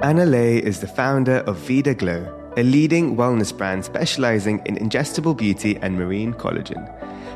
Anna 0.00 0.24
Lahey 0.24 0.60
is 0.60 0.78
the 0.78 0.86
founder 0.86 1.38
of 1.38 1.56
Vida 1.56 1.92
Glow, 1.92 2.52
a 2.56 2.62
leading 2.62 3.16
wellness 3.16 3.56
brand 3.56 3.84
specializing 3.84 4.62
in 4.64 4.76
ingestible 4.76 5.36
beauty 5.36 5.76
and 5.82 5.98
marine 5.98 6.32
collagen. 6.34 6.86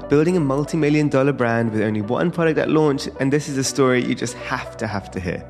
Building 0.08 0.36
a 0.36 0.40
multi 0.40 0.76
million 0.76 1.08
dollar 1.08 1.32
brand 1.32 1.72
with 1.72 1.82
only 1.82 2.02
one 2.02 2.30
product 2.30 2.60
at 2.60 2.70
launch, 2.70 3.08
and 3.18 3.32
this 3.32 3.48
is 3.48 3.58
a 3.58 3.64
story 3.64 4.04
you 4.04 4.14
just 4.14 4.34
have 4.34 4.76
to 4.76 4.86
have 4.86 5.10
to 5.10 5.18
hear. 5.18 5.44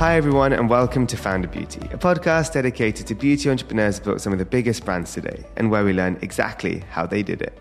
Hi, 0.00 0.16
everyone, 0.16 0.52
and 0.52 0.68
welcome 0.68 1.06
to 1.06 1.16
Founder 1.16 1.46
Beauty, 1.46 1.82
a 1.92 1.98
podcast 1.98 2.54
dedicated 2.54 3.06
to 3.06 3.14
beauty 3.14 3.48
entrepreneurs 3.48 3.98
who 3.98 4.06
built 4.06 4.20
some 4.20 4.32
of 4.32 4.40
the 4.40 4.44
biggest 4.44 4.84
brands 4.84 5.12
today 5.12 5.44
and 5.56 5.70
where 5.70 5.84
we 5.84 5.92
learn 5.92 6.18
exactly 6.20 6.82
how 6.90 7.06
they 7.06 7.22
did 7.22 7.42
it. 7.42 7.56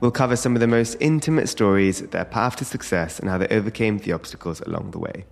We'll 0.00 0.12
cover 0.12 0.36
some 0.36 0.54
of 0.54 0.60
the 0.60 0.66
most 0.66 0.96
intimate 0.98 1.50
stories, 1.50 2.00
their 2.00 2.24
path 2.24 2.56
to 2.56 2.64
success, 2.64 3.18
and 3.18 3.28
how 3.28 3.36
they 3.36 3.48
overcame 3.48 3.98
the 3.98 4.12
obstacles 4.12 4.62
along 4.62 4.92
the 4.92 4.98
way. 4.98 5.26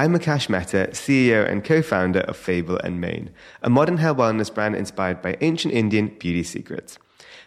I'm 0.00 0.14
Akash 0.14 0.48
Mehta, 0.48 0.90
CEO 0.92 1.44
and 1.50 1.64
co-founder 1.64 2.20
of 2.20 2.36
Fable 2.36 2.78
and 2.84 3.00
Mane, 3.00 3.30
a 3.64 3.68
modern 3.68 3.96
hair 3.96 4.14
wellness 4.14 4.54
brand 4.54 4.76
inspired 4.76 5.20
by 5.20 5.36
ancient 5.40 5.74
Indian 5.74 6.06
beauty 6.06 6.44
secrets. 6.44 7.00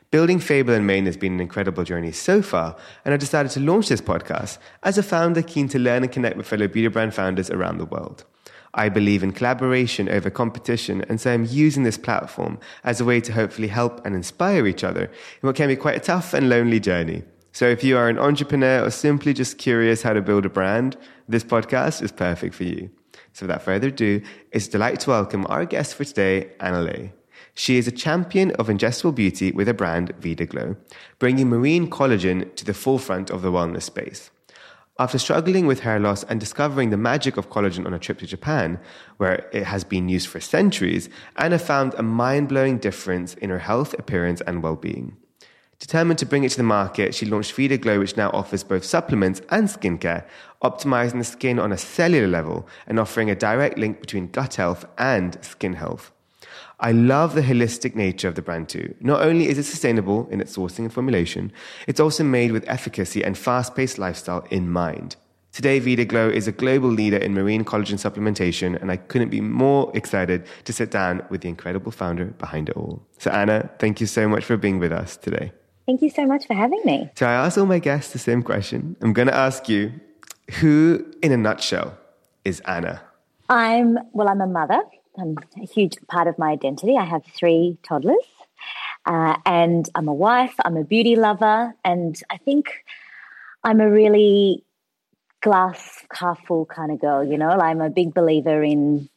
Building 0.09 0.37
Fable 0.37 0.73
and 0.73 0.85
Mane 0.85 1.05
has 1.05 1.15
been 1.15 1.31
an 1.31 1.39
incredible 1.39 1.85
journey 1.85 2.11
so 2.11 2.41
far, 2.41 2.75
and 3.05 3.13
I 3.13 3.17
decided 3.17 3.53
to 3.53 3.61
launch 3.61 3.87
this 3.87 4.01
podcast 4.01 4.57
as 4.83 4.97
a 4.97 5.03
founder 5.03 5.41
keen 5.41 5.69
to 5.69 5.79
learn 5.79 6.03
and 6.03 6.11
connect 6.11 6.35
with 6.35 6.45
fellow 6.45 6.67
beauty 6.67 6.89
brand 6.89 7.13
founders 7.13 7.49
around 7.49 7.77
the 7.77 7.85
world. 7.85 8.25
I 8.73 8.89
believe 8.89 9.23
in 9.23 9.31
collaboration 9.31 10.09
over 10.09 10.29
competition, 10.29 11.05
and 11.07 11.21
so 11.21 11.31
I'm 11.31 11.45
using 11.45 11.83
this 11.83 11.97
platform 11.97 12.59
as 12.83 12.99
a 12.99 13.05
way 13.05 13.21
to 13.21 13.31
hopefully 13.31 13.69
help 13.69 14.05
and 14.05 14.13
inspire 14.13 14.67
each 14.67 14.83
other 14.83 15.05
in 15.05 15.47
what 15.47 15.55
can 15.55 15.69
be 15.69 15.77
quite 15.77 15.95
a 15.95 16.01
tough 16.01 16.33
and 16.33 16.49
lonely 16.49 16.81
journey. 16.81 17.23
So 17.53 17.67
if 17.67 17.83
you 17.83 17.97
are 17.97 18.07
an 18.07 18.17
entrepreneur 18.17 18.85
or 18.85 18.89
simply 18.91 19.33
just 19.33 19.57
curious 19.57 20.01
how 20.03 20.13
to 20.13 20.21
build 20.21 20.45
a 20.45 20.49
brand, 20.49 20.95
this 21.31 21.43
podcast 21.43 22.01
is 22.01 22.11
perfect 22.11 22.53
for 22.53 22.63
you. 22.65 22.89
So 23.33 23.45
without 23.45 23.61
further 23.61 23.87
ado, 23.87 24.21
it's 24.51 24.67
a 24.67 24.71
delight 24.71 24.99
to 25.01 25.11
welcome 25.11 25.45
our 25.47 25.65
guest 25.65 25.95
for 25.95 26.03
today, 26.03 26.51
Anna 26.59 26.79
Lahey. 26.79 27.13
She 27.53 27.77
is 27.77 27.87
a 27.87 27.91
champion 27.91 28.51
of 28.51 28.67
ingestible 28.67 29.15
beauty 29.15 29.51
with 29.51 29.67
her 29.67 29.73
brand 29.73 30.13
Vida 30.19 30.45
Glow, 30.45 30.75
bringing 31.19 31.49
marine 31.49 31.89
collagen 31.89 32.53
to 32.55 32.65
the 32.65 32.73
forefront 32.73 33.29
of 33.29 33.41
the 33.41 33.51
wellness 33.51 33.83
space. 33.83 34.31
After 34.99 35.17
struggling 35.17 35.65
with 35.65 35.79
hair 35.79 35.99
loss 35.99 36.23
and 36.25 36.39
discovering 36.39 36.89
the 36.89 36.97
magic 36.97 37.37
of 37.37 37.49
collagen 37.49 37.85
on 37.85 37.93
a 37.93 37.99
trip 37.99 38.19
to 38.19 38.27
Japan, 38.27 38.79
where 39.17 39.49
it 39.51 39.63
has 39.63 39.83
been 39.83 40.09
used 40.09 40.27
for 40.27 40.39
centuries, 40.39 41.09
Anna 41.37 41.57
found 41.57 41.93
a 41.95 42.03
mind 42.03 42.49
blowing 42.49 42.77
difference 42.77 43.33
in 43.35 43.49
her 43.49 43.59
health, 43.59 43.93
appearance, 43.97 44.41
and 44.41 44.61
well 44.61 44.75
being. 44.75 45.17
Determined 45.81 46.19
to 46.19 46.27
bring 46.27 46.43
it 46.43 46.51
to 46.51 46.57
the 46.57 46.63
market, 46.63 47.15
she 47.15 47.25
launched 47.25 47.53
Vida 47.53 47.75
Glow, 47.75 47.97
which 47.97 48.15
now 48.15 48.29
offers 48.35 48.63
both 48.63 48.85
supplements 48.85 49.41
and 49.49 49.67
skincare, 49.67 50.23
optimizing 50.63 51.17
the 51.17 51.23
skin 51.23 51.57
on 51.57 51.71
a 51.71 51.77
cellular 51.77 52.27
level 52.27 52.67
and 52.85 52.99
offering 52.99 53.31
a 53.31 53.35
direct 53.35 53.79
link 53.79 53.99
between 53.99 54.27
gut 54.27 54.55
health 54.55 54.85
and 54.99 55.43
skin 55.43 55.73
health. 55.73 56.11
I 56.79 56.91
love 56.91 57.33
the 57.33 57.41
holistic 57.41 57.95
nature 57.95 58.27
of 58.27 58.35
the 58.35 58.43
brand 58.43 58.69
too. 58.69 58.93
Not 58.99 59.23
only 59.23 59.47
is 59.47 59.57
it 59.57 59.63
sustainable 59.63 60.27
in 60.29 60.39
its 60.39 60.55
sourcing 60.55 60.85
and 60.85 60.93
formulation, 60.93 61.51
it's 61.87 61.99
also 61.99 62.23
made 62.23 62.51
with 62.51 62.63
efficacy 62.67 63.23
and 63.23 63.35
fast 63.35 63.73
paced 63.73 63.97
lifestyle 63.97 64.45
in 64.51 64.69
mind. 64.69 65.15
Today, 65.51 65.79
Vida 65.79 66.05
Glow 66.05 66.29
is 66.29 66.47
a 66.47 66.51
global 66.51 66.89
leader 66.89 67.17
in 67.17 67.33
marine 67.33 67.65
collagen 67.65 67.99
supplementation, 67.99 68.79
and 68.79 68.91
I 68.91 68.97
couldn't 68.97 69.29
be 69.29 69.41
more 69.41 69.91
excited 69.95 70.45
to 70.65 70.73
sit 70.73 70.91
down 70.91 71.25
with 71.31 71.41
the 71.41 71.49
incredible 71.49 71.91
founder 71.91 72.25
behind 72.25 72.69
it 72.69 72.77
all. 72.77 73.01
So, 73.17 73.31
Anna, 73.31 73.71
thank 73.79 73.99
you 73.99 74.05
so 74.05 74.29
much 74.29 74.45
for 74.45 74.57
being 74.57 74.77
with 74.77 74.91
us 74.91 75.17
today. 75.17 75.51
Thank 75.91 76.03
you 76.03 76.09
so 76.09 76.25
much 76.25 76.47
for 76.47 76.53
having 76.53 76.81
me. 76.85 77.09
So 77.15 77.25
I 77.25 77.33
ask 77.33 77.57
all 77.57 77.65
my 77.65 77.79
guests 77.79 78.13
the 78.13 78.17
same 78.17 78.43
question. 78.43 78.95
I'm 79.01 79.11
going 79.11 79.27
to 79.27 79.35
ask 79.35 79.67
you, 79.67 79.91
who 80.61 81.05
in 81.21 81.33
a 81.33 81.37
nutshell 81.37 81.97
is 82.45 82.61
Anna? 82.61 83.01
I'm, 83.49 83.99
well, 84.13 84.29
I'm 84.29 84.39
a 84.39 84.47
mother. 84.47 84.81
I'm 85.19 85.35
a 85.61 85.65
huge 85.65 85.97
part 86.07 86.29
of 86.29 86.39
my 86.39 86.51
identity. 86.51 86.95
I 86.95 87.03
have 87.03 87.25
three 87.25 87.77
toddlers. 87.83 88.15
Uh, 89.05 89.35
and 89.45 89.89
I'm 89.93 90.07
a 90.07 90.13
wife, 90.13 90.55
I'm 90.63 90.77
a 90.77 90.85
beauty 90.85 91.17
lover, 91.17 91.75
and 91.83 92.17
I 92.29 92.37
think 92.37 92.85
I'm 93.65 93.81
a 93.81 93.91
really 93.91 94.63
glass 95.41 96.05
half 96.13 96.39
full 96.47 96.65
kind 96.67 96.93
of 96.93 97.01
girl, 97.01 97.21
you 97.21 97.37
know. 97.37 97.49
I'm 97.49 97.81
a 97.81 97.89
big 97.89 98.13
believer 98.13 98.63
in 98.63 99.09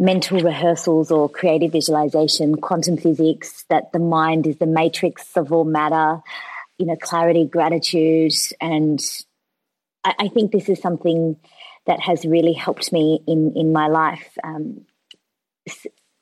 mental 0.00 0.40
rehearsals 0.40 1.10
or 1.10 1.28
creative 1.28 1.72
visualization, 1.72 2.56
quantum 2.56 2.96
physics, 2.96 3.66
that 3.68 3.92
the 3.92 3.98
mind 3.98 4.46
is 4.46 4.56
the 4.56 4.66
matrix 4.66 5.36
of 5.36 5.52
all 5.52 5.64
matter, 5.64 6.20
you 6.78 6.86
know, 6.86 6.96
clarity, 6.96 7.44
gratitude. 7.44 8.32
And 8.62 8.98
I, 10.02 10.14
I 10.18 10.28
think 10.28 10.52
this 10.52 10.70
is 10.70 10.80
something 10.80 11.36
that 11.86 12.00
has 12.00 12.24
really 12.24 12.54
helped 12.54 12.92
me 12.92 13.20
in, 13.26 13.52
in 13.54 13.74
my 13.74 13.88
life 13.88 14.38
um, 14.42 14.86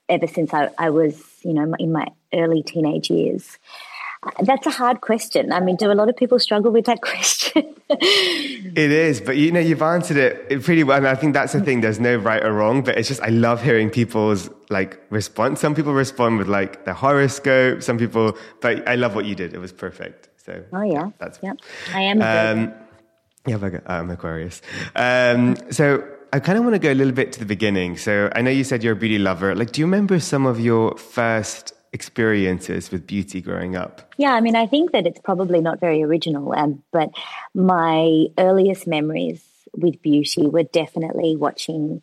ever 0.08 0.26
since 0.26 0.52
I, 0.52 0.70
I 0.76 0.90
was, 0.90 1.22
you 1.44 1.54
know, 1.54 1.72
in 1.78 1.92
my 1.92 2.08
early 2.34 2.64
teenage 2.64 3.10
years. 3.10 3.58
That's 4.42 4.66
a 4.66 4.70
hard 4.70 5.00
question. 5.00 5.52
I 5.52 5.60
mean, 5.60 5.76
do 5.76 5.90
a 5.90 5.94
lot 5.94 6.08
of 6.08 6.16
people 6.16 6.38
struggle 6.38 6.70
with 6.70 6.86
that 6.86 7.00
question? 7.02 7.74
it 7.88 8.90
is, 8.90 9.20
but 9.20 9.36
you 9.36 9.52
know, 9.52 9.60
you've 9.60 9.82
answered 9.82 10.16
it 10.16 10.62
pretty 10.62 10.84
well. 10.84 10.98
And 10.98 11.08
I 11.08 11.14
think 11.14 11.34
that's 11.34 11.52
the 11.52 11.60
thing. 11.60 11.80
There's 11.80 12.00
no 12.00 12.16
right 12.16 12.44
or 12.44 12.52
wrong, 12.52 12.82
but 12.82 12.98
it's 12.98 13.08
just, 13.08 13.20
I 13.22 13.28
love 13.28 13.62
hearing 13.62 13.90
people's 13.90 14.50
like 14.70 15.00
response. 15.10 15.60
Some 15.60 15.74
people 15.74 15.92
respond 15.92 16.38
with 16.38 16.48
like 16.48 16.84
the 16.84 16.94
horoscope. 16.94 17.82
Some 17.82 17.98
people, 17.98 18.36
but 18.60 18.86
I 18.88 18.94
love 18.94 19.14
what 19.14 19.24
you 19.24 19.34
did. 19.34 19.54
It 19.54 19.58
was 19.58 19.72
perfect. 19.72 20.28
So, 20.36 20.64
oh 20.72 20.82
yeah, 20.82 21.10
that's, 21.18 21.38
yeah, 21.42 21.52
I 21.94 22.00
am. 22.02 22.22
Um, 22.22 22.74
yeah, 23.46 23.80
I'm 23.86 24.10
Aquarius. 24.10 24.60
Um, 24.96 25.56
so, 25.70 26.06
I 26.32 26.40
kind 26.40 26.58
of 26.58 26.64
want 26.64 26.74
to 26.74 26.78
go 26.78 26.92
a 26.92 26.94
little 26.94 27.14
bit 27.14 27.32
to 27.32 27.38
the 27.38 27.46
beginning. 27.46 27.96
So 27.96 28.30
I 28.34 28.42
know 28.42 28.50
you 28.50 28.62
said 28.62 28.84
you're 28.84 28.92
a 28.92 28.96
beauty 28.96 29.18
lover. 29.18 29.54
Like, 29.54 29.72
do 29.72 29.80
you 29.80 29.86
remember 29.86 30.20
some 30.20 30.44
of 30.44 30.60
your 30.60 30.94
first 30.98 31.72
experiences 31.92 32.90
with 32.90 33.06
beauty 33.06 33.40
growing 33.40 33.76
up? 33.76 34.14
Yeah, 34.16 34.32
I 34.32 34.40
mean, 34.40 34.56
I 34.56 34.66
think 34.66 34.92
that 34.92 35.06
it's 35.06 35.20
probably 35.20 35.60
not 35.60 35.80
very 35.80 36.02
original, 36.02 36.52
um, 36.54 36.82
but 36.92 37.10
my 37.54 38.26
earliest 38.36 38.86
memories 38.86 39.42
with 39.76 40.00
beauty 40.02 40.46
were 40.46 40.62
definitely 40.64 41.36
watching 41.36 42.02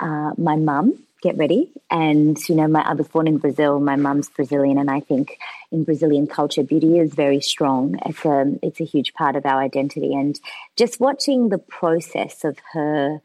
uh, 0.00 0.32
my 0.36 0.56
mum 0.56 1.04
get 1.20 1.36
ready. 1.36 1.72
And, 1.90 2.38
you 2.48 2.54
know, 2.54 2.68
my, 2.68 2.80
I 2.82 2.94
was 2.94 3.08
born 3.08 3.26
in 3.26 3.38
Brazil, 3.38 3.80
my 3.80 3.96
mum's 3.96 4.28
Brazilian, 4.28 4.78
and 4.78 4.90
I 4.90 5.00
think 5.00 5.38
in 5.72 5.84
Brazilian 5.84 6.26
culture, 6.26 6.62
beauty 6.62 6.98
is 6.98 7.12
very 7.12 7.40
strong. 7.40 7.98
It's 8.06 8.24
a, 8.24 8.58
it's 8.62 8.80
a 8.80 8.84
huge 8.84 9.14
part 9.14 9.34
of 9.34 9.44
our 9.44 9.60
identity. 9.60 10.14
And 10.14 10.38
just 10.76 11.00
watching 11.00 11.48
the 11.48 11.58
process 11.58 12.44
of 12.44 12.58
her 12.72 13.20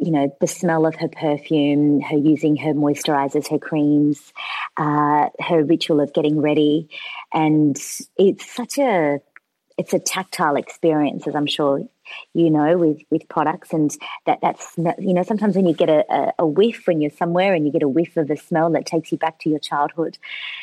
you 0.00 0.10
know, 0.10 0.34
the 0.40 0.46
smell 0.46 0.86
of 0.86 0.94
her 0.96 1.08
perfume, 1.08 2.00
her 2.00 2.16
using 2.16 2.56
her 2.56 2.72
moisturizers, 2.72 3.50
her 3.50 3.58
creams, 3.58 4.32
uh, 4.78 5.28
her 5.38 5.62
ritual 5.62 6.00
of 6.00 6.14
getting 6.14 6.40
ready. 6.40 6.88
And 7.34 7.76
it's 8.16 8.50
such 8.50 8.78
a, 8.78 9.20
it's 9.76 9.92
a 9.92 9.98
tactile 9.98 10.56
experience, 10.56 11.26
as 11.26 11.34
I'm 11.34 11.46
sure 11.46 11.86
you 12.34 12.50
know, 12.50 12.76
with 12.76 13.02
with 13.10 13.28
products, 13.28 13.72
and 13.72 13.90
that 14.26 14.40
that's 14.40 14.74
you 14.76 15.14
know 15.14 15.22
sometimes 15.22 15.56
when 15.56 15.66
you 15.66 15.74
get 15.74 15.88
a, 15.88 16.32
a, 16.38 16.46
whiff 16.46 16.86
when 16.86 17.00
you're 17.00 17.10
somewhere 17.10 17.54
and 17.54 17.66
you 17.66 17.72
get 17.72 17.82
a 17.82 17.88
whiff 17.88 18.16
of 18.16 18.30
a 18.30 18.36
smell 18.36 18.70
that 18.70 18.86
takes 18.86 19.10
you 19.12 19.18
back 19.18 19.38
to 19.40 19.50
your 19.50 19.58
childhood. 19.58 20.18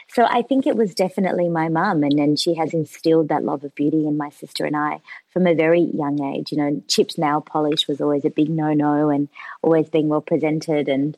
So 0.07 0.25
I 0.25 0.41
think 0.41 0.66
it 0.66 0.75
was 0.75 0.94
definitely 0.94 1.50
my 1.50 1.69
mum, 1.69 2.03
and 2.03 2.18
then 2.18 2.36
she 2.36 2.56
has 2.56 2.74
instilled 2.74 3.30
that 3.30 3.44
love 3.44 3.63
of 3.63 3.75
beauty 3.75 4.07
in 4.07 4.18
my 4.18 4.30
sister 4.30 4.66
and 4.66 4.75
I 4.75 5.00
from 5.30 5.47
a 5.47 5.53
very 5.53 5.81
young 5.81 6.24
age. 6.24 6.52
You 6.52 6.57
know, 6.57 6.84
chips 6.88 7.18
nail 7.18 7.41
polish 7.41 7.88
was 7.88 8.02
always 8.02 8.25
a 8.25 8.30
big 8.30 8.50
no 8.50 8.74
no, 8.74 9.09
and 9.09 9.30
always 9.62 9.90
being 9.90 10.09
well 10.09 10.22
presented 10.22 10.88
and. 10.88 11.18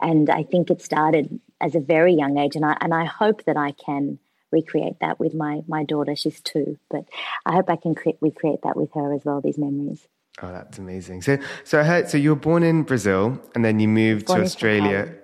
And 0.00 0.30
I 0.30 0.44
think 0.44 0.70
it 0.70 0.80
started 0.80 1.40
as 1.60 1.74
a 1.74 1.80
very 1.80 2.14
young 2.14 2.38
age, 2.38 2.54
and 2.54 2.64
I 2.64 2.76
and 2.80 2.94
I 2.94 3.04
hope 3.04 3.42
that 3.46 3.56
I 3.56 3.72
can 3.72 4.20
recreate 4.50 4.96
that 5.00 5.18
with 5.20 5.34
my 5.34 5.62
my 5.66 5.84
daughter. 5.84 6.16
She's 6.16 6.40
two, 6.40 6.78
but 6.90 7.04
I 7.44 7.54
hope 7.54 7.70
I 7.70 7.76
can 7.76 7.94
cre- 7.94 8.10
recreate 8.20 8.60
that 8.62 8.76
with 8.76 8.92
her 8.94 9.14
as 9.14 9.24
well. 9.24 9.40
These 9.40 9.58
memories. 9.58 10.06
Oh, 10.40 10.52
that's 10.52 10.78
amazing. 10.78 11.22
So, 11.22 11.38
so 11.64 11.80
I 11.80 11.82
heard. 11.82 12.08
So 12.08 12.16
you 12.16 12.30
were 12.30 12.36
born 12.36 12.62
in 12.62 12.84
Brazil, 12.84 13.40
and 13.54 13.64
then 13.64 13.80
you 13.80 13.88
moved 13.88 14.26
born 14.26 14.40
to 14.40 14.44
Australia 14.44 15.14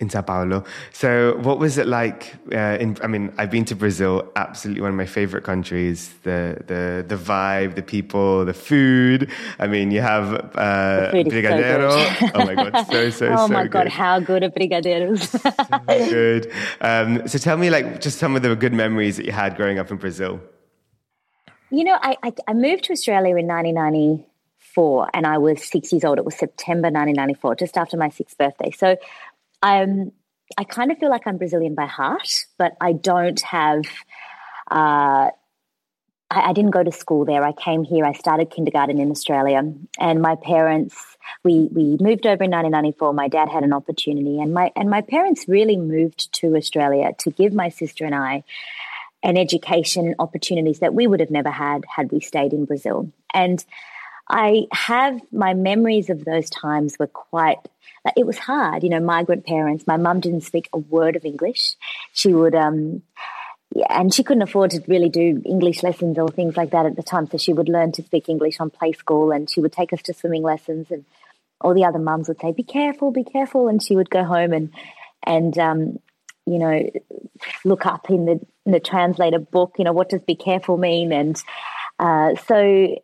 in 0.00 0.10
Sao 0.10 0.22
Paulo. 0.22 0.64
So, 0.92 1.36
what 1.38 1.58
was 1.58 1.78
it 1.78 1.86
like? 1.86 2.34
Uh, 2.52 2.76
in, 2.80 2.96
I 3.02 3.06
mean, 3.06 3.32
I've 3.38 3.50
been 3.50 3.64
to 3.66 3.76
Brazil. 3.76 4.30
Absolutely 4.36 4.82
one 4.82 4.90
of 4.90 4.96
my 4.96 5.06
favorite 5.06 5.44
countries. 5.44 6.14
The 6.22 6.62
the 6.66 7.04
the 7.06 7.16
vibe, 7.16 7.74
the 7.74 7.82
people, 7.82 8.44
the 8.44 8.54
food. 8.54 9.30
I 9.58 9.66
mean, 9.66 9.90
you 9.90 10.00
have 10.00 10.34
uh, 10.56 11.10
brigadeiro. 11.12 11.92
So 12.18 12.30
oh 12.34 12.44
my 12.44 12.54
god, 12.54 12.86
so 12.86 13.10
so 13.18 13.26
oh 13.28 13.46
so 13.46 13.52
my 13.52 13.66
god, 13.66 13.88
how 13.88 14.18
good 14.20 14.42
are 14.42 14.50
brigadeiros? 14.50 15.28
so 15.88 16.10
good. 16.10 16.52
Um, 16.80 17.28
so, 17.28 17.38
tell 17.38 17.56
me, 17.56 17.70
like, 17.70 18.00
just 18.00 18.18
some 18.18 18.36
of 18.36 18.42
the 18.42 18.54
good 18.56 18.72
memories 18.72 19.16
that 19.16 19.26
you 19.26 19.32
had 19.32 19.56
growing 19.56 19.78
up 19.78 19.90
in 19.90 19.96
Brazil. 19.96 20.40
You 21.70 21.82
know, 21.84 21.98
I, 22.00 22.16
I, 22.22 22.32
I 22.46 22.52
moved 22.54 22.84
to 22.84 22.92
Australia 22.92 23.36
in 23.36 23.48
1994 23.48 25.10
and 25.12 25.26
I 25.26 25.38
was 25.38 25.64
six 25.64 25.92
years 25.92 26.04
old. 26.04 26.18
It 26.18 26.24
was 26.24 26.36
September 26.36 26.86
1994, 26.86 27.56
just 27.56 27.76
after 27.76 27.96
my 27.96 28.10
sixth 28.10 28.38
birthday. 28.38 28.70
So 28.70 28.96
I'm 29.64 30.12
I 30.58 30.64
kind 30.64 30.92
of 30.92 30.98
feel 30.98 31.08
like 31.08 31.26
I'm 31.26 31.38
Brazilian 31.38 31.74
by 31.74 31.86
heart, 31.86 32.44
but 32.58 32.76
I 32.80 32.92
don't 32.92 33.40
have 33.40 33.84
uh, 34.70 35.30
I, 36.30 36.40
I, 36.50 36.52
didn't 36.52 36.70
go 36.70 36.82
to 36.82 36.92
school 36.92 37.24
there. 37.24 37.42
I 37.42 37.52
came 37.52 37.82
here. 37.82 38.04
I 38.04 38.12
started 38.12 38.50
kindergarten 38.50 39.00
in 39.00 39.10
Australia, 39.10 39.62
and 39.98 40.22
my 40.22 40.36
parents 40.36 41.16
we 41.44 41.70
we 41.72 41.96
moved 41.98 42.26
over 42.26 42.44
in 42.44 42.50
1994. 42.50 43.14
My 43.14 43.28
dad 43.28 43.48
had 43.48 43.64
an 43.64 43.72
opportunity, 43.72 44.38
and 44.38 44.52
my 44.52 44.70
and 44.76 44.90
my 44.90 45.00
parents 45.00 45.46
really 45.48 45.78
moved 45.78 46.30
to 46.34 46.56
Australia 46.56 47.12
to 47.20 47.30
give 47.30 47.54
my 47.54 47.70
sister 47.70 48.04
and 48.04 48.14
I 48.14 48.44
an 49.22 49.38
education 49.38 50.14
opportunities 50.18 50.80
that 50.80 50.92
we 50.92 51.06
would 51.06 51.20
have 51.20 51.30
never 51.30 51.50
had 51.50 51.84
had 51.88 52.12
we 52.12 52.20
stayed 52.20 52.52
in 52.52 52.66
Brazil. 52.66 53.10
And 53.32 53.64
I 54.28 54.66
have 54.72 55.20
my 55.32 55.54
memories 55.54 56.10
of 56.10 56.24
those 56.24 56.48
times 56.50 56.96
were 56.98 57.06
quite 57.06 57.58
it 58.16 58.26
was 58.26 58.38
hard, 58.38 58.82
you 58.82 58.90
know, 58.90 59.00
migrant 59.00 59.46
parents. 59.46 59.86
My 59.86 59.96
mum 59.96 60.20
didn't 60.20 60.42
speak 60.42 60.68
a 60.72 60.78
word 60.78 61.16
of 61.16 61.24
English. 61.24 61.76
She 62.12 62.32
would 62.32 62.54
um 62.54 63.02
yeah, 63.74 63.86
and 63.90 64.14
she 64.14 64.22
couldn't 64.22 64.42
afford 64.42 64.70
to 64.70 64.82
really 64.86 65.08
do 65.08 65.42
English 65.44 65.82
lessons 65.82 66.18
or 66.18 66.28
things 66.28 66.56
like 66.56 66.70
that 66.70 66.86
at 66.86 66.96
the 66.96 67.02
time. 67.02 67.28
So 67.28 67.38
she 67.38 67.52
would 67.52 67.68
learn 67.68 67.92
to 67.92 68.02
speak 68.02 68.28
English 68.28 68.60
on 68.60 68.70
play 68.70 68.92
school 68.92 69.32
and 69.32 69.50
she 69.50 69.60
would 69.60 69.72
take 69.72 69.92
us 69.92 70.02
to 70.02 70.14
swimming 70.14 70.42
lessons 70.42 70.90
and 70.90 71.04
all 71.60 71.74
the 71.74 71.84
other 71.84 71.98
mums 71.98 72.28
would 72.28 72.40
say, 72.40 72.52
Be 72.52 72.62
careful, 72.62 73.10
be 73.10 73.24
careful 73.24 73.68
and 73.68 73.82
she 73.82 73.96
would 73.96 74.10
go 74.10 74.24
home 74.24 74.52
and 74.52 74.70
and 75.26 75.58
um, 75.58 75.98
you 76.46 76.58
know, 76.58 76.90
look 77.64 77.86
up 77.86 78.10
in 78.10 78.26
the 78.26 78.40
in 78.66 78.72
the 78.72 78.80
translator 78.80 79.38
book, 79.38 79.74
you 79.78 79.84
know, 79.84 79.92
what 79.92 80.08
does 80.08 80.22
be 80.22 80.36
careful 80.36 80.76
mean? 80.76 81.12
And 81.12 81.36
uh, 81.98 82.34
so 82.46 82.96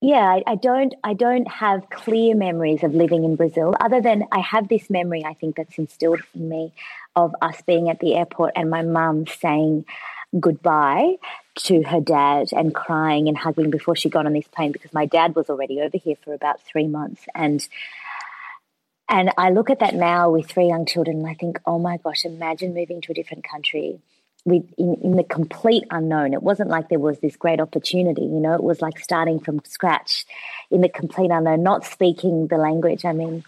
yeah, 0.00 0.16
I, 0.16 0.42
I, 0.46 0.54
don't 0.56 0.94
I 1.02 1.14
don't 1.14 1.48
have 1.48 1.88
clear 1.88 2.34
memories 2.34 2.82
of 2.82 2.94
living 2.94 3.24
in 3.24 3.36
Brazil, 3.36 3.74
other 3.80 4.00
than 4.00 4.24
I 4.30 4.40
have 4.40 4.68
this 4.68 4.90
memory 4.90 5.24
I 5.24 5.34
think 5.34 5.56
that's 5.56 5.78
instilled 5.78 6.20
in 6.34 6.48
me 6.48 6.72
of 7.16 7.34
us 7.40 7.62
being 7.62 7.88
at 7.88 8.00
the 8.00 8.14
airport 8.14 8.52
and 8.56 8.68
my 8.68 8.82
mum 8.82 9.26
saying 9.26 9.84
goodbye 10.38 11.14
to 11.56 11.82
her 11.84 12.00
dad 12.00 12.48
and 12.52 12.74
crying 12.74 13.28
and 13.28 13.38
hugging 13.38 13.70
before 13.70 13.94
she 13.94 14.08
got 14.08 14.26
on 14.26 14.32
this 14.32 14.48
plane 14.48 14.72
because 14.72 14.92
my 14.92 15.06
dad 15.06 15.34
was 15.34 15.48
already 15.48 15.80
over 15.80 15.96
here 15.96 16.16
for 16.24 16.34
about 16.34 16.60
three 16.62 16.88
months. 16.88 17.24
And 17.34 17.66
and 19.08 19.30
I 19.36 19.50
look 19.50 19.70
at 19.70 19.80
that 19.80 19.94
now 19.94 20.30
with 20.30 20.48
three 20.48 20.66
young 20.66 20.86
children 20.86 21.18
and 21.18 21.26
I 21.26 21.34
think, 21.34 21.60
oh 21.66 21.78
my 21.78 21.98
gosh, 21.98 22.24
imagine 22.24 22.74
moving 22.74 23.00
to 23.02 23.12
a 23.12 23.14
different 23.14 23.44
country 23.44 24.00
with 24.44 24.64
in, 24.76 24.96
in 25.02 25.16
the 25.16 25.24
complete 25.24 25.84
unknown. 25.90 26.34
It 26.34 26.42
wasn't 26.42 26.70
like 26.70 26.88
there 26.88 26.98
was 26.98 27.18
this 27.20 27.36
great 27.36 27.60
opportunity, 27.60 28.22
you 28.22 28.40
know, 28.40 28.54
it 28.54 28.62
was 28.62 28.82
like 28.82 28.98
starting 28.98 29.40
from 29.40 29.60
scratch 29.64 30.26
in 30.70 30.80
the 30.80 30.88
complete 30.88 31.30
unknown, 31.30 31.62
not 31.62 31.84
speaking 31.84 32.48
the 32.48 32.56
language. 32.56 33.04
I 33.04 33.12
mean, 33.12 33.44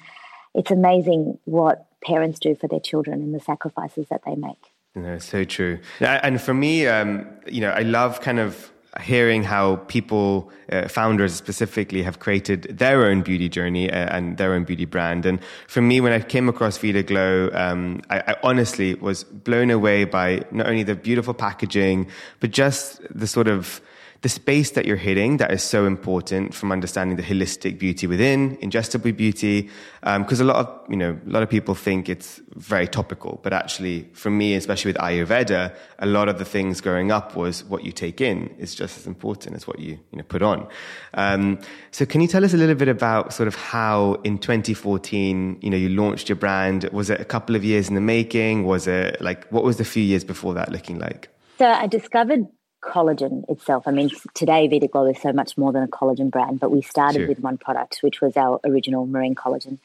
it's 0.55 0.71
amazing 0.71 1.39
what 1.45 1.87
parents 2.03 2.39
do 2.39 2.55
for 2.55 2.69
their 2.69 2.81
children 2.81 3.21
and 3.21 3.35
the 3.35 3.41
sacrifices 3.41 4.07
that 4.09 4.23
they 4.25 4.35
make. 4.35 4.73
No, 4.95 5.19
so 5.19 5.45
true. 5.45 5.79
And 6.01 6.41
for 6.41 6.55
me, 6.55 6.87
um, 6.87 7.29
you 7.47 7.61
know, 7.61 7.71
I 7.71 7.83
love 7.83 8.23
kind 8.23 8.39
of 8.39 8.73
hearing 9.01 9.43
how 9.43 9.77
people, 9.77 10.51
uh, 10.71 10.89
founders 10.89 11.35
specifically, 11.35 12.03
have 12.03 12.19
created 12.19 12.63
their 12.79 13.07
own 13.07 13.23
beauty 13.23 13.49
journey 13.49 13.91
uh, 13.91 14.17
and 14.17 14.37
their 14.37 14.55
own 14.55 14.65
beauty 14.65 14.85
brand. 14.85 15.27
And 15.27 15.41
for 15.67 15.81
me, 15.81 16.01
when 16.01 16.13
I 16.13 16.21
came 16.21 16.49
across 16.49 16.79
Vida 16.79 17.03
Glow, 17.03 17.51
um, 17.53 18.03
I, 18.11 18.21
I, 18.29 18.37
honestly 18.43 18.95
was 18.95 19.25
blown 19.25 19.71
away 19.71 20.05
by 20.05 20.45
not 20.51 20.67
only 20.67 20.83
the 20.83 20.95
beautiful 20.95 21.35
packaging, 21.35 22.09
but 22.41 22.51
just 22.51 23.01
the 23.11 23.27
sort 23.27 23.49
of 23.49 23.81
the 24.23 24.29
space 24.29 24.71
that 24.73 24.87
you're 24.87 24.97
hitting 24.97 25.37
that 25.39 25.51
is 25.53 25.63
so 25.63 25.87
important 25.87 26.55
from 26.55 26.73
understanding 26.73 27.17
the 27.17 27.23
holistic 27.23 27.79
beauty 27.79 28.07
within 28.07 28.57
ingestible 28.59 29.17
beauty 29.17 29.71
because 30.01 30.41
um, 30.41 30.49
a 30.49 30.53
lot 30.53 30.57
of 30.57 30.91
you 30.91 30.97
know 30.97 31.19
a 31.27 31.31
lot 31.31 31.43
of 31.43 31.49
people 31.49 31.75
think 31.75 32.09
it's 32.09 32.41
very 32.55 32.87
topical 32.87 33.41
but 33.43 33.53
actually 33.53 34.09
for 34.13 34.31
me 34.31 34.55
especially 34.55 34.91
with 34.91 35.01
ayurveda 35.01 35.75
a 35.99 36.07
lot 36.07 36.29
of 36.29 36.39
the 36.39 36.45
things 36.45 36.81
growing 36.81 37.11
up 37.11 37.37
was 37.37 37.65
what 37.65 37.85
you 37.85 37.93
take 37.93 38.21
in 38.21 38.49
is 38.59 38.75
just 38.75 38.99
as 38.99 39.07
important 39.07 39.55
as 39.55 39.67
what 39.67 39.79
you 39.79 39.99
you 40.11 40.19
know 40.19 40.25
put 40.25 40.43
on. 40.43 40.67
Um, 41.15 41.59
so 41.91 42.07
can 42.07 42.21
you 42.21 42.29
tell 42.29 42.45
us 42.45 42.55
a 42.55 42.57
little 42.57 42.75
bit 42.75 42.89
about 42.89 43.33
sort 43.33 43.49
of 43.49 43.55
how 43.55 44.15
in 44.25 44.39
2014 44.39 45.59
you 45.61 45.71
know 45.71 45.77
you 45.77 45.89
launched 45.89 46.29
your 46.29 46.37
brand? 46.37 46.89
Was 46.93 47.11
it 47.11 47.21
a 47.21 47.25
couple 47.25 47.57
of 47.57 47.65
years 47.65 47.89
in 47.89 47.95
the 47.95 48.01
making? 48.01 48.65
Was 48.65 48.87
it 48.87 49.21
like 49.21 49.47
what 49.49 49.65
was 49.65 49.77
the 49.77 49.85
few 49.85 50.03
years 50.03 50.25
before 50.25 50.55
that 50.55 50.71
looking 50.71 50.99
like? 50.99 51.29
So 51.59 51.67
I 51.67 51.87
discovered 51.87 52.41
collagen 52.87 53.49
itself. 53.49 53.85
I 53.87 53.91
mean, 53.91 54.11
today 54.35 54.69
Vida 54.69 54.89
Glow 54.89 55.07
is 55.07 55.21
so 55.21 55.33
much 55.33 55.59
more 55.59 55.73
than 55.73 55.83
a 55.83 55.89
collagen 55.89 56.31
brand, 56.31 56.61
but 56.61 56.71
we 56.71 56.83
started 56.83 57.21
sure. 57.21 57.29
with 57.29 57.41
one 57.41 57.59
product, 57.59 57.99
which 58.01 58.21
was 58.21 58.37
our 58.37 58.61
original 58.65 59.07
marine 59.07 59.35
collagen. 59.35 59.79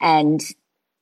And 0.00 0.40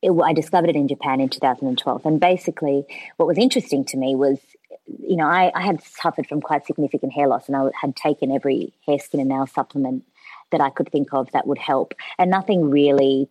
it, 0.02 0.10
I 0.10 0.32
discovered 0.32 0.70
it 0.70 0.76
in 0.76 0.88
Japan 0.88 1.20
in 1.20 1.28
2012. 1.28 2.04
And 2.04 2.20
basically, 2.20 2.84
what 3.16 3.26
was 3.26 3.38
interesting 3.38 3.84
to 3.86 3.96
me 3.96 4.14
was, 4.14 4.38
you 4.86 5.16
know, 5.16 5.26
I, 5.26 5.50
I 5.54 5.62
had 5.62 5.82
suffered 5.82 6.26
from 6.26 6.40
quite 6.40 6.66
significant 6.66 7.12
hair 7.12 7.28
loss 7.28 7.48
and 7.48 7.56
I 7.56 7.70
had 7.80 7.96
taken 7.96 8.30
every 8.30 8.72
hair, 8.86 8.98
skin, 8.98 9.20
and 9.20 9.28
nail 9.28 9.46
supplement 9.46 10.04
that 10.52 10.60
I 10.60 10.70
could 10.70 10.90
think 10.90 11.12
of 11.12 11.30
that 11.32 11.46
would 11.46 11.58
help. 11.58 11.94
And 12.18 12.30
nothing 12.30 12.70
really 12.70 13.28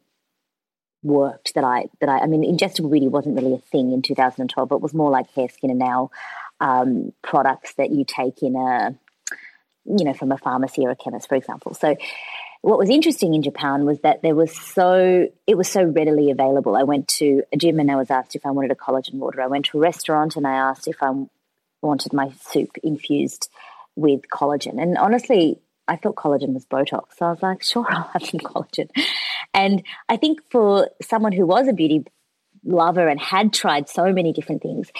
worked 1.06 1.53
that 1.53 1.63
I 1.63 1.85
that 2.01 2.09
I 2.09 2.19
I 2.19 2.25
mean 2.25 2.41
ingestible 2.44 2.91
beauty 2.91 3.07
wasn't 3.07 3.35
really 3.35 3.53
a 3.53 3.59
thing 3.59 3.91
in 3.91 4.01
2012 4.01 4.67
but 4.67 4.77
it 4.77 4.81
was 4.81 4.94
more 4.94 5.12
like 5.12 5.29
hair 5.33 5.47
skin 5.47 5.69
and 5.69 5.77
nail 5.77 6.12
um, 6.59 7.13
products 7.21 7.73
that 7.75 7.91
you 7.91 8.05
take 8.05 8.41
in 8.41 8.55
a, 8.55 8.97
you 9.85 10.05
know, 10.05 10.13
from 10.13 10.31
a 10.31 10.37
pharmacy 10.37 10.85
or 10.85 10.91
a 10.91 10.95
chemist, 10.95 11.29
for 11.29 11.35
example. 11.35 11.73
So, 11.73 11.95
what 12.61 12.79
was 12.79 12.89
interesting 12.89 13.35
in 13.35 13.43
Japan 13.43 13.85
was 13.85 13.99
that 13.99 14.23
there 14.23 14.33
was 14.33 14.51
so 14.51 15.27
it 15.45 15.55
was 15.55 15.67
so 15.67 15.83
readily 15.83 16.31
available. 16.31 16.75
I 16.75 16.81
went 16.81 17.07
to 17.19 17.43
a 17.53 17.57
gym 17.57 17.79
and 17.79 17.91
I 17.91 17.95
was 17.95 18.09
asked 18.09 18.35
if 18.35 18.43
I 18.43 18.51
wanted 18.51 18.71
a 18.71 18.75
collagen 18.75 19.15
water. 19.15 19.39
I 19.41 19.47
went 19.47 19.65
to 19.65 19.77
a 19.77 19.81
restaurant 19.81 20.35
and 20.35 20.47
I 20.47 20.53
asked 20.53 20.87
if 20.87 21.03
I 21.03 21.11
wanted 21.83 22.13
my 22.13 22.31
soup 22.41 22.71
infused 22.81 23.49
with 23.95 24.21
collagen. 24.29 24.81
And 24.81 24.97
honestly, 24.97 25.59
I 25.87 25.95
thought 25.95 26.15
collagen 26.15 26.53
was 26.53 26.65
Botox. 26.65 27.17
So 27.17 27.27
I 27.27 27.29
was 27.31 27.43
like, 27.43 27.63
sure, 27.63 27.85
I'll 27.89 28.09
have 28.13 28.25
some 28.25 28.39
collagen. 28.39 28.89
And 29.53 29.83
I 30.09 30.17
think 30.17 30.39
for 30.49 30.89
someone 31.01 31.31
who 31.31 31.45
was 31.45 31.67
a 31.67 31.73
beauty 31.73 32.05
lover 32.65 33.07
and 33.07 33.19
had 33.19 33.53
tried 33.53 33.88
so 33.89 34.12
many 34.12 34.33
different 34.33 34.62
things, 34.62 34.91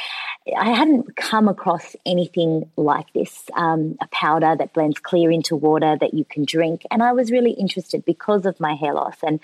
I 0.58 0.72
hadn't 0.72 1.16
come 1.16 1.48
across 1.48 1.96
anything 2.06 2.70
like 2.78 3.12
this 3.14 3.44
um, 3.56 3.98
a 4.02 4.08
powder 4.08 4.56
that 4.58 4.74
blends 4.74 5.00
clear 5.00 5.32
into 5.32 5.56
water 5.56 5.98
that 6.00 6.14
you 6.14 6.24
can 6.24 6.46
drink. 6.46 6.84
And 6.92 7.02
I 7.02 7.14
was 7.14 7.32
really 7.32 7.52
interested 7.52 8.06
because 8.06 8.46
of 8.46 8.60
my 8.60 8.76
hair 8.76 8.94
loss. 8.94 9.18
And 9.24 9.40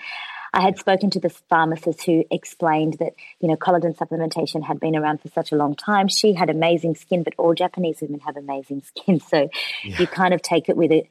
I 0.54 0.60
had 0.60 0.78
spoken 0.78 1.10
to 1.10 1.20
this 1.20 1.42
pharmacist 1.48 2.04
who 2.04 2.24
explained 2.30 2.98
that, 3.00 3.14
you 3.40 3.48
know, 3.48 3.56
collagen 3.56 3.96
supplementation 3.96 4.62
had 4.62 4.78
been 4.78 4.94
around 4.94 5.22
for 5.22 5.28
such 5.28 5.50
a 5.50 5.56
long 5.56 5.74
time. 5.74 6.08
She 6.08 6.34
had 6.34 6.50
amazing 6.50 6.94
skin, 6.94 7.22
but 7.22 7.34
all 7.38 7.54
Japanese 7.54 8.00
women 8.02 8.20
have 8.20 8.36
amazing 8.36 8.82
skin. 8.96 9.18
So 9.18 9.48
yeah. 9.82 9.98
you 9.98 10.06
kind 10.06 10.34
of 10.34 10.42
take 10.42 10.68
it 10.68 10.76
with 10.76 10.92
a, 10.92 11.08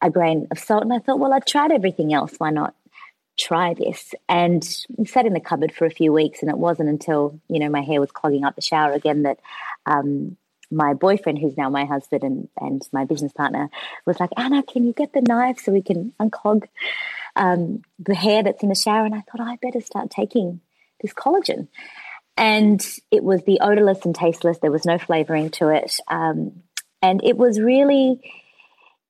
a 0.00 0.10
grain 0.10 0.48
of 0.50 0.58
salt. 0.58 0.82
And 0.82 0.92
I 0.92 0.98
thought, 1.00 1.18
well, 1.18 1.34
I've 1.34 1.44
tried 1.44 1.70
everything 1.70 2.14
else. 2.14 2.34
Why 2.38 2.50
not 2.50 2.74
try 3.38 3.74
this. 3.74 4.14
And 4.28 4.64
sat 4.64 5.26
in 5.26 5.32
the 5.32 5.40
cupboard 5.40 5.72
for 5.72 5.86
a 5.86 5.90
few 5.90 6.12
weeks 6.12 6.42
and 6.42 6.50
it 6.50 6.58
wasn't 6.58 6.88
until 6.88 7.40
you 7.48 7.60
know 7.60 7.68
my 7.68 7.82
hair 7.82 8.00
was 8.00 8.10
clogging 8.10 8.44
up 8.44 8.56
the 8.56 8.62
shower 8.62 8.92
again 8.92 9.22
that 9.22 9.38
um, 9.86 10.36
my 10.70 10.94
boyfriend 10.94 11.38
who's 11.38 11.56
now 11.56 11.70
my 11.70 11.84
husband 11.84 12.22
and, 12.24 12.48
and 12.60 12.82
my 12.92 13.04
business 13.04 13.32
partner 13.32 13.70
was 14.04 14.20
like 14.20 14.30
anna 14.36 14.62
can 14.62 14.84
you 14.84 14.92
get 14.92 15.14
the 15.14 15.22
knife 15.22 15.60
so 15.60 15.72
we 15.72 15.80
can 15.80 16.12
unclog 16.20 16.66
um, 17.36 17.82
the 17.98 18.14
hair 18.14 18.42
that's 18.42 18.62
in 18.62 18.68
the 18.68 18.74
shower? 18.74 19.06
And 19.06 19.14
i 19.14 19.20
thought 19.20 19.40
oh, 19.40 19.44
i 19.44 19.56
better 19.62 19.80
start 19.80 20.10
taking 20.10 20.60
this 21.00 21.14
collagen. 21.14 21.68
And 22.36 22.80
it 23.10 23.24
was 23.24 23.42
the 23.42 23.60
odorless 23.60 24.04
and 24.04 24.14
tasteless. 24.14 24.58
There 24.58 24.70
was 24.70 24.84
no 24.84 24.98
flavoring 24.98 25.50
to 25.52 25.70
it. 25.70 25.98
Um, 26.06 26.62
and 27.02 27.20
it 27.24 27.36
was 27.36 27.60
really 27.60 28.20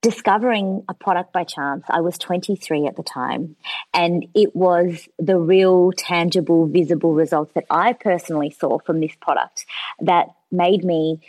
discovering 0.01 0.85
a 0.89 0.95
product 0.95 1.33
by 1.33 1.45
chance. 1.45 1.85
I 1.89 2.01
was 2.01 2.19
23 2.19 2.87
at 2.87 2.97
the 2.97 3.03
time, 3.03 3.57
and 3.93 4.27
it 4.35 4.55
was 4.55 5.09
the 5.19 5.39
real, 5.39 5.93
tangible, 5.93 6.67
visible 6.67 7.15
results 7.15 7.53
that 7.55 7.67
I 7.71 7.93
personally 7.95 8.51
saw 8.51 8.79
from 8.79 9.01
this 9.01 9.15
product 9.21 9.67
that 10.01 10.29
made 10.51 10.85
me 10.85 11.21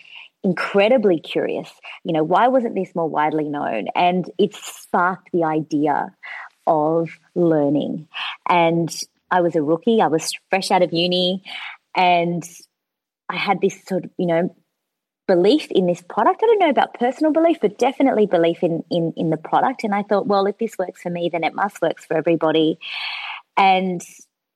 incredibly 0.43 1.19
curious. 1.19 1.69
You 2.03 2.13
know, 2.13 2.23
why 2.23 2.47
wasn't 2.47 2.75
this 2.75 2.93
more 2.95 3.09
widely 3.09 3.49
known? 3.49 3.87
And 3.95 4.29
it 4.37 4.55
sparked 4.55 5.29
the 5.33 5.43
idea 5.43 6.15
of 6.67 7.09
learning. 7.35 8.07
And 8.47 8.95
I 9.31 9.41
was 9.41 9.55
a 9.55 9.61
rookie, 9.61 10.01
I 10.01 10.07
was 10.07 10.31
fresh 10.49 10.71
out 10.71 10.81
of 10.81 10.93
uni, 10.93 11.43
and 11.95 12.43
I 13.27 13.35
had 13.35 13.61
this 13.61 13.83
sort 13.85 14.05
of, 14.05 14.11
you 14.17 14.27
know, 14.27 14.55
belief 15.29 15.67
in 15.69 15.85
this 15.85 16.01
product. 16.01 16.41
I 16.41 16.47
don't 16.47 16.59
know 16.59 16.69
about 16.69 16.95
personal 16.95 17.31
belief, 17.31 17.59
but 17.61 17.77
definitely 17.77 18.25
belief 18.25 18.63
in 18.63 18.83
in 18.89 19.13
in 19.15 19.29
the 19.29 19.37
product. 19.37 19.83
And 19.83 19.93
I 19.93 20.01
thought, 20.01 20.25
well, 20.25 20.47
if 20.47 20.57
this 20.57 20.75
works 20.79 21.03
for 21.03 21.11
me, 21.11 21.29
then 21.31 21.43
it 21.43 21.53
must 21.53 21.79
work 21.83 22.01
for 22.01 22.17
everybody. 22.17 22.79
And 23.55 24.01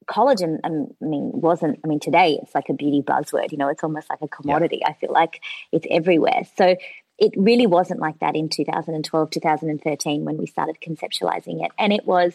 collagen, 0.09 0.57
um, 0.63 0.87
I 0.99 1.05
mean, 1.05 1.29
wasn't. 1.31 1.79
I 1.83 1.87
mean, 1.87 1.99
today 1.99 2.39
it's 2.41 2.55
like 2.55 2.69
a 2.69 2.73
beauty 2.73 3.03
buzzword. 3.03 3.51
You 3.51 3.59
know, 3.59 3.69
it's 3.69 3.83
almost 3.83 4.09
like 4.09 4.23
a 4.23 4.27
commodity. 4.27 4.79
Yeah. 4.81 4.89
I 4.89 4.93
feel 4.93 5.13
like 5.13 5.41
it's 5.71 5.85
everywhere. 5.91 6.41
So 6.57 6.75
it 7.19 7.33
really 7.37 7.67
wasn't 7.67 7.99
like 7.99 8.17
that 8.19 8.35
in 8.35 8.49
2012, 8.49 9.29
2013 9.29 10.25
when 10.25 10.37
we 10.37 10.47
started 10.47 10.77
conceptualizing 10.81 11.63
it, 11.63 11.71
and 11.77 11.93
it 11.93 12.07
was 12.07 12.33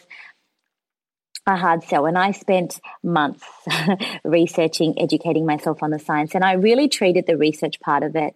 a 1.49 1.57
hard 1.57 1.83
sell. 1.85 2.07
And 2.07 2.19
I 2.19 2.33
spent 2.33 2.81
months 3.02 3.45
researching, 4.25 5.00
educating 5.00 5.47
myself 5.47 5.83
on 5.83 5.90
the 5.90 5.99
science. 5.99 6.35
And 6.35 6.45
I 6.45 6.52
really 6.52 6.88
treated 6.88 7.26
the 7.26 7.37
research 7.37 7.81
part 7.81 8.02
of 8.02 8.17
it 8.17 8.35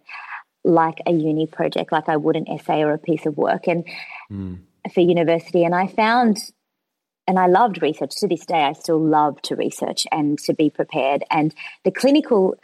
like 0.63 0.99
a 1.05 1.11
uni 1.11 1.47
project, 1.47 1.91
like 1.91 2.09
I 2.09 2.17
would 2.17 2.35
an 2.35 2.49
essay 2.49 2.81
or 2.83 2.93
a 2.93 2.97
piece 2.97 3.25
of 3.25 3.37
work, 3.37 3.67
and 3.67 3.85
mm. 4.31 4.59
for 4.93 5.01
university. 5.01 5.63
And 5.63 5.75
I 5.75 5.87
found, 5.87 6.37
and 7.27 7.37
I 7.37 7.47
loved 7.47 7.81
research. 7.81 8.11
To 8.17 8.27
this 8.27 8.45
day, 8.45 8.63
I 8.63 8.73
still 8.73 8.99
love 8.99 9.41
to 9.43 9.55
research 9.55 10.05
and 10.11 10.39
to 10.39 10.53
be 10.53 10.69
prepared. 10.69 11.23
And 11.29 11.53
the 11.83 11.91
clinical 11.91 12.55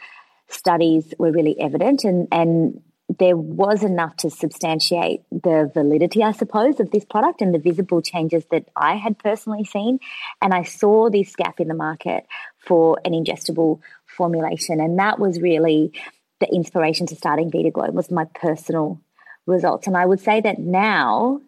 studies 0.48 1.12
were 1.18 1.30
really 1.30 1.60
evident, 1.60 2.04
and 2.04 2.26
and 2.32 2.82
there 3.18 3.36
was 3.36 3.82
enough 3.82 4.16
to 4.18 4.30
substantiate 4.30 5.22
the 5.32 5.68
validity, 5.74 6.22
I 6.22 6.30
suppose, 6.30 6.78
of 6.78 6.92
this 6.92 7.04
product 7.04 7.42
and 7.42 7.52
the 7.52 7.58
visible 7.58 8.02
changes 8.02 8.44
that 8.52 8.68
I 8.76 8.94
had 8.94 9.18
personally 9.18 9.64
seen. 9.64 9.98
And 10.40 10.54
I 10.54 10.62
saw 10.62 11.10
this 11.10 11.34
gap 11.34 11.58
in 11.58 11.66
the 11.66 11.74
market 11.74 12.26
for 12.58 13.00
an 13.04 13.12
ingestible 13.12 13.80
formulation. 14.06 14.80
And 14.80 14.98
that 15.00 15.18
was 15.18 15.40
really 15.40 15.92
the 16.38 16.46
inspiration 16.54 17.06
to 17.08 17.16
starting 17.16 17.50
Vida 17.50 17.72
Glow 17.72 17.90
was 17.90 18.10
my 18.12 18.26
personal 18.26 19.00
results. 19.44 19.88
And 19.88 19.96
I 19.96 20.06
would 20.06 20.20
say 20.20 20.40
that 20.40 20.60
now 20.60 21.40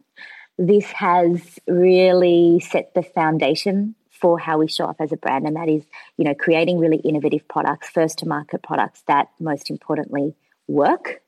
this 0.59 0.87
has 0.87 1.61
really 1.69 2.59
set 2.61 2.92
the 2.95 3.04
foundation 3.04 3.95
for 4.11 4.38
how 4.38 4.59
we 4.59 4.69
show 4.69 4.87
up 4.87 4.97
as 5.00 5.12
a 5.12 5.16
brand. 5.16 5.47
And 5.47 5.57
that 5.57 5.69
is, 5.69 5.85
you 6.16 6.25
know, 6.25 6.35
creating 6.35 6.78
really 6.78 6.99
innovative 6.99 7.47
products, 7.47 7.88
first 7.88 8.19
to 8.19 8.26
market 8.26 8.62
products 8.62 9.02
that 9.07 9.28
most 9.38 9.71
importantly 9.71 10.35
work. 10.66 11.22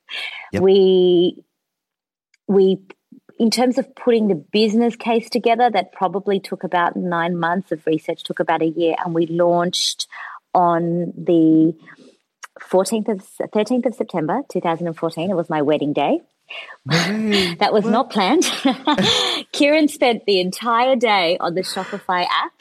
Yep. 0.52 0.62
We 0.62 1.44
we 2.46 2.78
in 3.38 3.50
terms 3.50 3.78
of 3.78 3.94
putting 3.96 4.28
the 4.28 4.34
business 4.34 4.96
case 4.96 5.28
together, 5.28 5.68
that 5.70 5.92
probably 5.92 6.38
took 6.38 6.62
about 6.62 6.96
nine 6.96 7.36
months 7.36 7.72
of 7.72 7.84
research, 7.86 8.22
took 8.22 8.38
about 8.40 8.62
a 8.62 8.68
year, 8.68 8.94
and 9.04 9.14
we 9.14 9.26
launched 9.26 10.06
on 10.54 11.12
the 11.16 11.74
14th 12.60 13.08
of 13.08 13.50
13th 13.50 13.86
of 13.86 13.94
September 13.94 14.42
2014. 14.50 15.30
It 15.30 15.34
was 15.34 15.50
my 15.50 15.62
wedding 15.62 15.92
day. 15.92 16.20
that 16.86 17.72
was 17.72 17.84
what? 17.84 17.90
not 17.90 18.10
planned. 18.10 18.44
Kieran 19.52 19.88
spent 19.88 20.24
the 20.26 20.40
entire 20.40 20.94
day 20.94 21.36
on 21.40 21.54
the 21.54 21.62
Shopify 21.62 22.24
app. 22.24 22.52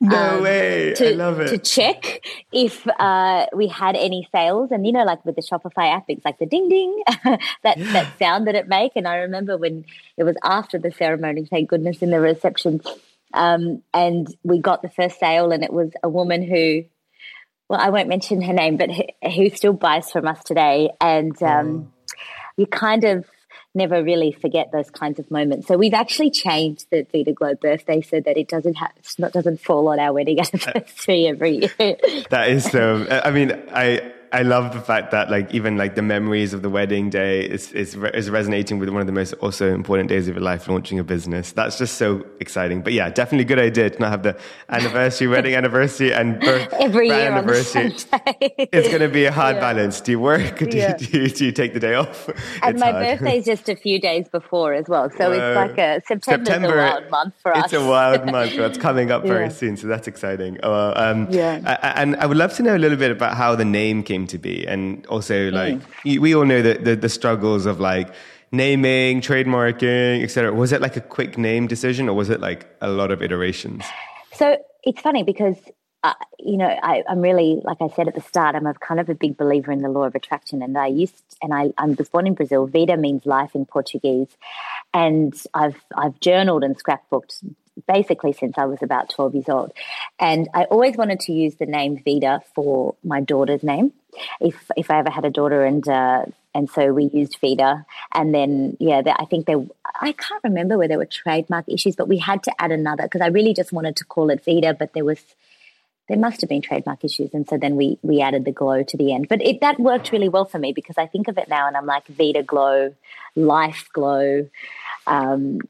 No 0.00 0.36
um, 0.36 0.42
way. 0.42 0.94
To, 0.94 1.10
I 1.10 1.12
love 1.12 1.40
it. 1.40 1.48
To 1.48 1.58
check 1.58 2.24
if 2.52 2.86
uh, 2.98 3.46
we 3.54 3.68
had 3.68 3.96
any 3.96 4.28
sales. 4.32 4.70
And, 4.70 4.86
you 4.86 4.92
know, 4.92 5.04
like 5.04 5.24
with 5.24 5.36
the 5.36 5.42
Shopify 5.42 5.94
app, 5.94 6.04
it's 6.08 6.24
like 6.24 6.38
the 6.38 6.46
ding 6.46 6.68
ding, 6.68 7.02
that, 7.62 7.78
yeah. 7.78 7.92
that 7.92 8.18
sound 8.18 8.46
that 8.46 8.54
it 8.54 8.68
make. 8.68 8.92
And 8.96 9.06
I 9.06 9.16
remember 9.16 9.56
when 9.56 9.84
it 10.16 10.24
was 10.24 10.36
after 10.42 10.78
the 10.78 10.90
ceremony, 10.90 11.46
thank 11.46 11.70
goodness, 11.70 12.02
in 12.02 12.10
the 12.10 12.20
reception. 12.20 12.80
Um, 13.34 13.82
and 13.94 14.34
we 14.42 14.58
got 14.58 14.82
the 14.82 14.90
first 14.90 15.18
sale, 15.18 15.52
and 15.52 15.64
it 15.64 15.72
was 15.72 15.90
a 16.02 16.08
woman 16.08 16.42
who 16.42 16.84
well, 17.72 17.80
I 17.80 17.88
won't 17.88 18.08
mention 18.08 18.42
her 18.42 18.52
name, 18.52 18.76
but 18.76 18.90
who, 19.32 19.48
still 19.48 19.72
buys 19.72 20.10
from 20.10 20.28
us 20.28 20.44
today. 20.44 20.90
And 21.00 21.42
um, 21.42 21.90
oh. 21.90 22.14
you 22.58 22.66
kind 22.66 23.02
of 23.04 23.24
never 23.74 24.02
really 24.02 24.32
forget 24.32 24.70
those 24.72 24.90
kinds 24.90 25.18
of 25.18 25.30
moments. 25.30 25.66
So 25.66 25.76
we've 25.76 25.94
actually 25.94 26.30
changed 26.30 26.86
the 26.90 27.06
Vida 27.10 27.32
Glow 27.32 27.54
birthday 27.54 28.00
so 28.00 28.20
that 28.20 28.36
it 28.36 28.48
doesn't 28.48 28.74
have, 28.74 28.92
not 29.18 29.32
doesn't 29.32 29.60
fall 29.60 29.88
on 29.88 29.98
our 29.98 30.12
wedding 30.12 30.38
anniversary 30.52 31.26
every 31.26 31.58
year. 31.58 31.96
that 32.30 32.48
is 32.48 32.64
so. 32.64 33.06
I 33.10 33.30
mean, 33.30 33.52
I 33.72 34.12
I 34.32 34.42
love 34.42 34.72
the 34.72 34.80
fact 34.80 35.10
that 35.10 35.30
like 35.30 35.52
even 35.52 35.76
like 35.76 35.94
the 35.94 36.02
memories 36.02 36.54
of 36.54 36.62
the 36.62 36.70
wedding 36.70 37.10
day 37.10 37.42
is 37.42 37.70
is 37.72 37.94
is 37.94 38.30
resonating 38.30 38.78
with 38.78 38.88
one 38.88 39.02
of 39.02 39.06
the 39.06 39.12
most 39.12 39.34
also 39.34 39.72
important 39.74 40.08
days 40.08 40.26
of 40.26 40.34
your 40.36 40.42
life, 40.42 40.68
launching 40.68 40.98
a 40.98 41.04
business. 41.04 41.52
That's 41.52 41.76
just 41.76 41.96
so 41.98 42.24
exciting. 42.40 42.80
But 42.80 42.94
yeah, 42.94 43.10
definitely 43.10 43.44
a 43.44 43.48
good 43.48 43.58
idea 43.58 43.90
to 43.90 43.98
not 43.98 44.10
have 44.10 44.22
the 44.22 44.38
anniversary, 44.70 45.26
wedding 45.34 45.54
anniversary, 45.54 46.14
and 46.14 46.40
birth 46.40 46.72
every 46.72 47.08
year 47.08 47.30
anniversary. 47.30 47.94
it's 48.72 48.88
going 48.88 49.00
to 49.00 49.08
be 49.08 49.26
a 49.26 49.32
hard 49.32 49.56
yeah. 49.56 49.60
balance. 49.60 50.00
Do 50.00 50.12
you 50.12 50.20
work? 50.20 50.58
Do, 50.58 50.66
yeah. 50.72 50.96
you, 50.98 51.06
do, 51.06 51.18
you, 51.18 51.28
do, 51.28 51.44
you, 51.44 51.52
take 51.52 51.74
the 51.74 51.80
day 51.80 51.94
off? 51.94 52.28
And 52.62 52.76
it's 52.76 52.80
my 52.80 52.92
birthday 52.92 53.38
is 53.38 53.44
just 53.44 53.68
a 53.68 53.76
few 53.76 54.00
days 54.00 54.28
before 54.28 54.72
as 54.72 54.88
well, 54.88 55.10
so 55.10 55.32
it's 55.32 55.56
like 55.56 55.78
a 55.78 56.00
September's 56.06 56.48
September, 56.48 56.78
a 56.78 56.90
wild 56.90 57.10
month 57.10 57.34
for 57.42 57.54
us. 57.54 57.64
It's 57.64 57.72
a 57.74 57.86
wild 57.86 58.24
month. 58.26 58.52
It's 58.62 58.78
coming 58.78 59.10
up 59.10 59.24
very 59.24 59.46
yeah. 59.46 59.48
soon, 59.50 59.76
so 59.76 59.88
that's 59.88 60.06
exciting. 60.08 60.58
Uh, 60.62 60.92
um, 60.96 61.28
yeah. 61.30 61.92
And 61.96 62.16
I 62.16 62.26
would 62.26 62.36
love 62.36 62.54
to 62.54 62.62
know 62.62 62.76
a 62.76 62.78
little 62.78 62.96
bit 62.96 63.10
about 63.10 63.36
how 63.36 63.54
the 63.56 63.64
name 63.64 64.02
came 64.02 64.21
to 64.28 64.38
be. 64.38 64.66
And 64.66 65.06
also, 65.06 65.50
mm. 65.50 65.52
like, 65.52 65.74
mm. 66.04 66.18
we 66.18 66.34
all 66.34 66.44
know 66.44 66.62
that 66.62 66.84
the, 66.84 66.96
the 66.96 67.08
struggles 67.08 67.66
of 67.66 67.80
like 67.80 68.12
naming, 68.50 69.20
trademarking, 69.20 70.22
etc. 70.22 70.52
Was 70.52 70.72
it 70.72 70.80
like 70.80 70.96
a 70.96 71.00
quick 71.00 71.38
name 71.38 71.66
decision 71.66 72.08
or 72.08 72.14
was 72.14 72.30
it 72.30 72.40
like 72.40 72.66
a 72.80 72.88
lot 72.88 73.10
of 73.10 73.22
iterations? 73.22 73.84
So 74.32 74.58
it's 74.82 75.00
funny 75.00 75.22
because 75.22 75.56
uh, 76.04 76.14
you 76.40 76.56
know, 76.56 76.66
I, 76.66 77.04
am 77.08 77.20
really, 77.20 77.60
like 77.62 77.76
I 77.80 77.88
said 77.94 78.08
at 78.08 78.16
the 78.16 78.20
start, 78.20 78.56
I'm 78.56 78.66
a 78.66 78.74
kind 78.74 78.98
of 78.98 79.08
a 79.08 79.14
big 79.14 79.36
believer 79.36 79.70
in 79.70 79.82
the 79.82 79.88
law 79.88 80.02
of 80.02 80.16
attraction. 80.16 80.60
And 80.60 80.76
I 80.76 80.88
used, 80.88 81.22
and 81.40 81.54
I, 81.54 81.72
I 81.78 81.86
was 81.86 82.08
born 82.08 82.26
in 82.26 82.34
Brazil. 82.34 82.66
Vida 82.66 82.96
means 82.96 83.24
life 83.24 83.54
in 83.54 83.66
Portuguese, 83.66 84.36
and 84.92 85.32
I've 85.54 85.80
I've 85.96 86.18
journaled 86.18 86.64
and 86.64 86.76
scrapbooked 86.76 87.44
basically 87.86 88.32
since 88.32 88.58
I 88.58 88.66
was 88.66 88.82
about 88.82 89.10
12 89.10 89.34
years 89.34 89.48
old. 89.48 89.72
And 90.18 90.48
I 90.54 90.64
always 90.64 90.96
wanted 90.96 91.20
to 91.20 91.32
use 91.32 91.56
the 91.56 91.66
name 91.66 92.02
Vida 92.04 92.40
for 92.54 92.94
my 93.02 93.20
daughter's 93.20 93.62
name. 93.62 93.92
If 94.40 94.70
if 94.76 94.90
I 94.90 94.98
ever 94.98 95.10
had 95.10 95.24
a 95.24 95.30
daughter 95.30 95.64
and 95.64 95.86
uh, 95.88 96.26
and 96.54 96.68
so 96.68 96.92
we 96.92 97.04
used 97.04 97.38
Vida, 97.40 97.86
and 98.12 98.34
then 98.34 98.76
yeah, 98.78 99.00
I 99.18 99.24
think 99.24 99.46
there. 99.46 99.64
I 100.00 100.12
can't 100.12 100.44
remember 100.44 100.76
where 100.76 100.88
there 100.88 100.98
were 100.98 101.06
trademark 101.06 101.66
issues, 101.66 101.96
but 101.96 102.08
we 102.08 102.18
had 102.18 102.42
to 102.42 102.52
add 102.58 102.72
another 102.72 103.04
because 103.04 103.22
I 103.22 103.28
really 103.28 103.54
just 103.54 103.72
wanted 103.72 103.96
to 103.96 104.04
call 104.04 104.28
it 104.28 104.44
Vida, 104.44 104.74
but 104.74 104.92
there 104.92 105.04
was 105.04 105.22
there 106.08 106.18
must 106.18 106.42
have 106.42 106.50
been 106.50 106.60
trademark 106.60 107.04
issues, 107.04 107.32
and 107.32 107.48
so 107.48 107.56
then 107.56 107.76
we 107.76 107.98
we 108.02 108.20
added 108.20 108.44
the 108.44 108.52
glow 108.52 108.82
to 108.82 108.96
the 108.98 109.14
end. 109.14 109.28
But 109.28 109.40
it, 109.40 109.62
that 109.62 109.80
worked 109.80 110.12
really 110.12 110.28
well 110.28 110.44
for 110.44 110.58
me 110.58 110.74
because 110.74 110.98
I 110.98 111.06
think 111.06 111.28
of 111.28 111.38
it 111.38 111.48
now, 111.48 111.66
and 111.66 111.74
I'm 111.74 111.86
like 111.86 112.06
Vida 112.06 112.42
Glow, 112.42 112.94
Life 113.34 113.88
Glow. 113.94 114.48
Um, 115.06 115.60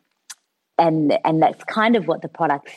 and 0.82 1.18
and 1.24 1.40
that's 1.40 1.62
kind 1.64 1.96
of 1.96 2.06
what 2.06 2.22
the 2.22 2.28
products 2.28 2.72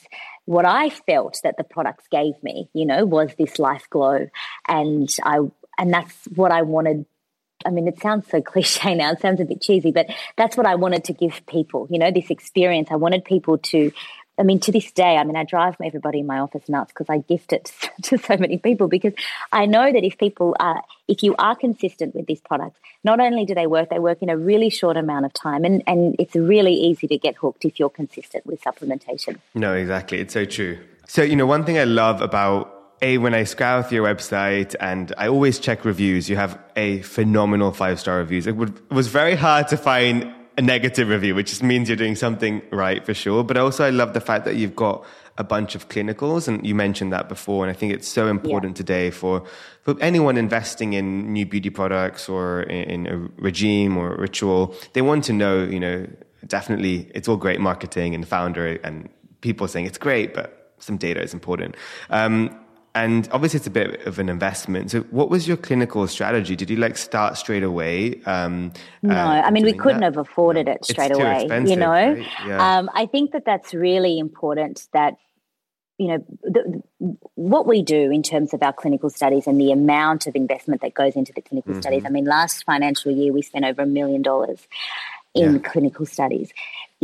what 0.45 0.65
I 0.65 0.89
felt 0.89 1.39
that 1.43 1.57
the 1.57 1.63
products 1.63 2.05
gave 2.11 2.33
me, 2.43 2.69
you 2.73 2.85
know, 2.85 3.05
was 3.05 3.33
this 3.37 3.59
life 3.59 3.87
glow. 3.89 4.27
And 4.67 5.09
I 5.23 5.39
and 5.77 5.93
that's 5.93 6.13
what 6.35 6.51
I 6.51 6.61
wanted. 6.61 7.05
I 7.65 7.71
mean, 7.71 7.87
it 7.87 7.99
sounds 7.99 8.27
so 8.29 8.41
cliche 8.53 8.95
now, 8.95 9.11
it 9.11 9.21
sounds 9.21 9.41
a 9.41 9.45
bit 9.45 9.61
cheesy, 9.61 9.91
but 9.91 10.07
that's 10.37 10.55
what 10.55 10.67
I 10.67 10.75
wanted 10.75 11.03
to 11.05 11.13
give 11.13 11.41
people, 11.47 11.87
you 11.89 11.99
know, 11.99 12.11
this 12.11 12.29
experience. 12.29 12.89
I 12.91 12.95
wanted 12.95 13.25
people 13.25 13.57
to 13.57 13.91
I 14.37 14.43
mean, 14.43 14.59
to 14.61 14.71
this 14.71 14.91
day, 14.91 15.15
I 15.15 15.23
mean, 15.23 15.35
I 15.35 15.43
drive 15.43 15.75
everybody 15.81 16.19
in 16.19 16.27
my 16.27 16.39
office 16.39 16.67
nuts 16.67 16.91
because 16.91 17.09
I 17.09 17.19
gift 17.19 17.53
it 17.53 17.71
to 18.03 18.17
so 18.17 18.37
many 18.37 18.57
people 18.57 18.87
because 18.87 19.13
I 19.51 19.65
know 19.65 19.91
that 19.91 20.03
if 20.03 20.17
people 20.17 20.55
are, 20.59 20.81
if 21.07 21.23
you 21.23 21.35
are 21.37 21.55
consistent 21.55 22.15
with 22.15 22.25
these 22.25 22.41
products, 22.41 22.79
not 23.03 23.19
only 23.19 23.45
do 23.45 23.55
they 23.55 23.67
work, 23.67 23.89
they 23.89 23.99
work 23.99 24.21
in 24.21 24.29
a 24.29 24.37
really 24.37 24.69
short 24.69 24.97
amount 24.97 25.25
of 25.25 25.33
time 25.33 25.63
and, 25.63 25.83
and 25.87 26.15
it's 26.19 26.35
really 26.35 26.73
easy 26.73 27.07
to 27.07 27.17
get 27.17 27.35
hooked 27.35 27.63
if 27.63 27.79
you're 27.79 27.89
consistent 27.89 28.45
with 28.45 28.61
supplementation. 28.61 29.39
No, 29.53 29.73
exactly. 29.73 30.19
It's 30.19 30.33
so 30.33 30.43
true. 30.45 30.79
So, 31.07 31.21
you 31.21 31.35
know, 31.35 31.45
one 31.45 31.63
thing 31.63 31.77
I 31.77 31.83
love 31.83 32.21
about 32.21 32.71
a 33.01 33.17
when 33.17 33.33
I 33.33 33.43
scour 33.43 33.83
through 33.83 33.97
your 33.97 34.07
website 34.07 34.75
and 34.79 35.13
I 35.17 35.27
always 35.27 35.59
check 35.59 35.85
reviews, 35.85 36.29
you 36.29 36.35
have 36.37 36.59
a 36.75 37.01
phenomenal 37.01 37.71
five 37.71 37.99
star 37.99 38.17
reviews. 38.17 38.47
It, 38.47 38.55
would, 38.55 38.75
it 38.75 38.93
was 38.93 39.07
very 39.07 39.35
hard 39.35 39.67
to 39.69 39.77
find 39.77 40.33
a 40.57 40.61
negative 40.61 41.09
review, 41.09 41.35
which 41.35 41.49
just 41.49 41.63
means 41.63 41.89
you're 41.89 41.97
doing 41.97 42.15
something 42.15 42.61
right 42.71 43.05
for 43.05 43.13
sure. 43.13 43.43
But 43.43 43.57
also, 43.57 43.85
I 43.85 43.89
love 43.89 44.13
the 44.13 44.21
fact 44.21 44.45
that 44.45 44.55
you've 44.55 44.75
got 44.75 45.05
a 45.37 45.43
bunch 45.43 45.75
of 45.75 45.89
clinicals, 45.89 46.47
and 46.47 46.65
you 46.65 46.73
mentioned 46.73 47.11
that 47.11 47.27
before. 47.27 47.65
And 47.65 47.69
I 47.69 47.77
think 47.77 47.91
it's 47.93 48.07
so 48.07 48.27
important 48.27 48.77
yeah. 48.77 48.83
today 48.83 49.11
for 49.11 49.43
for 49.81 49.95
anyone 50.01 50.37
investing 50.37 50.93
in 50.93 51.33
new 51.33 51.45
beauty 51.45 51.69
products 51.69 52.29
or 52.29 52.63
in, 52.63 53.05
in 53.05 53.07
a 53.07 53.17
regime 53.41 53.97
or 53.97 54.15
a 54.15 54.19
ritual. 54.19 54.73
They 54.93 55.01
want 55.01 55.25
to 55.25 55.33
know, 55.33 55.63
you 55.63 55.79
know, 55.79 56.07
definitely 56.47 57.11
it's 57.13 57.27
all 57.27 57.37
great 57.37 57.59
marketing 57.59 58.15
and 58.15 58.27
founder 58.27 58.79
and 58.83 59.09
people 59.41 59.67
saying 59.67 59.85
it's 59.85 59.97
great, 59.97 60.33
but 60.33 60.73
some 60.79 60.97
data 60.97 61.21
is 61.21 61.33
important. 61.33 61.75
Um, 62.09 62.64
and 62.95 63.27
obviously 63.33 63.57
it's 63.57 63.67
a 63.67 63.71
bit 63.71 64.07
of 64.07 64.19
an 64.19 64.29
investment. 64.29 64.89
So 64.89 65.01
what 65.11 65.29
was 65.29 65.47
your 65.47 65.57
clinical 65.57 66.07
strategy? 66.07 66.55
Did 66.55 66.69
you 66.69 66.77
like 66.77 66.97
start 66.97 67.37
straight 67.37 67.61
away? 67.61 68.21
Um, 68.25 68.71
no, 69.03 69.13
uh, 69.13 69.41
I 69.45 69.51
mean, 69.51 69.65
we 69.65 69.73
couldn't 69.73 69.99
that? 69.99 70.15
have 70.15 70.17
afforded 70.17 70.69
it 70.69 70.85
straight 70.85 71.11
away, 71.11 71.43
you 71.67 71.75
know? 71.75 71.89
Right? 71.89 72.25
Yeah. 72.47 72.77
Um, 72.77 72.89
I 72.93 73.05
think 73.05 73.33
that 73.33 73.43
that's 73.45 73.73
really 73.73 74.17
important 74.17 74.87
that, 74.93 75.15
you 75.97 76.07
know, 76.07 76.25
the, 76.43 76.81
what 77.35 77.67
we 77.67 77.81
do 77.81 78.11
in 78.11 78.23
terms 78.23 78.53
of 78.53 78.63
our 78.63 78.73
clinical 78.73 79.09
studies 79.09 79.45
and 79.45 79.59
the 79.59 79.73
amount 79.73 80.25
of 80.25 80.35
investment 80.35 80.81
that 80.81 80.93
goes 80.93 81.17
into 81.17 81.33
the 81.33 81.41
clinical 81.41 81.73
mm-hmm. 81.73 81.81
studies. 81.81 82.03
I 82.05 82.09
mean, 82.09 82.25
last 82.25 82.63
financial 82.63 83.11
year, 83.11 83.33
we 83.33 83.41
spent 83.41 83.65
over 83.65 83.81
a 83.81 83.85
million 83.85 84.21
dollars 84.21 84.67
in 85.33 85.55
yeah. 85.55 85.59
clinical 85.59 86.05
studies 86.05 86.53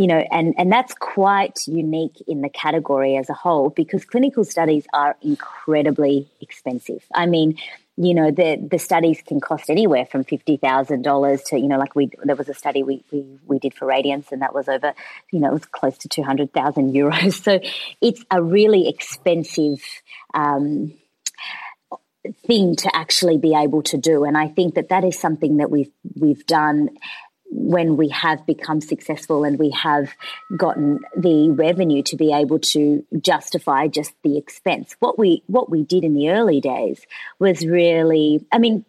you 0.01 0.08
know, 0.08 0.17
and, 0.31 0.55
and 0.58 0.72
that's 0.72 0.96
quite 0.96 1.60
unique 1.67 2.24
in 2.27 2.41
the 2.41 2.50
category 2.50 3.17
as 3.17 3.29
a 3.29 3.36
whole 3.36 3.70
because 3.70 4.03
clinical 4.03 4.43
studies 4.43 4.84
are 4.96 5.15
incredibly 5.22 6.27
expensive. 6.41 7.05
I 7.13 7.27
mean, 7.27 7.60
you 7.98 8.15
know, 8.15 8.31
the 8.31 8.58
the 8.72 8.79
studies 8.79 9.22
can 9.22 9.39
cost 9.39 9.70
anywhere 9.70 10.08
from 10.08 10.24
fifty 10.24 10.58
thousand 10.58 11.03
dollars 11.03 11.43
to, 11.43 11.60
you 11.60 11.67
know, 11.67 11.77
like 11.77 11.96
we 11.96 12.10
there 12.24 12.36
was 12.36 12.50
a 12.50 12.55
study 12.55 12.81
we, 12.81 13.03
we 13.12 13.24
we 13.46 13.60
did 13.60 13.75
for 13.75 13.86
Radiance 13.86 14.31
and 14.31 14.41
that 14.41 14.55
was 14.55 14.67
over, 14.67 14.96
you 15.31 15.39
know, 15.39 15.50
it 15.50 15.53
was 15.53 15.65
close 15.65 16.00
to 16.00 16.10
two 16.10 16.24
hundred 16.24 16.51
thousand 16.51 16.93
euros. 16.96 17.39
So 17.43 17.60
it's 18.01 18.25
a 18.31 18.41
really 18.41 18.89
expensive 18.89 19.84
um, 20.34 20.96
thing 22.48 22.75
to 22.77 22.96
actually 22.96 23.38
be 23.38 23.53
able 23.53 23.84
to 23.84 24.00
do. 24.00 24.24
And 24.24 24.36
I 24.36 24.48
think 24.48 24.74
that 24.74 24.89
that 24.89 25.03
is 25.03 25.20
something 25.20 25.58
that 25.58 25.70
we've 25.70 25.91
we've 26.20 26.43
done 26.48 26.89
when 27.53 27.98
we 27.98 28.08
have 28.10 28.46
become 28.46 28.79
successful 28.79 29.43
and 29.43 29.60
we 29.60 29.72
have 29.72 30.13
gotten 30.55 31.00
the 31.17 31.50
revenue 31.51 32.01
to 32.01 32.15
be 32.15 32.34
able 32.34 32.60
to 32.60 33.05
justify 33.20 33.88
just 33.88 34.13
the 34.24 34.38
expense. 34.38 34.96
What 35.00 35.20
we 35.20 35.43
what 35.48 35.70
we 35.70 35.84
did 35.84 36.05
in 36.05 36.13
the 36.13 36.29
early 36.29 36.62
days 36.62 37.05
was 37.39 37.65
really, 37.65 38.46
I 38.51 38.58
mean, 38.58 38.86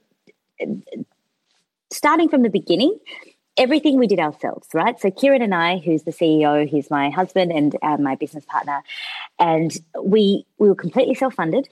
starting 1.90 2.28
from 2.28 2.42
the 2.42 2.50
beginning, 2.50 2.96
everything 3.56 3.98
we 3.98 4.06
did 4.06 4.20
ourselves, 4.20 4.68
right? 4.72 4.98
So 5.00 5.10
Kieran 5.10 5.42
and 5.42 5.54
I, 5.54 5.78
who's 5.78 6.04
the 6.04 6.12
CEO, 6.12 6.66
he's 6.66 6.88
my 6.88 7.10
husband 7.10 7.52
and 7.52 7.76
uh, 7.82 7.96
my 7.96 8.14
business 8.14 8.44
partner, 8.44 8.82
and 9.40 9.76
we 10.00 10.46
we 10.58 10.68
were 10.68 10.76
completely 10.76 11.14
self 11.14 11.34
funded. 11.34 11.68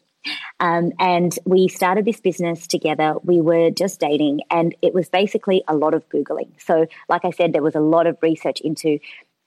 Um, 0.60 0.92
and 0.98 1.38
we 1.44 1.68
started 1.68 2.04
this 2.04 2.20
business 2.20 2.66
together. 2.66 3.14
We 3.22 3.40
were 3.40 3.70
just 3.70 4.00
dating, 4.00 4.42
and 4.50 4.74
it 4.82 4.94
was 4.94 5.08
basically 5.08 5.64
a 5.68 5.74
lot 5.74 5.94
of 5.94 6.08
Googling. 6.08 6.50
So, 6.58 6.86
like 7.08 7.24
I 7.24 7.30
said, 7.30 7.52
there 7.52 7.62
was 7.62 7.74
a 7.74 7.80
lot 7.80 8.06
of 8.06 8.18
research 8.22 8.60
into 8.60 8.98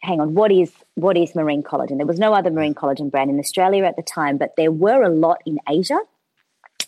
hang 0.04 0.20
on, 0.20 0.34
what 0.34 0.52
is 0.52 0.72
what 0.96 1.18
is 1.18 1.34
marine 1.34 1.64
collagen? 1.64 1.98
There 1.98 2.06
was 2.06 2.20
no 2.20 2.34
other 2.34 2.52
marine 2.52 2.76
collagen 2.76 3.10
brand 3.10 3.30
in 3.30 3.40
Australia 3.40 3.86
at 3.86 3.96
the 3.96 4.04
time, 4.04 4.38
but 4.38 4.56
there 4.58 4.72
were 4.72 5.02
a 5.02 5.10
lot 5.10 5.42
in 5.46 5.60
Asia 5.70 6.00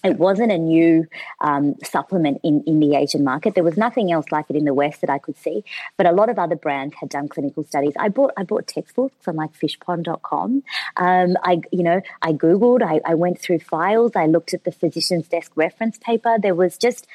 it 0.06 0.18
wasn't 0.18 0.52
a 0.52 0.58
new 0.58 1.08
um, 1.42 1.76
supplement 1.84 2.42
in, 2.44 2.64
in 2.66 2.80
the 2.80 2.96
Asian 2.96 3.24
market. 3.24 3.56
There 3.56 3.64
was 3.64 3.78
nothing 3.78 4.12
else 4.12 4.26
like 4.32 4.46
it 4.50 4.56
in 4.56 4.66
the 4.66 4.74
West 4.74 5.02
that 5.02 5.10
I 5.10 5.18
could 5.18 5.38
see, 5.38 5.64
but 5.98 6.06
a 6.06 6.12
lot 6.12 6.30
of 6.30 6.40
other 6.40 6.56
brands 6.56 6.96
had 7.00 7.10
done 7.10 7.28
clinical 7.28 7.64
studies. 7.64 7.94
I 8.00 8.10
bought 8.10 8.32
I 8.38 8.44
bought 8.44 8.68
textbooks 8.68 9.28
on 9.28 9.36
like 9.36 9.54
fishpond.com. 9.54 10.64
Um, 10.98 11.38
I 11.44 11.62
you 11.72 11.84
know 11.84 12.02
I 12.22 12.34
googled. 12.34 12.82
I, 12.82 13.02
I 13.06 13.16
went 13.16 13.40
through 13.40 13.60
files. 13.60 14.12
I 14.16 14.26
looked 14.26 14.54
at 14.54 14.64
the 14.64 14.72
physician's 14.72 15.28
desk 15.28 15.52
reference 15.56 15.98
paper. 15.98 16.38
There 16.40 16.56
was 16.56 16.78
just 16.78 17.08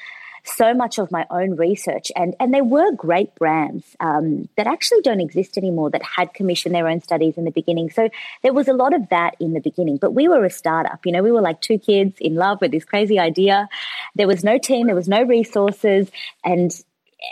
so 0.43 0.73
much 0.73 0.97
of 0.97 1.11
my 1.11 1.25
own 1.29 1.55
research, 1.55 2.11
and 2.15 2.35
and 2.39 2.53
there 2.53 2.63
were 2.63 2.91
great 2.93 3.35
brands 3.35 3.85
um, 3.99 4.49
that 4.57 4.67
actually 4.67 5.01
don't 5.01 5.21
exist 5.21 5.57
anymore 5.57 5.89
that 5.91 6.01
had 6.03 6.33
commissioned 6.33 6.75
their 6.75 6.87
own 6.87 7.01
studies 7.01 7.37
in 7.37 7.45
the 7.45 7.51
beginning. 7.51 7.89
So 7.89 8.09
there 8.41 8.53
was 8.53 8.67
a 8.67 8.73
lot 8.73 8.93
of 8.93 9.09
that 9.09 9.35
in 9.39 9.53
the 9.53 9.59
beginning. 9.59 9.97
But 9.97 10.13
we 10.13 10.27
were 10.27 10.43
a 10.45 10.49
startup. 10.49 11.05
You 11.05 11.11
know, 11.11 11.23
we 11.23 11.31
were 11.31 11.41
like 11.41 11.61
two 11.61 11.77
kids 11.77 12.17
in 12.19 12.35
love 12.35 12.59
with 12.61 12.71
this 12.71 12.85
crazy 12.85 13.19
idea. 13.19 13.69
There 14.15 14.27
was 14.27 14.43
no 14.43 14.57
team, 14.57 14.87
there 14.87 14.95
was 14.95 15.07
no 15.07 15.23
resources, 15.23 16.09
and 16.43 16.71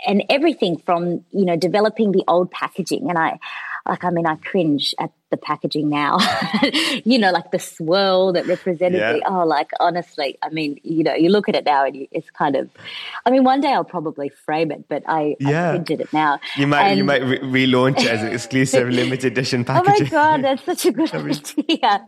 and 0.06 0.24
everything 0.30 0.78
from 0.78 1.24
you 1.30 1.44
know 1.44 1.56
developing 1.56 2.12
the 2.12 2.24
old 2.28 2.50
packaging. 2.50 3.08
And 3.08 3.18
I 3.18 3.38
like 3.88 4.04
I 4.04 4.10
mean 4.10 4.26
I 4.26 4.36
cringe 4.36 4.94
at 4.98 5.10
the 5.30 5.36
packaging 5.36 5.88
now. 5.88 6.18
you 7.04 7.18
know, 7.18 7.30
like 7.30 7.50
the 7.50 7.58
swirl 7.58 8.32
that 8.32 8.46
represented 8.46 9.00
yeah. 9.00 9.12
the, 9.14 9.22
oh, 9.26 9.44
like 9.46 9.70
honestly, 9.80 10.38
I 10.42 10.50
mean, 10.50 10.78
you 10.82 11.02
know, 11.02 11.14
you 11.14 11.30
look 11.30 11.48
at 11.48 11.54
it 11.54 11.64
now 11.64 11.84
and 11.84 11.96
you, 11.96 12.08
it's 12.10 12.30
kind 12.30 12.56
of, 12.56 12.68
I 13.24 13.30
mean, 13.30 13.44
one 13.44 13.60
day 13.60 13.72
I'll 13.72 13.84
probably 13.84 14.28
frame 14.28 14.70
it, 14.70 14.84
but 14.88 15.02
I, 15.06 15.36
yeah. 15.40 15.70
I 15.70 15.70
printed 15.72 16.00
it 16.00 16.12
now. 16.12 16.38
You 16.56 16.66
might, 16.66 16.88
and, 16.88 16.98
you 16.98 17.04
might 17.04 17.22
re- 17.22 17.38
relaunch 17.38 18.00
it 18.00 18.08
as 18.08 18.22
an 18.22 18.32
exclusive 18.32 18.88
limited 19.00 19.32
edition 19.32 19.64
packaging. 19.64 19.94
Oh 19.94 20.04
my 20.04 20.10
God, 20.10 20.44
that's 20.44 20.64
such 20.64 20.86
a 20.86 20.92
good 21.00 21.14
idea. 21.14 22.06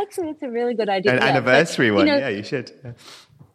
Actually, 0.00 0.30
it's 0.30 0.42
a 0.42 0.50
really 0.50 0.74
good 0.74 0.88
idea. 0.88 1.12
An 1.12 1.18
anniversary 1.20 1.90
but, 1.90 1.96
one. 1.96 2.06
You 2.06 2.12
know, 2.12 2.18
yeah, 2.18 2.28
you 2.28 2.42
should. 2.42 2.72
Yeah 2.84 2.92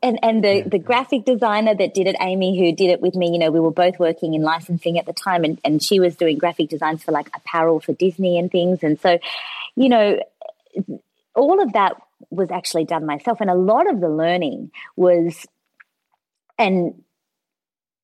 and 0.01 0.20
and 0.24 0.44
the 0.44 0.62
the 0.62 0.79
graphic 0.79 1.25
designer 1.25 1.75
that 1.75 1.94
did 1.94 2.08
it, 2.08 2.15
Amy, 2.22 2.58
who 2.58 2.75
did 2.75 2.89
it 2.89 3.01
with 3.01 3.15
me, 3.15 3.32
you 3.32 3.39
know, 3.39 3.51
we 3.51 3.60
were 3.60 3.72
both 3.72 4.00
working 4.00 4.34
in 4.34 4.41
licensing 4.41 4.98
at 4.98 5.06
the 5.06 5.13
time, 5.13 5.44
and 5.44 5.60
and 5.63 5.84
she 5.84 6.00
was 6.00 6.15
doing 6.15 6.38
graphic 6.38 6.70
designs 6.70 7.03
for 7.03 7.12
like 7.12 7.29
apparel 7.36 7.79
for 7.79 7.94
Disney 7.94 8.39
and 8.39 8.51
things, 8.51 8.84
and 8.84 9.00
so, 9.00 9.20
you 9.75 9.89
know, 9.89 10.20
all 11.36 11.62
of 11.62 11.74
that 11.74 11.96
was 12.29 12.50
actually 12.51 12.86
done 12.86 13.06
myself, 13.06 13.41
and 13.41 13.50
a 13.50 13.56
lot 13.56 13.89
of 13.89 14.00
the 14.00 14.10
learning 14.10 14.72
was, 14.96 15.46
and 16.58 17.03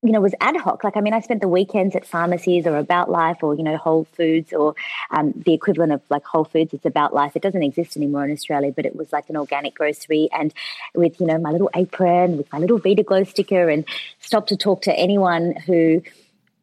you 0.06 0.12
know, 0.12 0.22
was 0.22 0.36
ad 0.40 0.56
hoc. 0.56 0.84
Like, 0.84 0.98
I 0.98 1.02
mean, 1.02 1.14
I 1.14 1.20
spent 1.20 1.42
the 1.42 1.48
weekends 1.48 1.96
at 1.96 2.06
pharmacies 2.06 2.68
or 2.68 2.78
About 2.78 3.10
Life 3.10 3.42
or, 3.42 3.56
you 3.56 3.64
know, 3.64 3.76
Whole 3.76 4.04
Foods 4.16 4.54
or 4.54 4.76
um, 5.10 5.34
the 5.36 5.54
equivalent 5.54 5.94
of 5.94 6.02
like 6.10 6.24
Whole 6.24 6.46
Foods. 6.46 6.76
It's 6.76 6.86
About 6.86 7.12
Life. 7.12 7.36
It 7.36 7.42
doesn't 7.42 7.64
exist 7.64 7.98
anymore 7.98 8.24
in 8.24 8.32
Australia, 8.32 8.72
but 8.72 8.86
it 8.86 8.96
was 8.96 9.12
like 9.12 9.30
an 9.32 9.38
organic 9.38 9.74
grocery. 9.74 10.30
And 10.32 10.54
with, 10.94 11.20
you 11.20 11.26
know, 11.26 11.40
my 11.40 11.50
little 11.50 11.72
apron, 11.76 12.38
with 12.38 12.52
my 12.54 12.60
little 12.60 12.78
Vida 12.78 13.02
Glow 13.02 13.24
sticker 13.24 13.68
and 13.68 13.84
stopped 14.20 14.50
to 14.50 14.58
talk 14.58 14.84
to 14.84 14.94
anyone 14.94 15.56
who 15.66 16.04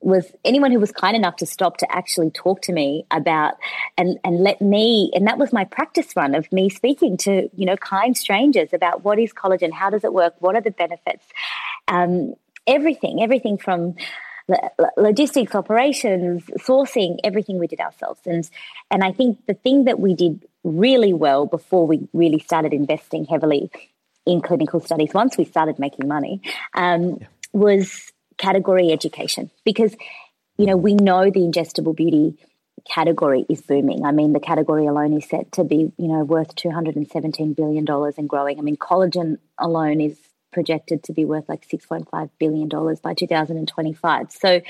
was 0.02 0.32
anyone 0.44 0.72
who 0.72 0.80
was 0.80 0.90
kind 0.90 1.16
enough 1.16 1.36
to 1.36 1.46
stop 1.46 1.76
to 1.76 1.92
actually 1.92 2.30
talk 2.30 2.60
to 2.62 2.72
me 2.72 3.06
about 3.12 3.54
and 3.96 4.18
and 4.24 4.40
let 4.40 4.60
me 4.60 5.12
and 5.14 5.28
that 5.28 5.38
was 5.38 5.52
my 5.52 5.64
practice 5.64 6.16
run 6.16 6.34
of 6.34 6.50
me 6.50 6.68
speaking 6.68 7.16
to 7.16 7.48
you 7.54 7.64
know 7.64 7.76
kind 7.76 8.16
strangers 8.16 8.72
about 8.72 9.04
what 9.04 9.20
is 9.20 9.32
collagen 9.32 9.70
how 9.70 9.90
does 9.90 10.02
it 10.02 10.12
work 10.12 10.34
what 10.40 10.56
are 10.56 10.60
the 10.60 10.72
benefits 10.72 11.24
um, 11.86 12.34
everything, 12.66 13.22
everything 13.22 13.58
from 13.58 13.94
logistics, 14.96 15.54
operations, 15.54 16.44
sourcing, 16.58 17.18
everything 17.24 17.58
we 17.58 17.66
did 17.66 17.80
ourselves. 17.80 18.20
And 18.26 18.48
and 18.90 19.04
I 19.04 19.12
think 19.12 19.46
the 19.46 19.54
thing 19.54 19.84
that 19.84 20.00
we 20.00 20.14
did 20.14 20.46
really 20.64 21.12
well 21.12 21.46
before 21.46 21.86
we 21.86 22.08
really 22.12 22.38
started 22.38 22.72
investing 22.72 23.24
heavily 23.24 23.70
in 24.26 24.40
clinical 24.40 24.80
studies, 24.80 25.12
once 25.14 25.36
we 25.36 25.44
started 25.44 25.78
making 25.78 26.08
money, 26.08 26.40
um, 26.74 27.18
yeah. 27.20 27.26
was 27.52 28.12
category 28.38 28.90
education 28.92 29.50
because 29.64 29.94
you 30.56 30.66
know 30.66 30.76
we 30.76 30.94
know 30.94 31.30
the 31.30 31.40
ingestible 31.40 31.94
beauty 31.94 32.36
category 32.90 33.46
is 33.48 33.62
booming. 33.62 34.04
I 34.04 34.10
mean, 34.12 34.32
the 34.32 34.40
category 34.40 34.86
alone 34.86 35.12
is 35.12 35.28
set 35.28 35.52
to 35.52 35.62
be, 35.62 35.92
you 35.96 36.08
know, 36.08 36.24
worth 36.24 36.56
$217 36.56 37.54
billion 37.54 37.86
and 37.88 38.28
growing. 38.28 38.58
I 38.58 38.62
mean, 38.62 38.76
collagen 38.76 39.38
alone 39.56 40.00
is 40.00 40.18
projected 40.52 41.04
to 41.04 41.12
be 41.12 41.24
worth 41.24 41.48
like 41.48 41.68
$6.5 41.68 42.30
billion 42.38 42.68
by 43.02 43.14
2025. 43.14 44.32
So 44.32 44.60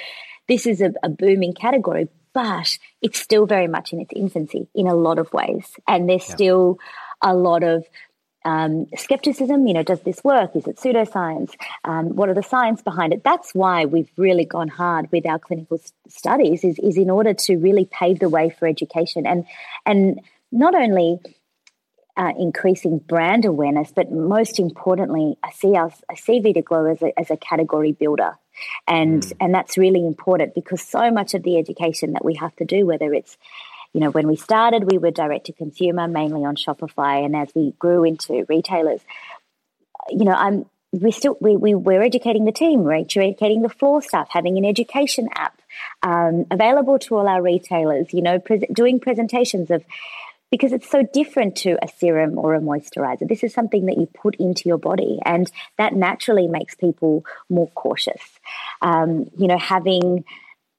this 0.49 0.67
is 0.67 0.81
a, 0.81 0.93
a 1.03 1.09
booming 1.09 1.55
category, 1.55 2.09
but 2.33 2.79
it's 3.01 3.21
still 3.21 3.47
very 3.47 3.69
much 3.69 3.93
in 3.93 4.01
its 4.01 4.13
infancy 4.15 4.69
in 4.75 4.87
a 4.87 4.95
lot 4.95 5.19
of 5.19 5.33
ways. 5.33 5.67
And 5.87 6.09
there's 6.09 6.29
yeah. 6.29 6.35
still 6.35 6.79
a 7.21 7.35
lot 7.35 7.63
of 7.63 7.85
um, 8.45 8.87
skepticism. 8.97 9.67
You 9.67 9.75
know, 9.75 9.83
does 9.83 10.01
this 10.01 10.23
work? 10.25 10.57
Is 10.57 10.67
it 10.67 10.77
pseudoscience? 10.77 11.55
Um, 11.85 12.17
what 12.17 12.29
are 12.29 12.35
the 12.35 12.43
science 12.43 12.83
behind 12.83 13.13
it? 13.13 13.23
That's 13.25 13.55
why 13.55 13.85
we've 13.85 14.11
really 14.17 14.45
gone 14.45 14.69
hard 14.69 15.11
with 15.13 15.27
our 15.27 15.39
clinical 15.39 15.81
studies. 16.09 16.65
Is 16.65 16.79
is 16.79 16.97
in 16.97 17.11
order 17.11 17.35
to 17.35 17.57
really 17.57 17.89
pave 17.91 18.19
the 18.19 18.29
way 18.29 18.51
for 18.51 18.67
education 18.67 19.27
and 19.27 19.47
and 19.87 20.21
not 20.51 20.75
only 20.75 21.21
uh, 22.17 22.33
increasing 22.39 22.99
brand 22.99 23.45
awareness, 23.45 23.93
but 23.95 24.13
most 24.13 24.59
importantly, 24.59 25.37
I 25.43 25.51
see 25.53 25.77
us, 25.77 25.95
I 26.11 26.15
see 26.15 26.41
Vida 26.41 26.63
Glow 26.63 26.87
as 26.87 27.01
a, 27.03 27.19
as 27.19 27.31
a 27.31 27.37
category 27.37 27.93
builder. 27.93 28.33
And, 28.87 29.23
mm. 29.23 29.33
and 29.41 29.55
that's 29.55 29.79
really 29.79 30.07
important 30.07 30.55
because 30.55 30.83
so 30.83 31.11
much 31.11 31.35
of 31.35 31.43
the 31.43 31.59
education 31.59 32.13
that 32.13 32.25
we 32.25 32.35
have 32.35 32.55
to 32.57 32.65
do, 32.65 32.85
whether 32.85 33.13
it's, 33.15 33.39
you 33.95 34.01
know, 34.01 34.11
when 34.11 34.27
we 34.27 34.37
started, 34.37 34.91
we 34.91 34.99
were 34.99 35.11
direct 35.11 35.47
to 35.47 35.53
consumer, 35.53 36.07
mainly 36.07 36.45
on 36.45 36.57
Shopify. 36.57 37.25
And 37.25 37.35
as 37.35 37.49
we 37.55 37.73
grew 37.79 38.05
into 38.05 38.45
retailers, 38.49 39.01
you 40.11 40.25
know, 40.25 40.33
I'm, 40.33 40.67
we 40.93 41.11
still 41.11 41.39
we, 41.41 41.57
we 41.57 41.75
we're 41.75 42.03
educating 42.03 42.45
the 42.45 42.53
team 42.53 42.83
we're 42.85 42.93
educating 42.93 43.63
the 43.63 43.71
floor 43.71 44.03
staff 44.03 44.29
having 44.31 44.59
an 44.59 44.65
education 44.67 45.27
app 45.35 45.59
um, 46.03 46.45
available 46.51 46.99
to 46.99 47.17
all 47.17 47.27
our 47.27 47.41
retailers 47.41 48.13
you 48.13 48.21
know 48.21 48.39
pre- 48.39 48.67
doing 48.71 49.01
presentations 49.01 49.71
of 49.71 49.83
because 50.53 50.73
it's 50.73 50.89
so 50.89 51.03
different 51.03 51.57
to 51.57 51.79
a 51.83 51.89
serum 51.89 52.39
or 52.39 52.55
a 52.55 52.61
moisturizer. 52.61 53.27
This 53.27 53.43
is 53.43 53.55
something 53.55 53.87
that 53.87 53.97
you 53.97 54.07
put 54.07 54.37
into 54.37 54.69
your 54.69 54.79
body, 54.79 55.19
and 55.25 55.51
that 55.79 55.95
naturally 55.95 56.47
makes 56.47 56.75
people 56.77 57.25
more 57.49 57.69
cautious. 57.71 58.21
Um, 58.83 59.31
you 59.37 59.49
know, 59.49 59.59
having 59.59 60.25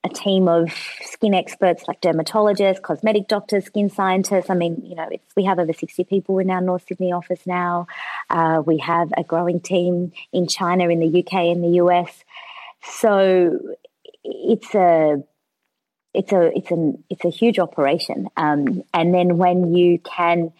a 0.03 0.09
team 0.09 0.47
of 0.47 0.71
skin 1.01 1.33
experts 1.33 1.85
like 1.87 2.01
dermatologists, 2.01 2.81
cosmetic 2.81 3.27
doctors, 3.27 3.65
skin 3.65 3.89
scientists. 3.89 4.49
I 4.49 4.53
mean, 4.53 4.83
you 4.85 4.95
know, 4.95 5.09
we 5.35 5.45
have 5.45 5.57
over 5.57 5.73
60 5.73 6.03
people 6.03 6.37
in 6.39 6.51
our 6.51 6.61
North 6.61 6.85
Sydney 6.87 7.11
office 7.11 7.39
now. 7.47 7.87
Uh, 8.29 8.61
we 8.63 8.77
have 8.77 9.11
a 9.17 9.23
growing 9.23 9.59
team 9.59 10.11
in 10.31 10.47
China, 10.47 10.89
in 10.89 10.99
the 10.99 11.19
UK, 11.19 11.45
in 11.45 11.61
the 11.61 11.79
US. 11.79 12.23
So 12.83 13.57
it's 14.23 14.75
a 14.75 15.23
it's 16.13 16.31
a 16.31 16.55
it's 16.55 16.71
an 16.71 17.03
it's 17.09 17.25
a 17.25 17.29
huge 17.29 17.59
operation. 17.59 18.27
Um, 18.37 18.83
and 18.93 19.13
then 19.13 19.37
when 19.37 19.73
you 19.73 19.99
can 19.99 20.53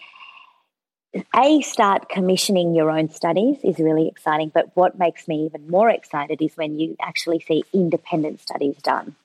a 1.35 1.61
start 1.61 2.09
commissioning 2.09 2.73
your 2.73 2.89
own 2.89 3.09
studies 3.09 3.57
is 3.63 3.77
really 3.77 4.07
exciting. 4.07 4.51
But 4.53 4.75
what 4.75 4.97
makes 4.97 5.27
me 5.27 5.45
even 5.45 5.69
more 5.69 5.89
excited 5.89 6.41
is 6.41 6.55
when 6.55 6.79
you 6.79 6.95
actually 6.99 7.39
see 7.39 7.63
independent 7.71 8.41
studies 8.41 8.77
done 8.77 9.15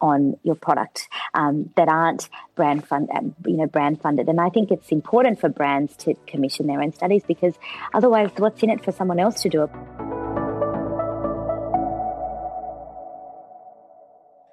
on 0.00 0.36
your 0.42 0.56
product 0.56 1.08
um, 1.32 1.70
that 1.76 1.88
aren't 1.88 2.28
brand 2.54 2.86
fund, 2.86 3.08
um, 3.14 3.34
you 3.46 3.56
know, 3.56 3.66
brand 3.66 4.00
funded. 4.02 4.28
And 4.28 4.40
I 4.40 4.50
think 4.50 4.70
it's 4.70 4.90
important 4.90 5.40
for 5.40 5.48
brands 5.48 5.96
to 5.98 6.14
commission 6.26 6.66
their 6.66 6.82
own 6.82 6.92
studies 6.92 7.22
because 7.26 7.54
otherwise, 7.94 8.30
what's 8.36 8.62
in 8.62 8.70
it 8.70 8.84
for 8.84 8.92
someone 8.92 9.20
else 9.20 9.42
to 9.42 9.48
do 9.48 9.62
it? 9.62 9.70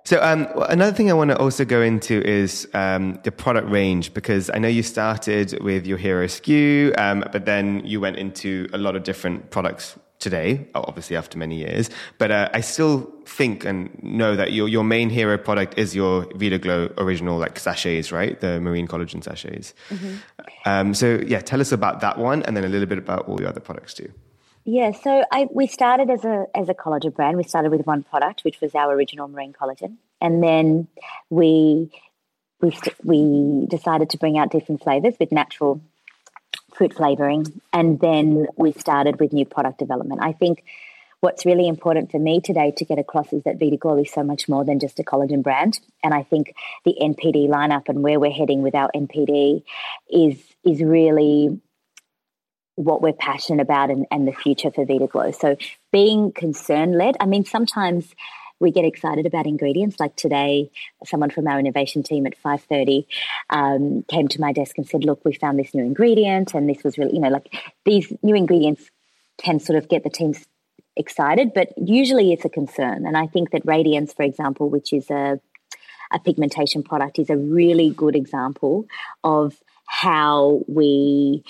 So 0.10 0.20
um, 0.24 0.48
another 0.70 0.92
thing 0.92 1.12
I 1.12 1.14
want 1.14 1.30
to 1.30 1.38
also 1.38 1.64
go 1.64 1.84
into 1.84 2.20
is 2.28 2.68
um, 2.74 3.20
the 3.24 3.32
product 3.32 3.70
range 3.70 4.12
because 4.12 4.50
I 4.52 4.58
know 4.58 4.68
you 4.68 4.82
started 4.82 5.62
with 5.62 5.86
your 5.86 6.00
hero 6.00 6.26
SKU, 6.26 6.98
um, 6.98 7.24
but 7.32 7.46
then 7.46 7.86
you 7.86 8.02
went 8.02 8.18
into 8.18 8.68
a 8.74 8.80
lot 8.80 8.96
of 8.96 9.04
different 9.04 9.52
products 9.52 10.00
today, 10.18 10.66
obviously 10.74 11.16
after 11.16 11.38
many 11.38 11.58
years. 11.58 11.92
But 12.18 12.32
uh, 12.32 12.50
I 12.56 12.62
still 12.62 13.14
think 13.28 13.66
and 13.66 13.92
know 14.02 14.36
that 14.36 14.52
your 14.52 14.68
your 14.68 14.84
main 14.84 15.12
hero 15.12 15.38
product 15.38 15.78
is 15.78 15.96
your 15.96 16.26
Vida 16.34 16.58
Glow 16.58 16.92
original 16.98 17.38
like 17.38 17.60
sachets, 17.60 18.12
right? 18.12 18.40
The 18.40 18.60
marine 18.60 18.88
collagen 18.88 19.24
sachets. 19.24 19.76
Mm-hmm. 19.92 20.16
Um, 20.66 20.96
so 20.96 21.20
yeah, 21.28 21.42
tell 21.42 21.62
us 21.62 21.72
about 21.72 22.02
that 22.02 22.18
one, 22.18 22.42
and 22.42 22.58
then 22.58 22.64
a 22.64 22.70
little 22.70 22.88
bit 22.88 22.98
about 22.98 23.28
all 23.28 23.40
your 23.40 23.50
other 23.50 23.62
products 23.62 23.94
too. 23.94 24.12
Yeah, 24.72 24.92
so 24.92 25.24
I, 25.32 25.48
we 25.52 25.66
started 25.66 26.12
as 26.12 26.24
a 26.24 26.46
as 26.54 26.70
a 26.70 26.76
collagen 26.76 27.16
brand. 27.16 27.38
We 27.38 27.44
started 27.44 27.72
with 27.72 27.88
one 27.88 28.04
product, 28.04 28.44
which 28.44 28.62
was 28.62 28.76
our 28.76 28.94
original 28.94 29.28
marine 29.28 29.52
collagen, 29.52 29.96
and 30.22 30.44
then 30.44 30.88
we 31.32 31.90
we 32.62 32.78
we 33.04 33.66
decided 33.68 34.12
to 34.12 34.20
bring 34.20 34.38
out 34.38 34.52
different 34.52 34.84
flavors 34.84 35.16
with 35.20 35.32
natural 35.32 35.82
fruit 36.76 36.94
flavoring, 36.94 37.48
and 37.74 38.00
then 38.00 38.46
we 38.58 38.72
started 38.74 39.20
with 39.20 39.34
new 39.34 39.44
product 39.44 39.80
development. 39.80 40.22
I 40.22 40.34
think 40.34 40.64
what's 41.20 41.48
really 41.48 41.68
important 41.68 42.12
for 42.12 42.20
me 42.20 42.40
today 42.40 42.72
to 42.78 42.86
get 42.86 43.00
across 43.00 43.34
is 43.34 43.42
that 43.46 43.58
Vida 43.58 43.78
Glow 43.78 43.98
is 43.98 44.12
so 44.12 44.22
much 44.22 44.48
more 44.48 44.64
than 44.64 44.80
just 44.80 45.00
a 45.00 45.04
collagen 45.04 45.42
brand, 45.42 45.80
and 46.04 46.14
I 46.14 46.22
think 46.22 46.54
the 46.86 46.96
NPD 47.02 47.50
lineup 47.50 47.90
and 47.90 48.04
where 48.04 48.20
we're 48.20 48.30
heading 48.30 48.62
with 48.62 48.76
our 48.76 48.92
NPD 48.96 49.64
is 50.12 50.38
is 50.64 50.80
really 50.84 51.60
what 52.80 53.02
we're 53.02 53.12
passionate 53.12 53.62
about 53.62 53.90
and, 53.90 54.06
and 54.10 54.26
the 54.26 54.32
future 54.32 54.72
for 54.72 54.86
Vita 54.86 55.06
Glow. 55.06 55.32
So 55.32 55.58
being 55.92 56.32
concern 56.32 56.98
led, 56.98 57.18
I 57.20 57.26
mean, 57.26 57.44
sometimes 57.44 58.16
we 58.62 58.72
get 58.72 58.86
excited 58.86 59.26
about 59.26 59.48
ingredients. 59.48 60.00
Like 60.00 60.16
today, 60.16 60.72
someone 61.06 61.30
from 61.30 61.46
our 61.48 61.60
innovation 61.60 62.04
team 62.04 62.26
at 62.26 62.42
5.30 62.42 63.06
um, 63.50 64.06
came 64.08 64.30
to 64.30 64.40
my 64.40 64.54
desk 64.54 64.78
and 64.78 64.88
said, 64.88 65.04
look, 65.04 65.26
we 65.26 65.34
found 65.34 65.60
this 65.60 65.74
new 65.74 65.84
ingredient 65.84 66.54
and 66.54 66.70
this 66.70 66.82
was 66.82 66.98
really, 66.98 67.16
you 67.16 67.20
know, 67.20 67.28
like 67.28 67.54
these 67.84 68.14
new 68.24 68.36
ingredients 68.36 68.90
can 69.42 69.60
sort 69.60 69.78
of 69.78 69.90
get 69.90 70.06
the 70.06 70.10
teams 70.10 70.46
excited, 70.96 71.54
but 71.54 71.74
usually 71.78 72.32
it's 72.32 72.46
a 72.46 72.50
concern. 72.50 73.06
And 73.06 73.18
I 73.18 73.28
think 73.28 73.52
that 73.52 73.66
Radiance, 73.66 74.14
for 74.14 74.24
example, 74.24 74.70
which 74.70 74.94
is 74.94 75.10
a, 75.10 75.42
a 76.14 76.20
pigmentation 76.20 76.84
product, 76.84 77.20
is 77.20 77.30
a 77.30 77.36
really 77.36 77.90
good 77.90 78.16
example 78.16 78.86
of 79.22 79.54
how 79.86 80.62
we 80.68 81.44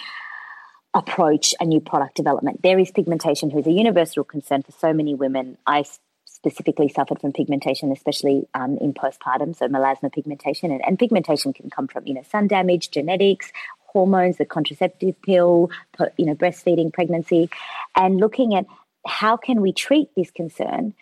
approach 0.94 1.54
a 1.60 1.66
new 1.66 1.80
product 1.80 2.16
development. 2.16 2.62
There 2.64 2.80
is 2.80 2.92
pigmentation, 2.92 3.50
who's 3.50 3.68
a 3.68 3.72
universal 3.72 4.24
concern 4.24 4.64
for 4.64 4.72
so 4.72 4.94
many 4.94 5.14
women. 5.14 5.58
I 5.66 5.84
specifically 6.26 6.90
suffered 6.90 7.20
from 7.20 7.34
pigmentation, 7.34 7.92
especially 7.92 8.48
um, 8.54 8.78
in 8.78 8.94
postpartum, 8.94 9.56
so 9.56 9.68
melasma 9.68 10.12
pigmentation. 10.12 10.72
And, 10.72 10.82
and, 10.86 10.98
pigmentation 10.98 11.54
can 11.54 11.70
come 11.70 11.88
from, 11.88 12.08
you 12.08 12.14
know, 12.14 12.24
sun 12.24 12.48
damage, 12.48 12.92
genetics, 12.92 13.52
hormones, 13.80 14.38
the 14.38 14.46
contraceptive 14.46 15.22
pill, 15.22 15.70
you 16.18 16.26
know, 16.26 16.36
breastfeeding, 16.36 16.94
pregnancy, 16.94 17.50
and 17.96 18.18
looking 18.18 18.56
at 18.56 18.66
how 19.06 19.38
can 19.38 19.62
we 19.62 19.74
treat 19.74 20.10
this 20.16 20.32
concern. 20.32 20.94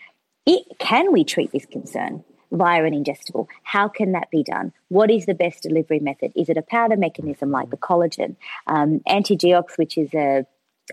It, 0.46 0.64
can 0.80 1.12
we 1.12 1.24
treat 1.24 1.52
this 1.52 1.66
concern 1.66 2.24
via 2.52 2.84
an 2.84 2.94
ingestible? 2.94 3.48
How 3.64 3.88
can 3.88 4.14
that 4.14 4.30
be 4.32 4.44
done? 4.44 4.74
What 4.90 5.12
is 5.12 5.26
the 5.26 5.34
best 5.34 5.64
delivery 5.64 6.00
method? 6.00 6.32
Is 6.36 6.50
it 6.50 6.58
a 6.58 6.62
powder 6.62 6.98
mechanism 6.98 7.52
like 7.52 7.70
the 7.70 7.78
collagen? 7.78 8.36
Um, 8.68 9.02
Anti-Geox, 9.06 9.78
which 9.78 9.98
is 9.98 10.14
a, 10.14 10.46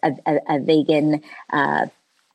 a, 0.03 0.13
a, 0.27 0.39
a 0.49 0.61
vegan 0.61 1.23
uh, 1.53 1.87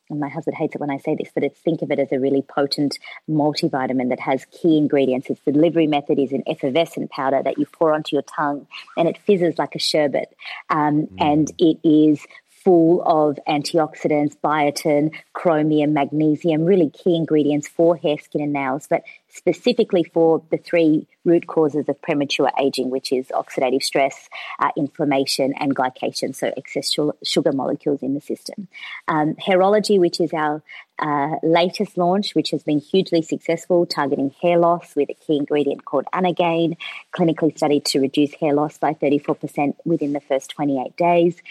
and 0.10 0.20
my 0.20 0.30
husband 0.30 0.58
hates 0.58 0.74
it 0.74 0.82
when 0.82 0.90
I 0.90 0.98
say 0.98 1.16
this, 1.16 1.30
but 1.34 1.44
it's 1.44 1.60
think 1.60 1.82
of 1.82 1.92
it 1.92 2.00
as 2.00 2.12
a 2.12 2.20
really 2.20 2.42
potent 2.42 2.98
multivitamin 3.30 4.10
that 4.10 4.20
has 4.20 4.46
key 4.46 4.78
ingredients. 4.78 5.30
Its 5.30 5.42
delivery 5.42 5.86
method 5.86 6.18
is 6.18 6.32
an 6.32 6.44
effervescent 6.48 7.12
powder 7.12 7.42
that 7.44 7.60
you 7.60 7.68
pour 7.68 7.94
onto 7.94 8.16
your 8.16 8.24
tongue 8.24 8.68
and 8.98 9.08
it 9.08 9.20
fizzes 9.20 9.60
like 9.60 9.76
a 9.76 9.80
sherbet. 9.80 10.36
Um, 10.70 11.04
mm. 11.04 11.16
And 11.20 11.52
it 11.60 11.78
is 11.84 12.26
full 12.64 13.02
of 13.04 13.40
antioxidants, 13.48 14.36
biotin, 14.44 15.14
chromium, 15.34 15.94
magnesium, 15.94 16.66
really 16.66 16.90
key 16.90 17.16
ingredients 17.16 17.68
for 17.68 17.96
hair, 17.96 18.18
skin, 18.18 18.42
and 18.42 18.54
nails, 18.54 18.88
but 18.90 19.04
specifically 19.30 20.04
for 20.04 20.44
the 20.52 20.58
three 20.58 21.08
root 21.24 21.48
causes 21.48 21.88
of 21.88 22.02
premature 22.02 22.52
aging, 22.60 22.90
which 22.90 23.12
is 23.12 23.28
oxidative 23.28 23.84
stress, 23.84 24.28
uh, 24.60 24.70
inflammation, 24.76 25.54
and 25.60 25.76
glycation, 25.76 26.36
so 26.36 26.52
excess 26.58 26.94
sugar 27.24 27.52
molecules 27.52 28.02
in 28.02 28.14
the 28.14 28.22
system. 28.22 28.68
Um, 29.08 29.36
Hairology, 29.36 30.00
which 30.00 30.20
is 30.20 30.34
our 30.34 30.62
uh, 30.98 31.36
latest 31.44 31.98
launch, 31.98 32.36
which 32.36 32.52
has 32.52 32.64
been 32.64 32.80
hugely 32.80 33.22
successful, 33.22 33.86
targeting 33.86 34.34
hair 34.42 34.58
loss 34.58 34.96
with 34.96 35.10
a 35.10 35.14
key 35.14 35.38
ingredient 35.38 35.86
called 35.86 36.06
Anagain, 36.14 36.76
clinically 37.16 37.56
studied 37.56 37.86
to 37.86 38.00
reduce 38.00 38.34
hair 38.34 38.54
loss 38.54 38.78
by 38.78 38.94
34% 38.94 39.76
within 39.86 40.14
the 40.14 40.20
first 40.20 40.50
28 40.52 40.96
days. 40.98 41.42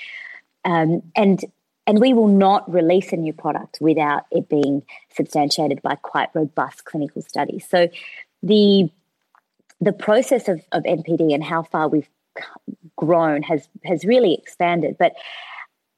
Um, 0.68 1.02
and 1.16 1.42
and 1.86 1.98
we 2.00 2.12
will 2.12 2.28
not 2.28 2.70
release 2.70 3.14
a 3.14 3.16
new 3.16 3.32
product 3.32 3.78
without 3.80 4.24
it 4.30 4.50
being 4.50 4.82
substantiated 5.16 5.80
by 5.80 5.94
quite 5.94 6.28
robust 6.34 6.84
clinical 6.84 7.22
studies. 7.22 7.66
So 7.68 7.88
the 8.42 8.90
the 9.80 9.92
process 9.92 10.48
of, 10.48 10.60
of 10.72 10.82
NPD 10.82 11.32
and 11.32 11.42
how 11.42 11.62
far 11.62 11.88
we've 11.88 12.08
grown 12.96 13.42
has 13.42 13.66
has 13.84 14.04
really 14.04 14.34
expanded. 14.34 14.96
But 14.98 15.14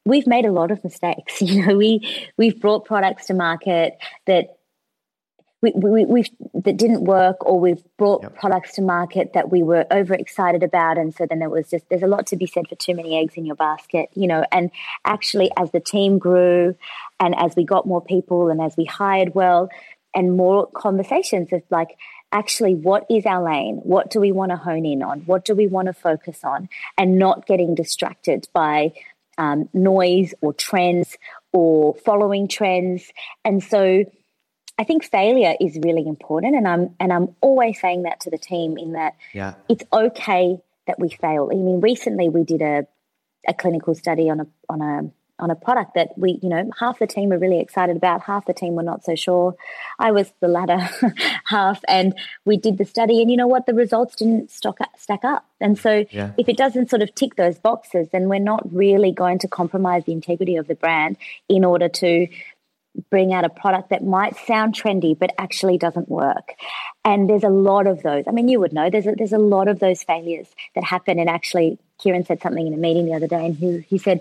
we've 0.04 0.28
made 0.28 0.46
a 0.46 0.52
lot 0.52 0.70
of 0.70 0.82
mistakes. 0.84 1.42
You 1.50 1.66
know, 1.66 1.76
we 1.76 2.28
we've 2.36 2.60
brought 2.60 2.84
products 2.84 3.26
to 3.26 3.34
market 3.34 3.98
that 4.26 4.59
we, 5.62 5.72
we, 5.74 6.04
we've 6.04 6.28
that 6.54 6.76
didn't 6.76 7.04
work 7.04 7.44
or 7.44 7.60
we've 7.60 7.82
brought 7.96 8.22
yep. 8.22 8.34
products 8.36 8.74
to 8.74 8.82
market 8.82 9.32
that 9.34 9.50
we 9.50 9.62
were 9.62 9.86
overexcited 9.90 10.62
about. 10.62 10.98
And 10.98 11.14
so 11.14 11.26
then 11.26 11.38
there 11.38 11.50
was 11.50 11.70
just 11.70 11.88
there's 11.88 12.02
a 12.02 12.06
lot 12.06 12.26
to 12.28 12.36
be 12.36 12.46
said 12.46 12.68
for 12.68 12.76
too 12.76 12.94
many 12.94 13.18
eggs 13.18 13.34
in 13.34 13.46
your 13.46 13.56
basket 13.56 14.10
you 14.14 14.26
know 14.26 14.44
and 14.52 14.70
actually 15.04 15.50
as 15.56 15.70
the 15.70 15.80
team 15.80 16.18
grew 16.18 16.74
and 17.18 17.34
as 17.36 17.54
we 17.56 17.64
got 17.64 17.86
more 17.86 18.02
people 18.02 18.48
and 18.48 18.60
as 18.60 18.76
we 18.76 18.84
hired 18.84 19.34
well 19.34 19.68
and 20.14 20.36
more 20.36 20.66
conversations 20.66 21.52
of 21.52 21.62
like 21.70 21.96
actually 22.32 22.74
what 22.74 23.06
is 23.10 23.26
our 23.26 23.42
lane? 23.42 23.76
What 23.82 24.10
do 24.10 24.20
we 24.20 24.32
want 24.32 24.50
to 24.50 24.56
hone 24.56 24.86
in 24.86 25.02
on? 25.02 25.20
What 25.20 25.44
do 25.44 25.54
we 25.54 25.66
want 25.66 25.86
to 25.86 25.92
focus 25.92 26.40
on? 26.44 26.68
And 26.96 27.18
not 27.18 27.46
getting 27.46 27.74
distracted 27.74 28.48
by 28.52 28.92
um, 29.38 29.68
noise 29.72 30.34
or 30.40 30.52
trends 30.52 31.16
or 31.52 31.94
following 31.94 32.46
trends. 32.46 33.10
And 33.44 33.62
so 33.62 34.04
I 34.80 34.84
think 34.84 35.04
failure 35.04 35.54
is 35.60 35.78
really 35.82 36.06
important, 36.08 36.56
and 36.56 36.66
I'm 36.66 36.96
and 36.98 37.12
I'm 37.12 37.36
always 37.42 37.78
saying 37.78 38.04
that 38.04 38.20
to 38.20 38.30
the 38.30 38.38
team 38.38 38.78
in 38.78 38.92
that 38.92 39.14
yeah. 39.34 39.52
it's 39.68 39.84
okay 39.92 40.58
that 40.86 40.98
we 40.98 41.10
fail. 41.10 41.50
I 41.52 41.54
mean, 41.54 41.82
recently 41.82 42.30
we 42.30 42.44
did 42.44 42.62
a 42.62 42.86
a 43.46 43.52
clinical 43.52 43.94
study 43.94 44.30
on 44.30 44.40
a 44.40 44.46
on 44.70 44.80
a 44.80 45.10
on 45.40 45.50
a 45.50 45.54
product 45.54 45.94
that 45.94 46.16
we, 46.16 46.38
you 46.42 46.48
know, 46.48 46.70
half 46.78 46.98
the 46.98 47.06
team 47.06 47.30
were 47.30 47.38
really 47.38 47.60
excited 47.60 47.96
about, 47.96 48.22
half 48.22 48.46
the 48.46 48.52
team 48.52 48.74
were 48.74 48.82
not 48.82 49.04
so 49.04 49.14
sure. 49.14 49.56
I 49.98 50.12
was 50.12 50.32
the 50.40 50.48
latter 50.48 50.78
half, 51.46 51.80
and 51.88 52.14
we 52.44 52.56
did 52.56 52.78
the 52.78 52.84
study, 52.84 53.20
and 53.20 53.30
you 53.30 53.36
know 53.36 53.46
what? 53.46 53.66
The 53.66 53.74
results 53.74 54.14
didn't 54.16 54.50
stock 54.50 54.80
up, 54.80 54.90
stack 54.98 55.24
up. 55.24 55.44
And 55.60 55.78
so, 55.78 56.04
yeah. 56.10 56.32
if 56.38 56.48
it 56.48 56.56
doesn't 56.56 56.90
sort 56.90 57.02
of 57.02 57.14
tick 57.14 57.36
those 57.36 57.58
boxes, 57.58 58.08
then 58.12 58.28
we're 58.28 58.38
not 58.38 58.62
really 58.72 59.12
going 59.12 59.38
to 59.40 59.48
compromise 59.48 60.04
the 60.04 60.12
integrity 60.12 60.56
of 60.56 60.68
the 60.68 60.74
brand 60.74 61.16
in 61.48 61.64
order 61.64 61.88
to 61.88 62.28
bring 63.10 63.32
out 63.32 63.44
a 63.44 63.48
product 63.48 63.90
that 63.90 64.04
might 64.04 64.36
sound 64.46 64.74
trendy 64.74 65.18
but 65.18 65.32
actually 65.38 65.78
doesn't 65.78 66.08
work. 66.08 66.54
And 67.04 67.28
there's 67.28 67.44
a 67.44 67.48
lot 67.48 67.86
of 67.86 68.02
those. 68.02 68.24
I 68.26 68.32
mean, 68.32 68.48
you 68.48 68.60
would 68.60 68.72
know 68.72 68.90
there's 68.90 69.06
a, 69.06 69.12
there's 69.12 69.32
a 69.32 69.38
lot 69.38 69.68
of 69.68 69.78
those 69.78 70.02
failures 70.02 70.48
that 70.74 70.84
happen. 70.84 71.18
And 71.18 71.28
actually, 71.28 71.78
Kieran 71.98 72.24
said 72.24 72.42
something 72.42 72.66
in 72.66 72.74
a 72.74 72.76
meeting 72.76 73.06
the 73.06 73.14
other 73.14 73.28
day, 73.28 73.46
and 73.46 73.56
he, 73.56 73.80
he 73.88 73.98
said, 73.98 74.20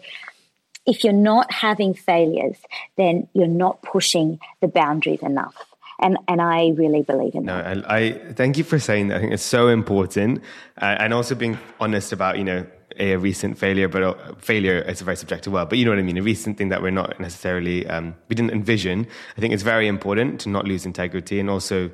if 0.85 1.03
you're 1.03 1.13
not 1.13 1.51
having 1.51 1.93
failures, 1.93 2.57
then 2.97 3.27
you're 3.33 3.47
not 3.47 3.81
pushing 3.81 4.39
the 4.61 4.67
boundaries 4.67 5.21
enough. 5.21 5.55
And, 6.01 6.17
and 6.27 6.41
I 6.41 6.69
really 6.69 7.01
believe 7.01 7.35
in 7.35 7.45
no, 7.45 7.57
that. 7.57 7.77
No, 7.77 7.83
I, 7.87 7.97
I 7.97 8.33
thank 8.33 8.57
you 8.57 8.63
for 8.63 8.79
saying 8.79 9.09
that. 9.09 9.17
I 9.17 9.19
think 9.19 9.33
it's 9.33 9.43
so 9.43 9.67
important, 9.67 10.41
uh, 10.81 10.95
and 10.97 11.13
also 11.13 11.35
being 11.35 11.57
honest 11.79 12.13
about 12.13 12.37
you 12.37 12.45
know 12.45 12.65
a 12.99 13.15
recent 13.15 13.57
failure, 13.57 13.87
but 13.87 14.03
uh, 14.03 14.13
failure 14.37 14.79
is 14.79 15.01
a 15.01 15.03
very 15.03 15.17
subjective 15.17 15.53
word. 15.53 15.69
But 15.69 15.77
you 15.77 15.85
know 15.85 15.91
what 15.91 15.99
I 15.99 16.03
mean. 16.03 16.17
A 16.17 16.21
recent 16.21 16.57
thing 16.57 16.69
that 16.69 16.81
we're 16.81 16.91
not 16.91 17.19
necessarily 17.19 17.87
um, 17.87 18.15
we 18.27 18.35
didn't 18.35 18.51
envision. 18.51 19.07
I 19.37 19.41
think 19.41 19.53
it's 19.53 19.63
very 19.63 19.87
important 19.87 20.41
to 20.41 20.49
not 20.49 20.65
lose 20.65 20.85
integrity 20.85 21.39
and 21.39 21.49
also 21.49 21.89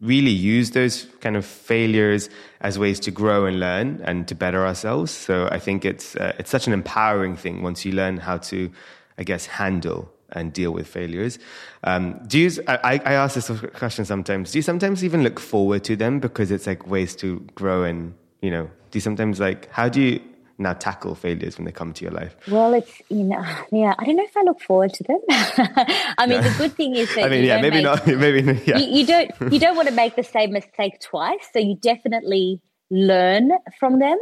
really 0.00 0.30
use 0.30 0.72
those 0.72 1.06
kind 1.20 1.36
of 1.36 1.44
failures 1.44 2.28
as 2.60 2.78
ways 2.78 3.00
to 3.00 3.10
grow 3.10 3.46
and 3.46 3.60
learn 3.60 4.00
and 4.04 4.28
to 4.28 4.34
better 4.34 4.66
ourselves. 4.66 5.10
So 5.10 5.48
I 5.50 5.58
think 5.58 5.84
it's 5.84 6.16
uh, 6.16 6.32
it's 6.38 6.50
such 6.50 6.66
an 6.66 6.72
empowering 6.72 7.36
thing 7.36 7.62
once 7.62 7.84
you 7.84 7.92
learn 7.92 8.16
how 8.16 8.38
to, 8.38 8.70
I 9.18 9.24
guess, 9.24 9.46
handle 9.46 10.12
and 10.30 10.52
deal 10.52 10.72
with 10.72 10.86
failures. 10.88 11.38
Um, 11.84 12.20
do 12.26 12.38
you? 12.38 12.50
I, 12.66 13.00
I 13.04 13.12
ask 13.12 13.34
this 13.34 13.50
question 13.74 14.04
sometimes. 14.04 14.52
Do 14.52 14.58
you 14.58 14.62
sometimes 14.62 15.04
even 15.04 15.22
look 15.22 15.38
forward 15.38 15.84
to 15.84 15.96
them 15.96 16.18
because 16.20 16.50
it's 16.50 16.66
like 16.66 16.86
ways 16.86 17.14
to 17.16 17.40
grow 17.54 17.84
and 17.84 18.14
you 18.40 18.50
know? 18.50 18.70
Do 18.90 18.96
you 18.96 19.00
sometimes 19.00 19.40
like 19.40 19.70
how 19.70 19.88
do 19.88 20.00
you 20.00 20.20
now 20.58 20.72
tackle 20.72 21.14
failures 21.14 21.58
when 21.58 21.64
they 21.64 21.72
come 21.72 21.92
to 21.92 22.04
your 22.04 22.12
life? 22.12 22.36
Well, 22.48 22.74
it's 22.74 23.02
you 23.08 23.24
know, 23.24 23.44
yeah. 23.70 23.94
I 23.98 24.04
don't 24.04 24.16
know 24.16 24.24
if 24.24 24.36
I 24.36 24.42
look 24.42 24.60
forward 24.60 24.94
to 24.94 25.04
them. 25.04 25.20
I 25.28 26.26
mean, 26.26 26.40
no. 26.40 26.48
the 26.48 26.58
good 26.58 26.72
thing 26.74 26.96
is 26.96 27.08
that 27.14 27.24
I 27.24 27.28
mean, 27.28 27.44
yeah, 27.44 27.60
maybe 27.60 27.76
make, 27.76 27.84
not. 27.84 28.06
Maybe 28.06 28.62
yeah. 28.64 28.78
You, 28.78 28.98
you 28.98 29.06
don't 29.06 29.52
you 29.52 29.58
don't 29.58 29.76
want 29.76 29.88
to 29.88 29.94
make 29.94 30.16
the 30.16 30.24
same 30.24 30.52
mistake 30.52 31.00
twice. 31.00 31.48
So 31.52 31.58
you 31.58 31.76
definitely 31.76 32.60
learn 32.90 33.52
from 33.78 33.98
them. 33.98 34.18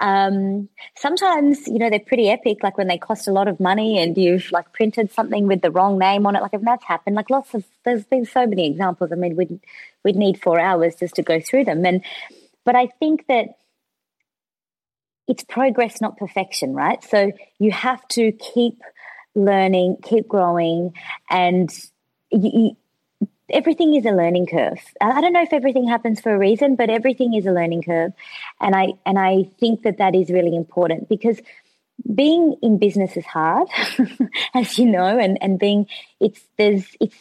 Um, 0.00 0.70
sometimes, 0.96 1.66
you 1.66 1.78
know, 1.78 1.90
they're 1.90 2.00
pretty 2.00 2.30
epic, 2.30 2.62
like 2.62 2.78
when 2.78 2.88
they 2.88 2.96
cost 2.96 3.28
a 3.28 3.32
lot 3.32 3.48
of 3.48 3.60
money 3.60 3.98
and 3.98 4.16
you've 4.16 4.50
like 4.50 4.72
printed 4.72 5.12
something 5.12 5.46
with 5.46 5.60
the 5.60 5.70
wrong 5.70 5.98
name 5.98 6.26
on 6.26 6.36
it. 6.36 6.40
Like 6.40 6.54
if 6.54 6.62
that's 6.62 6.84
happened, 6.84 7.16
like 7.16 7.28
lots 7.28 7.52
of, 7.52 7.64
there's 7.84 8.04
been 8.04 8.24
so 8.24 8.46
many 8.46 8.66
examples. 8.66 9.12
I 9.12 9.16
mean, 9.16 9.36
we'd, 9.36 9.60
we'd 10.02 10.16
need 10.16 10.40
four 10.40 10.58
hours 10.58 10.94
just 10.94 11.16
to 11.16 11.22
go 11.22 11.38
through 11.38 11.64
them. 11.66 11.84
And, 11.84 12.02
but 12.64 12.76
I 12.76 12.86
think 12.98 13.26
that 13.28 13.58
it's 15.30 15.44
progress, 15.44 16.00
not 16.00 16.16
perfection, 16.16 16.74
right? 16.74 17.02
So 17.04 17.30
you 17.60 17.70
have 17.70 18.06
to 18.08 18.32
keep 18.32 18.82
learning, 19.36 19.98
keep 20.02 20.26
growing, 20.26 20.92
and 21.30 21.70
you, 22.32 22.76
everything 23.48 23.94
is 23.94 24.04
a 24.06 24.10
learning 24.10 24.46
curve. 24.46 24.80
I 25.00 25.20
don't 25.20 25.32
know 25.32 25.42
if 25.42 25.52
everything 25.52 25.86
happens 25.86 26.20
for 26.20 26.34
a 26.34 26.38
reason, 26.38 26.74
but 26.74 26.90
everything 26.90 27.34
is 27.34 27.46
a 27.46 27.52
learning 27.52 27.84
curve, 27.84 28.12
and 28.60 28.74
I 28.74 28.94
and 29.06 29.20
I 29.20 29.44
think 29.60 29.82
that 29.82 29.98
that 29.98 30.16
is 30.16 30.30
really 30.30 30.56
important 30.56 31.08
because 31.08 31.40
being 32.12 32.56
in 32.60 32.78
business 32.78 33.16
is 33.16 33.24
hard, 33.24 33.68
as 34.54 34.78
you 34.80 34.86
know, 34.86 35.16
and 35.16 35.38
and 35.40 35.60
being 35.60 35.86
it's 36.18 36.40
there's 36.58 36.84
it's. 37.00 37.16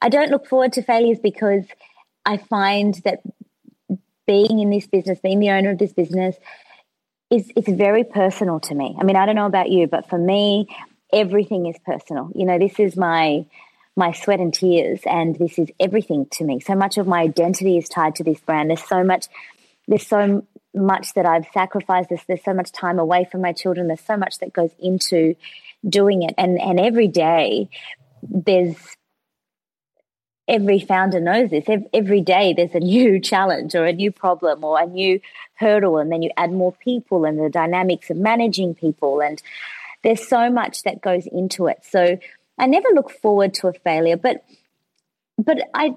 I 0.00 0.08
don't 0.08 0.30
look 0.30 0.46
forward 0.46 0.72
to 0.74 0.82
failures 0.82 1.18
because 1.20 1.64
I 2.24 2.36
find 2.36 2.94
that 3.04 3.22
being 4.26 4.60
in 4.60 4.70
this 4.70 4.86
business, 4.86 5.18
being 5.20 5.40
the 5.40 5.50
owner 5.50 5.70
of 5.70 5.78
this 5.78 5.92
business, 5.92 6.36
is 7.32 7.50
it's 7.56 7.68
very 7.68 8.04
personal 8.04 8.60
to 8.60 8.74
me. 8.74 8.94
I 9.00 9.04
mean, 9.04 9.16
I 9.16 9.24
don't 9.26 9.36
know 9.36 9.46
about 9.46 9.70
you, 9.70 9.86
but 9.86 10.08
for 10.08 10.18
me, 10.18 10.68
everything 11.12 11.66
is 11.66 11.76
personal. 11.84 12.30
You 12.34 12.44
know, 12.44 12.58
this 12.58 12.78
is 12.78 12.96
my 12.96 13.46
my 13.96 14.12
sweat 14.12 14.40
and 14.40 14.54
tears 14.54 15.00
and 15.04 15.36
this 15.36 15.58
is 15.58 15.68
everything 15.78 16.26
to 16.32 16.44
me. 16.44 16.60
So 16.60 16.74
much 16.74 16.96
of 16.96 17.06
my 17.06 17.20
identity 17.20 17.76
is 17.76 17.88
tied 17.88 18.14
to 18.16 18.24
this 18.24 18.40
brand. 18.40 18.70
There's 18.70 18.84
so 18.84 19.02
much 19.04 19.26
there's 19.88 20.06
so 20.06 20.46
much 20.74 21.12
that 21.14 21.26
i've 21.26 21.46
sacrificed. 21.52 22.08
There's, 22.08 22.24
there's 22.26 22.44
so 22.44 22.54
much 22.54 22.72
time 22.72 22.98
away 22.98 23.26
from 23.30 23.42
my 23.42 23.52
children. 23.52 23.88
There's 23.88 24.00
so 24.00 24.16
much 24.16 24.38
that 24.38 24.52
goes 24.52 24.70
into 24.78 25.34
doing 25.86 26.22
it. 26.22 26.34
And 26.38 26.60
and 26.60 26.78
every 26.78 27.08
day 27.08 27.68
there's 28.22 28.76
every 30.52 30.78
founder 30.78 31.20
knows 31.20 31.50
this 31.50 31.64
every 31.92 32.20
day 32.20 32.52
there's 32.52 32.74
a 32.74 32.80
new 32.80 33.18
challenge 33.32 33.74
or 33.74 33.84
a 33.84 33.92
new 33.92 34.12
problem 34.12 34.62
or 34.62 34.80
a 34.80 34.86
new 34.86 35.18
hurdle 35.54 35.98
and 35.98 36.12
then 36.12 36.22
you 36.22 36.30
add 36.36 36.52
more 36.52 36.72
people 36.72 37.24
and 37.24 37.38
the 37.38 37.50
dynamics 37.50 38.10
of 38.10 38.16
managing 38.16 38.74
people 38.74 39.20
and 39.20 39.42
there's 40.02 40.28
so 40.28 40.50
much 40.50 40.82
that 40.82 41.00
goes 41.00 41.26
into 41.26 41.66
it 41.66 41.78
so 41.82 42.18
I 42.58 42.66
never 42.66 42.88
look 42.94 43.10
forward 43.10 43.54
to 43.54 43.68
a 43.68 43.72
failure, 43.72 44.16
but 44.16 44.44
but 45.38 45.58
I 45.74 45.96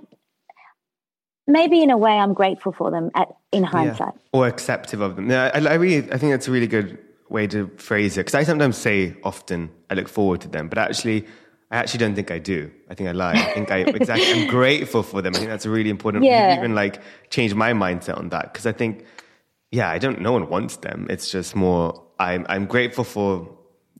maybe 1.47 1.83
in 1.83 1.91
a 1.91 1.97
way 1.97 2.11
I'm 2.11 2.33
grateful 2.33 2.71
for 2.71 2.91
them 2.91 3.11
at 3.13 3.29
in 3.51 3.63
hindsight 3.63 4.13
yeah. 4.15 4.29
or 4.33 4.47
acceptive 4.47 5.01
of 5.01 5.15
them. 5.15 5.29
Yeah, 5.29 5.51
I, 5.53 5.59
I 5.59 5.73
really 5.75 6.11
I 6.11 6.17
think 6.17 6.31
that's 6.31 6.47
a 6.47 6.51
really 6.51 6.67
good 6.67 6.97
way 7.29 7.47
to 7.47 7.67
phrase 7.77 8.17
it 8.17 8.21
because 8.21 8.35
I 8.35 8.43
sometimes 8.43 8.77
say 8.77 9.15
often 9.23 9.69
I 9.89 9.93
look 9.93 10.09
forward 10.09 10.41
to 10.41 10.47
them, 10.47 10.67
but 10.67 10.77
actually. 10.77 11.25
I 11.75 11.79
actually 11.79 11.97
don't 11.97 12.15
think 12.15 12.31
I 12.31 12.39
do. 12.39 12.71
I 12.89 12.93
think 12.93 13.09
I 13.09 13.11
lie. 13.11 13.33
I 13.33 13.53
think 13.53 13.69
I 13.69 13.79
exactly. 14.01 14.31
I'm 14.31 14.47
grateful 14.47 15.03
for 15.03 15.21
them. 15.21 15.35
I 15.35 15.39
think 15.39 15.49
that's 15.49 15.65
a 15.65 15.69
really 15.69 15.89
important. 15.89 16.23
Yeah. 16.23 16.57
Even 16.57 16.73
like 16.73 17.01
change 17.29 17.53
my 17.53 17.73
mindset 17.73 18.17
on 18.17 18.29
that 18.29 18.53
because 18.53 18.65
I 18.65 18.71
think, 18.71 19.03
yeah, 19.71 19.89
I 19.89 19.97
don't. 19.97 20.21
No 20.21 20.31
one 20.31 20.47
wants 20.47 20.77
them. 20.77 21.05
It's 21.09 21.29
just 21.29 21.53
more. 21.53 22.01
I'm 22.17 22.45
I'm 22.47 22.65
grateful 22.65 23.03
for 23.03 23.54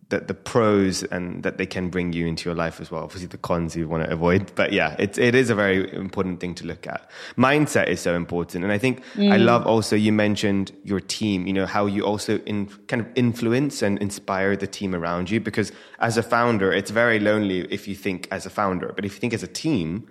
the, 0.10 0.20
the 0.20 0.34
pros 0.34 1.04
and 1.04 1.42
that 1.44 1.58
they 1.58 1.66
can 1.66 1.90
bring 1.90 2.14
you 2.14 2.28
into 2.28 2.48
your 2.48 2.56
life 2.56 2.80
as 2.80 2.92
well. 2.92 3.04
Obviously, 3.04 3.28
the 3.28 3.38
cons 3.38 3.76
you 3.76 3.88
want 3.88 4.04
to 4.04 4.12
avoid, 4.12 4.54
but 4.56 4.72
yeah, 4.72 4.96
it 5.00 5.18
it 5.18 5.34
is 5.34 5.50
a 5.50 5.56
very 5.56 5.92
important 5.94 6.40
thing 6.40 6.54
to 6.56 6.66
look 6.66 6.86
at. 6.86 7.10
Mindset 7.38 7.88
is 7.88 8.00
so 8.02 8.16
important, 8.16 8.64
and 8.64 8.72
I 8.72 8.78
think 8.78 9.04
mm. 9.16 9.32
I 9.32 9.38
love 9.38 9.66
also 9.66 9.96
you 9.96 10.14
mentioned 10.14 10.72
your 10.84 11.00
team. 11.00 11.48
You 11.48 11.54
know 11.54 11.66
how 11.66 11.88
you 11.88 12.06
also 12.06 12.38
in 12.40 12.68
kind 12.88 13.02
of 13.02 13.08
influence 13.16 13.82
and 13.82 13.98
inspire 14.00 14.56
the 14.56 14.68
team 14.68 14.94
around 14.94 15.32
you 15.32 15.40
because 15.40 15.72
as 16.00 16.18
a 16.18 16.24
founder, 16.24 16.72
it's 16.72 16.92
very 16.92 17.20
lonely 17.20 17.62
if 17.72 17.88
you 17.88 17.96
think 17.96 18.28
as 18.32 18.46
a 18.46 18.52
founder, 18.52 18.94
but 18.96 19.06
if 19.06 19.16
you 19.16 19.20
think 19.20 19.34
as 19.34 19.44
a 19.44 19.48
team. 19.48 20.08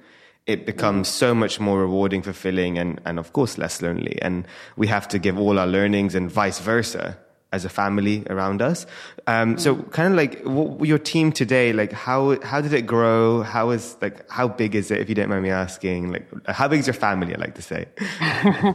It 0.47 0.67
becomes 0.67 1.09
so 1.09 1.35
much 1.35 1.59
more 1.59 1.81
rewarding, 1.81 2.21
fulfilling, 2.21 2.77
and, 2.77 3.01
and 3.07 3.19
of 3.19 3.33
course 3.33 3.57
less 3.57 3.81
lonely. 3.81 4.21
And 4.21 4.47
we 4.77 4.87
have 4.89 5.09
to 5.09 5.19
give 5.19 5.39
all 5.39 5.59
our 5.59 5.67
learnings 5.67 6.15
and 6.15 6.31
vice 6.31 6.59
versa 6.59 7.17
as 7.55 7.65
a 7.65 7.69
family 7.69 8.27
around 8.29 8.61
us. 8.61 8.85
Um, 9.27 9.57
so 9.59 9.77
kind 9.77 10.13
of 10.13 10.17
like 10.17 10.43
what, 10.43 10.87
your 10.87 10.99
team 10.99 11.31
today, 11.31 11.73
like 11.73 11.93
how, 11.93 12.41
how 12.43 12.61
did 12.61 12.73
it 12.73 12.83
grow? 12.83 13.43
How 13.43 13.71
is 13.71 13.97
like, 14.03 14.29
how 14.29 14.49
big 14.49 14.75
is 14.75 14.91
it? 14.91 15.01
If 15.01 15.09
you 15.09 15.15
don't 15.15 15.29
mind 15.29 15.43
me 15.43 15.51
asking, 15.51 16.13
like 16.13 16.29
how 16.47 16.67
big 16.69 16.81
is 16.81 16.87
your 16.87 16.95
family? 16.95 17.35
I 17.35 17.39
like 17.39 17.55
to 17.55 17.63
say. 17.63 17.87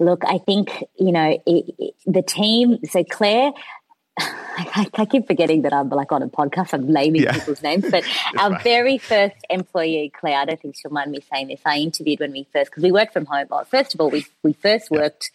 Look, 0.00 0.22
I 0.26 0.38
think, 0.38 0.84
you 0.98 1.12
know, 1.12 1.40
it, 1.46 1.74
it, 1.78 1.94
the 2.06 2.22
team, 2.22 2.78
so 2.84 3.04
Claire, 3.04 3.52
I, 4.18 4.88
I, 4.94 5.04
keep 5.04 5.28
forgetting 5.28 5.62
that 5.62 5.72
I'm 5.72 5.88
like 5.88 6.10
on 6.10 6.22
a 6.22 6.28
podcast. 6.28 6.72
I'm 6.72 6.92
naming 6.92 7.22
yeah. 7.22 7.32
people's 7.32 7.62
names, 7.62 7.88
but 7.88 8.02
our 8.38 8.50
right. 8.50 8.62
very 8.64 8.98
first 8.98 9.36
employee, 9.48 10.10
Claire, 10.18 10.38
I 10.38 10.44
don't 10.44 10.60
think 10.60 10.76
she'll 10.76 10.90
mind 10.90 11.12
me 11.12 11.20
saying 11.32 11.48
this. 11.48 11.60
I 11.64 11.78
interviewed 11.78 12.18
when 12.18 12.32
we 12.32 12.46
first 12.52 12.72
because 12.72 12.82
we 12.82 12.90
worked 12.90 13.12
from 13.12 13.26
home. 13.26 13.46
Well, 13.48 13.64
first 13.64 13.94
of 13.94 14.00
all, 14.00 14.10
we 14.10 14.26
we 14.42 14.54
first 14.54 14.90
worked 14.90 15.30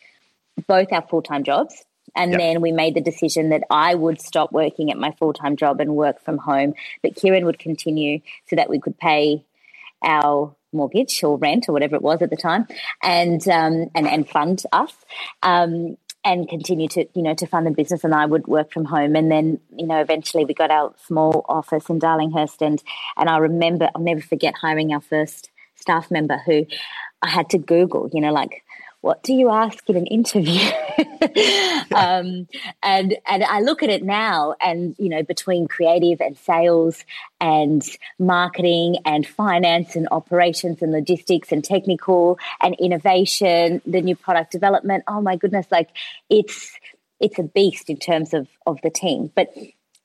yeah. 0.57 0.63
both 0.67 0.91
our 0.91 1.01
full 1.01 1.21
time 1.21 1.45
jobs. 1.45 1.85
And 2.15 2.31
yep. 2.31 2.39
then 2.39 2.61
we 2.61 2.71
made 2.71 2.95
the 2.95 3.01
decision 3.01 3.49
that 3.49 3.63
I 3.69 3.95
would 3.95 4.21
stop 4.21 4.51
working 4.51 4.91
at 4.91 4.97
my 4.97 5.11
full 5.11 5.33
time 5.33 5.55
job 5.55 5.79
and 5.79 5.95
work 5.95 6.23
from 6.23 6.37
home, 6.37 6.73
but 7.01 7.15
Kieran 7.15 7.45
would 7.45 7.59
continue 7.59 8.21
so 8.49 8.55
that 8.55 8.69
we 8.69 8.79
could 8.79 8.97
pay 8.97 9.45
our 10.03 10.55
mortgage 10.71 11.23
or 11.23 11.37
rent 11.37 11.69
or 11.69 11.73
whatever 11.73 11.95
it 11.95 12.01
was 12.01 12.21
at 12.21 12.29
the 12.29 12.35
time, 12.35 12.67
and 13.01 13.47
um, 13.47 13.89
and 13.95 14.07
and 14.07 14.29
fund 14.29 14.63
us. 14.71 14.93
Um, 15.41 15.97
and 16.25 16.47
continue 16.47 16.87
to 16.87 17.05
you 17.13 17.21
know 17.21 17.33
to 17.33 17.45
fund 17.45 17.67
the 17.67 17.71
business 17.71 18.03
and 18.03 18.15
I 18.15 18.25
would 18.25 18.47
work 18.47 18.71
from 18.71 18.85
home 18.85 19.15
and 19.15 19.29
then 19.29 19.59
you 19.75 19.85
know 19.85 19.99
eventually 19.99 20.45
we 20.45 20.53
got 20.53 20.71
our 20.71 20.93
small 21.05 21.45
office 21.49 21.89
in 21.89 21.99
Darlinghurst 21.99 22.61
and 22.65 22.81
and 23.17 23.29
I 23.29 23.37
remember 23.37 23.89
I'll 23.93 24.01
never 24.01 24.21
forget 24.21 24.55
hiring 24.55 24.93
our 24.93 25.01
first 25.01 25.49
staff 25.75 26.09
member 26.09 26.37
who 26.37 26.65
I 27.21 27.27
had 27.27 27.49
to 27.49 27.57
Google 27.57 28.09
you 28.13 28.21
know 28.21 28.31
like 28.31 28.63
what 29.03 29.21
do 29.21 29.33
you 29.33 29.49
ask 29.49 29.89
in 29.89 29.97
an 29.97 30.05
interview? 30.05 30.61
um, 31.93 32.47
and 32.81 33.17
and 33.27 33.43
I 33.43 33.59
look 33.59 33.83
at 33.83 33.89
it 33.89 34.01
now, 34.01 34.55
and 34.61 34.95
you 34.97 35.09
know, 35.09 35.23
between 35.23 35.67
creative 35.67 36.21
and 36.21 36.37
sales 36.37 37.03
and 37.41 37.85
marketing 38.17 38.99
and 39.03 39.27
finance 39.27 39.97
and 39.97 40.07
operations 40.09 40.81
and 40.81 40.93
logistics 40.93 41.51
and 41.51 41.65
technical 41.65 42.39
and 42.61 42.75
innovation, 42.79 43.81
the 43.85 44.01
new 44.01 44.15
product 44.15 44.53
development. 44.53 45.03
Oh 45.05 45.19
my 45.19 45.35
goodness, 45.35 45.65
like 45.69 45.89
it's 46.29 46.71
it's 47.19 47.37
a 47.37 47.43
beast 47.43 47.89
in 47.89 47.97
terms 47.97 48.33
of 48.33 48.47
of 48.65 48.79
the 48.83 48.89
team, 48.89 49.29
but 49.35 49.53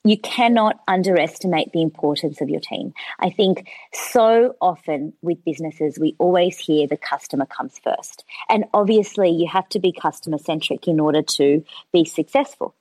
you 0.03 0.17
cannot 0.17 0.79
underestimate 0.87 1.71
the 1.71 1.81
importance 1.81 2.39
of 2.41 2.49
your 2.49 2.61
team. 2.61 2.93
I 3.19 3.29
think 3.29 3.69
so 3.93 4.55
often 4.61 5.13
with 5.21 5.43
businesses, 5.43 5.99
we 5.99 6.15
always 6.19 6.57
hear 6.57 6.87
the 6.87 6.97
customer 6.97 7.45
comes 7.45 7.79
first. 7.79 8.23
And 8.47 8.65
obviously, 8.73 9.29
you 9.29 9.47
have 9.47 9.67
to 9.69 9.79
be 9.79 9.91
customer 9.91 10.37
centric 10.37 10.87
in 10.87 10.99
order 10.99 11.21
to 11.21 11.63
be 11.91 12.05
successful. 12.05 12.75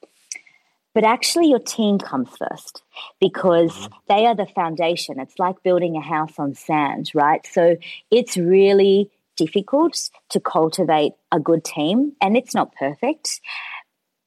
But 0.94 1.04
actually, 1.04 1.48
your 1.48 1.58
team 1.58 1.98
comes 1.98 2.28
first 2.36 2.82
because 3.20 3.72
mm-hmm. 3.72 3.94
they 4.08 4.26
are 4.26 4.34
the 4.34 4.46
foundation. 4.46 5.20
It's 5.20 5.38
like 5.38 5.62
building 5.62 5.96
a 5.96 6.00
house 6.00 6.38
on 6.38 6.54
sand, 6.54 7.10
right? 7.14 7.46
So 7.46 7.76
it's 8.10 8.36
really 8.36 9.10
difficult 9.36 10.10
to 10.30 10.40
cultivate 10.40 11.12
a 11.30 11.38
good 11.38 11.64
team, 11.64 12.12
and 12.20 12.36
it's 12.36 12.54
not 12.54 12.74
perfect 12.74 13.40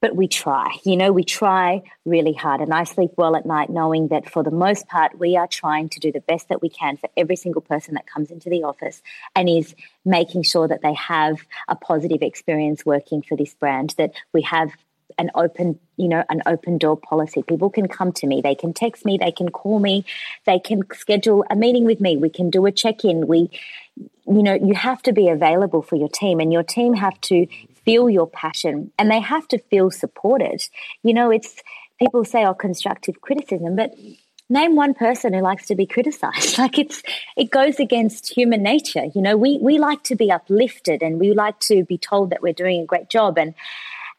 but 0.01 0.15
we 0.15 0.27
try. 0.27 0.75
You 0.83 0.97
know, 0.97 1.11
we 1.11 1.23
try 1.23 1.83
really 2.05 2.33
hard. 2.33 2.59
And 2.59 2.73
I 2.73 2.83
sleep 2.83 3.11
well 3.17 3.35
at 3.35 3.45
night 3.45 3.69
knowing 3.69 4.07
that 4.07 4.29
for 4.29 4.43
the 4.43 4.51
most 4.51 4.87
part, 4.87 5.17
we 5.17 5.37
are 5.37 5.47
trying 5.47 5.89
to 5.89 5.99
do 5.99 6.11
the 6.11 6.21
best 6.21 6.49
that 6.49 6.61
we 6.61 6.69
can 6.69 6.97
for 6.97 7.09
every 7.15 7.35
single 7.35 7.61
person 7.61 7.93
that 7.93 8.07
comes 8.07 8.31
into 8.31 8.49
the 8.49 8.63
office 8.63 9.01
and 9.35 9.47
is 9.47 9.75
making 10.03 10.43
sure 10.43 10.67
that 10.67 10.81
they 10.81 10.95
have 10.95 11.37
a 11.67 11.75
positive 11.75 12.23
experience 12.23 12.83
working 12.85 13.21
for 13.21 13.37
this 13.37 13.53
brand, 13.53 13.93
that 13.97 14.11
we 14.33 14.41
have 14.41 14.71
an 15.17 15.29
open, 15.35 15.79
you 15.97 16.07
know, 16.07 16.23
an 16.29 16.41
open 16.45 16.77
door 16.77 16.97
policy. 16.97 17.43
People 17.43 17.69
can 17.69 17.87
come 17.87 18.11
to 18.13 18.25
me, 18.27 18.41
they 18.41 18.55
can 18.55 18.73
text 18.73 19.05
me, 19.05 19.17
they 19.17 19.31
can 19.31 19.49
call 19.49 19.79
me, 19.79 20.05
they 20.45 20.57
can 20.57 20.81
schedule 20.93 21.45
a 21.49 21.55
meeting 21.55 21.85
with 21.85 22.01
me, 22.01 22.17
we 22.17 22.29
can 22.29 22.49
do 22.49 22.65
a 22.65 22.71
check 22.71 23.03
in. 23.03 23.27
We, 23.27 23.49
you 23.97 24.41
know, 24.41 24.53
you 24.53 24.73
have 24.73 25.01
to 25.03 25.13
be 25.13 25.29
available 25.29 25.81
for 25.81 25.95
your 25.95 26.09
team 26.09 26.39
and 26.39 26.51
your 26.51 26.63
team 26.63 26.93
have 26.93 27.19
to 27.21 27.45
feel 27.85 28.09
your 28.09 28.27
passion 28.27 28.91
and 28.97 29.09
they 29.09 29.19
have 29.19 29.47
to 29.49 29.57
feel 29.57 29.91
supported. 29.91 30.63
You 31.03 31.13
know, 31.13 31.31
it's 31.31 31.61
people 31.99 32.25
say, 32.25 32.45
oh, 32.45 32.53
constructive 32.53 33.21
criticism, 33.21 33.75
but 33.75 33.93
name 34.49 34.75
one 34.75 34.93
person 34.93 35.33
who 35.33 35.41
likes 35.41 35.67
to 35.67 35.75
be 35.75 35.85
criticized. 35.85 36.57
Like 36.61 36.77
it's, 36.77 37.01
it 37.37 37.49
goes 37.49 37.79
against 37.79 38.33
human 38.33 38.61
nature. 38.61 39.05
You 39.15 39.21
know, 39.21 39.37
we, 39.37 39.57
we 39.61 39.79
like 39.79 40.03
to 40.03 40.15
be 40.15 40.31
uplifted 40.31 41.01
and 41.01 41.19
we 41.19 41.33
like 41.33 41.59
to 41.61 41.83
be 41.85 41.97
told 41.97 42.31
that 42.31 42.41
we're 42.41 42.53
doing 42.53 42.81
a 42.81 42.85
great 42.85 43.09
job. 43.09 43.37
And, 43.37 43.55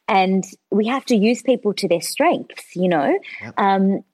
and 0.08 0.44
we 0.70 0.86
have 0.88 1.04
to 1.06 1.16
use 1.16 1.42
people 1.42 1.74
to 1.74 1.88
their 1.88 2.00
strengths, 2.00 2.74
you 2.74 2.88
know. 2.88 3.18
Yep. 3.42 3.54
Um, 3.58 4.04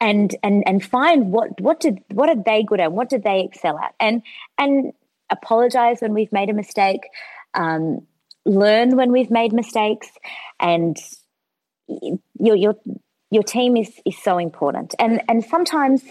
and 0.00 0.36
and 0.44 0.62
and 0.66 0.84
find 0.84 1.32
what 1.32 1.60
what 1.60 1.80
did 1.80 1.98
what 2.12 2.28
are 2.28 2.40
they 2.46 2.62
good 2.62 2.78
at 2.78 2.92
what 2.92 3.08
did 3.08 3.24
they 3.24 3.40
excel 3.40 3.76
at 3.78 3.94
and 3.98 4.22
and 4.56 4.92
apologize 5.28 6.00
when 6.00 6.14
we've 6.14 6.30
made 6.30 6.48
a 6.48 6.52
mistake 6.52 7.00
um, 7.54 8.06
learn 8.48 8.96
when 8.96 9.12
we've 9.12 9.30
made 9.30 9.52
mistakes 9.52 10.08
and 10.58 10.96
your 12.38 12.56
your 12.56 12.76
your 13.30 13.42
team 13.42 13.76
is 13.76 13.90
is 14.04 14.16
so 14.18 14.38
important. 14.38 14.94
And 14.98 15.22
and 15.28 15.44
sometimes 15.44 16.02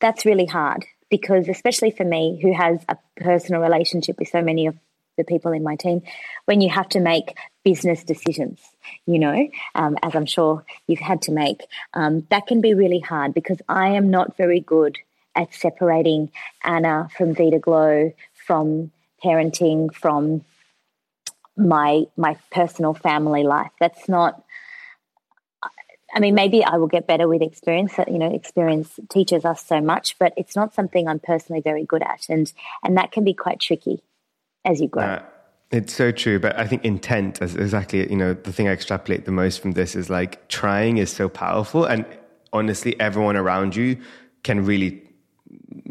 that's 0.00 0.24
really 0.24 0.46
hard 0.46 0.84
because 1.10 1.48
especially 1.48 1.90
for 1.90 2.04
me 2.04 2.38
who 2.42 2.54
has 2.54 2.80
a 2.88 2.96
personal 3.16 3.60
relationship 3.60 4.18
with 4.18 4.28
so 4.28 4.42
many 4.42 4.66
of 4.66 4.76
the 5.16 5.24
people 5.24 5.52
in 5.52 5.62
my 5.62 5.76
team 5.76 6.02
when 6.46 6.60
you 6.60 6.70
have 6.70 6.88
to 6.88 7.00
make 7.00 7.36
business 7.64 8.02
decisions, 8.02 8.60
you 9.06 9.18
know, 9.18 9.48
um, 9.74 9.96
as 10.02 10.14
I'm 10.14 10.26
sure 10.26 10.64
you've 10.86 11.00
had 11.00 11.22
to 11.22 11.32
make, 11.32 11.60
um, 11.94 12.26
that 12.30 12.46
can 12.46 12.60
be 12.60 12.74
really 12.74 12.98
hard 13.00 13.34
because 13.34 13.60
I 13.68 13.88
am 13.90 14.10
not 14.10 14.36
very 14.36 14.60
good 14.60 14.98
at 15.36 15.54
separating 15.54 16.30
Anna 16.64 17.08
from 17.16 17.34
Vida 17.34 17.58
Glow, 17.58 18.12
from 18.46 18.90
parenting, 19.22 19.94
from 19.94 20.44
my 21.62 22.04
my 22.16 22.36
personal 22.50 22.94
family 22.94 23.44
life. 23.44 23.70
That's 23.80 24.08
not. 24.08 24.42
I 26.14 26.20
mean, 26.20 26.34
maybe 26.34 26.62
I 26.62 26.76
will 26.76 26.88
get 26.88 27.06
better 27.06 27.26
with 27.26 27.40
experience. 27.40 27.94
You 28.06 28.18
know, 28.18 28.30
experience 28.30 29.00
teaches 29.08 29.44
us 29.44 29.64
so 29.64 29.80
much, 29.80 30.18
but 30.18 30.34
it's 30.36 30.54
not 30.54 30.74
something 30.74 31.08
I'm 31.08 31.20
personally 31.20 31.62
very 31.62 31.84
good 31.84 32.02
at, 32.02 32.26
and 32.28 32.52
and 32.82 32.96
that 32.96 33.12
can 33.12 33.24
be 33.24 33.34
quite 33.34 33.60
tricky 33.60 34.02
as 34.64 34.80
you 34.80 34.88
grow. 34.88 35.04
Uh, 35.04 35.22
it's 35.70 35.94
so 35.94 36.12
true, 36.12 36.38
but 36.38 36.58
I 36.58 36.66
think 36.66 36.84
intent 36.84 37.40
is 37.40 37.56
exactly 37.56 38.08
you 38.10 38.16
know 38.16 38.34
the 38.34 38.52
thing 38.52 38.68
I 38.68 38.72
extrapolate 38.72 39.24
the 39.24 39.32
most 39.32 39.60
from 39.60 39.72
this 39.72 39.96
is 39.96 40.10
like 40.10 40.48
trying 40.48 40.98
is 40.98 41.10
so 41.10 41.28
powerful, 41.28 41.84
and 41.84 42.04
honestly, 42.52 42.98
everyone 43.00 43.36
around 43.36 43.74
you 43.74 43.98
can 44.42 44.64
really 44.64 45.02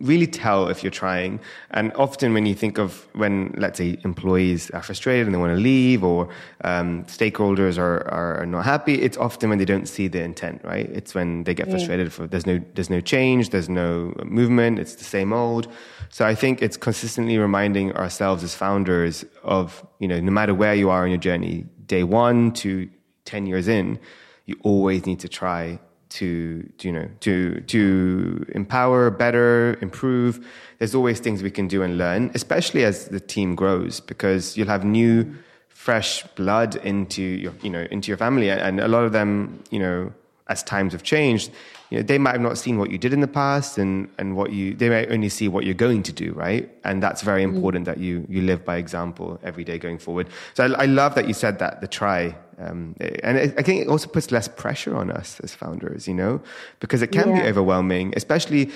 really 0.02 0.28
tell 0.28 0.68
if 0.68 0.84
you're 0.84 0.92
trying. 0.92 1.40
And 1.72 1.94
often, 1.94 2.34
when 2.34 2.46
you 2.46 2.56
think 2.56 2.78
of 2.78 3.08
when, 3.14 3.54
let's 3.58 3.78
say, 3.78 3.98
employees 4.04 4.70
are 4.72 4.82
frustrated 4.82 5.28
and 5.28 5.34
they 5.34 5.40
want 5.40 5.56
to 5.56 5.62
leave, 5.62 6.04
or 6.04 6.30
um, 6.64 7.04
stakeholders 7.06 7.78
are, 7.78 8.08
are 8.10 8.46
not 8.46 8.66
happy, 8.66 8.96
it's 8.96 9.18
often 9.18 9.50
when 9.50 9.60
they 9.60 9.66
don't 9.66 9.88
see 9.88 10.08
the 10.08 10.22
intent, 10.22 10.62
right? 10.64 10.90
It's 10.90 11.14
when 11.14 11.44
they 11.44 11.54
get 11.54 11.70
frustrated 11.70 12.08
yeah. 12.08 12.12
for 12.12 12.28
there's 12.28 12.46
no 12.46 12.60
there's 12.74 12.90
no 12.90 13.02
change, 13.02 13.50
there's 13.50 13.70
no 13.70 14.14
movement, 14.26 14.80
it's 14.80 14.96
the 14.96 15.04
same 15.04 15.34
old. 15.34 15.68
So 16.10 16.26
I 16.26 16.36
think 16.36 16.62
it's 16.62 16.78
consistently 16.78 17.38
reminding 17.38 17.94
ourselves 17.94 18.44
as 18.44 18.56
founders 18.56 19.24
of 19.44 19.86
you 20.00 20.08
know 20.08 20.20
no 20.20 20.32
matter 20.32 20.54
where 20.54 20.76
you 20.76 20.90
are 20.90 21.06
in 21.06 21.12
your 21.12 21.20
journey, 21.20 21.66
day 21.86 22.04
one 22.04 22.52
to 22.54 22.90
ten 23.26 23.46
years 23.46 23.68
in, 23.68 24.00
you 24.46 24.58
always 24.64 25.06
need 25.06 25.20
to 25.20 25.30
try 25.30 25.80
to, 26.12 26.70
to, 26.78 26.88
you 26.88 26.94
know 26.94 27.10
to 27.22 27.62
to 27.62 28.46
empower 28.54 29.10
better 29.10 29.78
improve. 29.82 30.46
There's 30.78 30.94
always 30.94 31.20
things 31.20 31.42
we 31.42 31.52
can 31.52 31.68
do 31.68 31.82
and 31.84 31.98
learn 31.98 32.32
especially 32.34 32.84
as 32.84 33.08
the 33.08 33.20
team 33.20 33.56
grows 33.56 34.00
because 34.00 34.58
you'll 34.58 34.68
have 34.68 34.84
new 34.84 35.34
fresh 35.70 36.24
blood 36.36 36.76
into 36.78 37.22
your 37.22 37.54
you 37.62 37.70
know 37.70 37.88
into 37.92 38.10
your 38.10 38.18
family. 38.18 38.50
And 38.50 38.80
a 38.80 38.88
lot 38.88 39.04
of 39.04 39.12
them 39.12 39.64
you 39.72 39.80
know 39.80 40.14
as 40.48 40.64
times 40.64 40.94
have 40.94 41.04
changed 41.04 41.52
you 41.92 41.98
know, 41.98 42.04
they 42.04 42.18
might 42.18 42.32
have 42.32 42.42
not 42.42 42.58
seen 42.58 42.78
what 42.78 42.90
you 42.90 42.98
did 42.98 43.12
in 43.12 43.20
the 43.20 43.28
past 43.28 43.78
and, 43.78 44.10
and 44.18 44.38
what 44.38 44.54
you, 44.54 44.74
they 44.74 44.90
might 44.90 45.12
only 45.12 45.28
see 45.28 45.50
what 45.50 45.66
you're 45.66 45.74
going 45.74 46.02
to 46.04 46.14
do, 46.14 46.32
right? 46.32 46.74
And 46.86 47.04
that's 47.04 47.22
very 47.22 47.44
mm. 47.44 47.54
important 47.54 47.84
mm. 47.84 47.88
that 47.88 47.98
you, 47.98 48.26
you 48.30 48.42
live 48.44 48.64
by 48.64 48.78
example 48.78 49.38
every 49.44 49.66
day 49.66 49.78
going 49.78 49.98
forward. 49.98 50.30
So 50.54 50.64
I, 50.64 50.84
I 50.84 50.86
love 50.86 51.16
that 51.16 51.28
you 51.28 51.34
said 51.34 51.60
that, 51.60 51.82
the 51.82 51.90
try. 51.90 52.34
Um, 52.60 52.96
and 53.00 53.38
it, 53.38 53.54
I 53.58 53.62
think 53.62 53.82
it 53.82 53.90
also 53.90 54.08
puts 54.08 54.32
less 54.32 54.48
pressure 54.48 54.96
on 54.96 55.12
us 55.12 55.42
as 55.42 55.54
founders, 55.54 56.08
you 56.08 56.14
know, 56.14 56.42
because 56.80 57.02
it 57.02 57.12
can 57.12 57.28
yeah. 57.30 57.42
be 57.42 57.50
overwhelming, 57.50 58.14
especially 58.16 58.72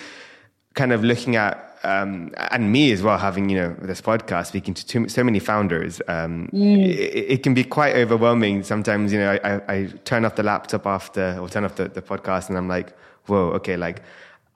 kind 0.75 0.93
of 0.93 1.03
looking 1.03 1.35
at 1.35 1.61
um, 1.83 2.33
and 2.51 2.71
me 2.71 2.91
as 2.91 3.03
well, 3.03 3.17
having 3.17 3.49
you 3.49 3.57
know 3.57 3.75
this 3.79 4.01
podcast, 4.01 4.47
speaking 4.47 4.73
to 4.73 4.85
too, 4.85 5.07
so 5.07 5.23
many 5.23 5.39
founders, 5.39 6.01
um, 6.07 6.49
mm. 6.51 6.83
it, 6.83 7.31
it, 7.31 7.43
can 7.43 7.53
be 7.53 7.63
quite 7.63 7.95
overwhelming. 7.95 8.63
Sometimes, 8.63 9.13
you 9.13 9.19
know, 9.19 9.37
I, 9.43 9.61
I, 9.71 9.85
turn 10.03 10.25
off 10.25 10.35
the 10.35 10.41
laptop 10.41 10.87
after 10.87 11.37
or 11.39 11.47
turn 11.47 11.63
off 11.63 11.75
the, 11.75 11.87
the 11.87 12.01
podcast, 12.01 12.49
and 12.49 12.57
I'm 12.57 12.67
like, 12.67 12.97
whoa, 13.27 13.51
okay, 13.51 13.77
like 13.77 14.01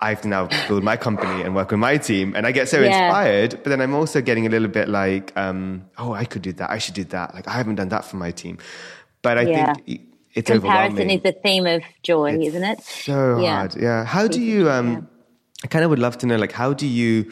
I 0.02 0.10
have 0.10 0.22
to 0.22 0.28
now 0.28 0.50
build 0.68 0.84
my 0.84 0.98
company 0.98 1.44
and 1.44 1.56
work 1.56 1.72
with 1.72 1.80
my 1.80 1.98
team. 1.98 2.36
And 2.36 2.48
I 2.48 2.52
get 2.52 2.70
so 2.70 2.80
yeah. 2.80 3.06
inspired, 3.06 3.52
but 3.64 3.70
then 3.70 3.82
I'm 3.82 3.94
also 3.94 4.22
getting 4.22 4.48
a 4.48 4.50
little 4.50 4.70
bit 4.70 4.88
like, 4.88 5.36
um, 5.38 5.86
oh, 5.98 6.14
I 6.14 6.26
could 6.26 6.42
do 6.42 6.54
that. 6.54 6.70
I 6.70 6.78
should 6.78 6.96
do 6.96 7.04
that. 7.06 7.36
Like 7.36 7.48
I 7.48 7.54
haven't 7.54 7.76
done 7.76 7.90
that 7.90 8.06
for 8.06 8.16
my 8.16 8.32
team. 8.32 8.58
But 9.22 9.38
I 9.38 9.42
yeah. 9.42 9.74
think 9.74 10.02
it's 10.34 10.50
Comparison 10.50 11.10
is 11.10 11.22
the 11.22 11.34
theme 11.34 11.66
of 11.66 11.84
joy, 12.02 12.36
it's 12.36 12.48
isn't 12.48 12.64
it? 12.64 12.82
So 12.82 13.40
yeah. 13.40 13.56
hard. 13.56 13.76
Yeah. 13.76 14.06
How 14.06 14.28
do 14.28 14.42
you, 14.42 14.70
um, 14.70 15.10
I 15.64 15.68
kind 15.68 15.84
of 15.84 15.90
would 15.90 16.00
love 16.00 16.18
to 16.20 16.26
know, 16.26 16.38
like, 16.38 16.52
how 16.52 16.74
do 16.74 16.88
you, 16.88 17.32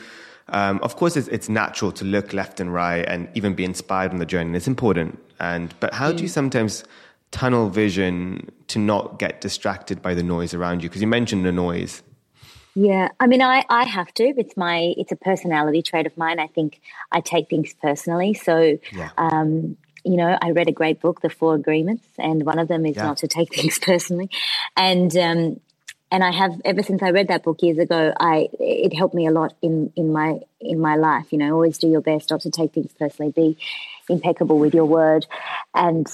um, 0.50 0.80
of 0.84 0.96
course, 0.96 1.16
it's, 1.16 1.28
it's, 1.30 1.50
natural 1.50 1.92
to 1.94 2.06
look 2.06 2.34
left 2.34 2.60
and 2.60 2.74
right 2.74 3.06
and 3.08 3.30
even 3.36 3.54
be 3.54 3.63
inspired 3.63 4.12
on 4.12 4.18
the 4.18 4.26
journey. 4.26 4.56
It's 4.58 4.68
important. 4.68 5.20
And, 5.40 5.74
but 5.80 5.94
how 5.94 6.12
mm. 6.12 6.18
do 6.18 6.24
you 6.24 6.30
mm. 6.30 6.34
sometimes 6.34 6.84
tunnel 7.32 7.70
vision 7.70 8.50
to 8.68 8.80
not 8.80 9.20
get 9.20 9.42
distracted 9.42 10.02
by 10.02 10.13
the 10.13 10.24
noise 10.24 10.54
around 10.54 10.84
you? 10.84 10.90
Because 10.90 11.02
you 11.02 11.08
mentioned 11.08 11.46
the 11.46 11.52
noise. 11.52 12.04
Yeah, 12.76 13.10
I 13.20 13.26
mean, 13.26 13.42
I, 13.42 13.66
I 13.70 13.86
have 13.86 14.13
to. 14.16 14.24
It's 14.24 14.56
my 14.56 14.94
it's 14.98 15.12
a 15.12 15.16
personality 15.16 15.82
trait 15.82 16.06
of 16.06 16.16
mine. 16.16 16.40
I 16.40 16.46
think 16.46 16.80
I 17.12 17.22
take 17.22 17.50
things 17.50 17.74
personally. 17.82 18.36
So, 18.36 18.78
yeah. 18.94 19.10
um, 19.18 19.78
you 20.04 20.16
know, 20.16 20.38
I 20.40 20.52
read 20.52 20.70
a 20.70 20.72
great 20.72 21.02
book, 21.02 21.22
The 21.22 21.30
Four 21.32 21.56
Agreements, 21.56 22.06
and 22.20 22.46
one 22.46 22.60
of 22.60 22.68
them 22.68 22.86
is 22.86 22.96
yeah. 22.96 23.04
not 23.04 23.18
to 23.18 23.28
take 23.28 23.56
things 23.56 23.80
personally. 23.80 24.30
And 24.76 25.16
um, 25.18 25.60
and 26.12 26.24
I 26.24 26.32
have 26.32 26.62
ever 26.63 26.84
since 26.84 27.04
I 27.04 27.12
read 27.12 27.28
that 27.28 27.43
book 27.43 27.62
years 27.62 27.78
ago. 27.78 28.13
I 28.20 28.50
it 28.60 28.96
helped 28.96 29.13
me 29.13 29.28
a 29.28 29.32
lot 29.32 29.54
in 29.62 29.91
in 29.96 30.12
my 30.12 30.39
in 30.60 30.80
my 30.80 30.96
life. 30.96 31.32
You 31.32 31.39
know, 31.39 31.54
always 31.54 31.78
do 31.78 31.88
your 31.88 32.02
best, 32.02 32.30
not 32.30 32.41
to 32.41 32.50
take 32.50 32.74
things 32.74 32.93
personally. 32.98 33.32
Be 33.32 33.58
impeccable 34.10 34.58
with 34.58 34.74
your 34.74 34.86
word, 34.86 35.26
and 35.74 36.08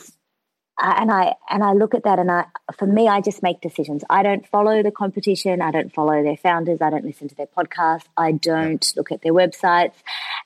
and 0.80 1.12
I 1.12 1.36
and 1.50 1.64
I 1.64 1.74
look 1.74 1.94
at 1.94 2.04
that 2.04 2.18
and 2.18 2.32
I 2.32 2.46
for 2.76 2.88
me 2.88 3.08
I 3.08 3.22
just 3.22 3.44
make 3.44 3.62
decisions. 3.62 4.04
I 4.10 4.24
don't 4.24 4.48
follow 4.48 4.82
the 4.82 4.92
competition. 4.92 5.62
I 5.62 5.72
don't 5.72 5.94
follow 5.94 6.24
their 6.24 6.38
founders. 6.38 6.82
I 6.82 6.90
don't 6.90 7.06
listen 7.06 7.28
to 7.30 7.36
their 7.36 7.48
podcasts. 7.48 8.06
I 8.18 8.32
don't 8.32 8.86
look 8.96 9.12
at 9.12 9.22
their 9.22 9.34
websites, 9.34 9.94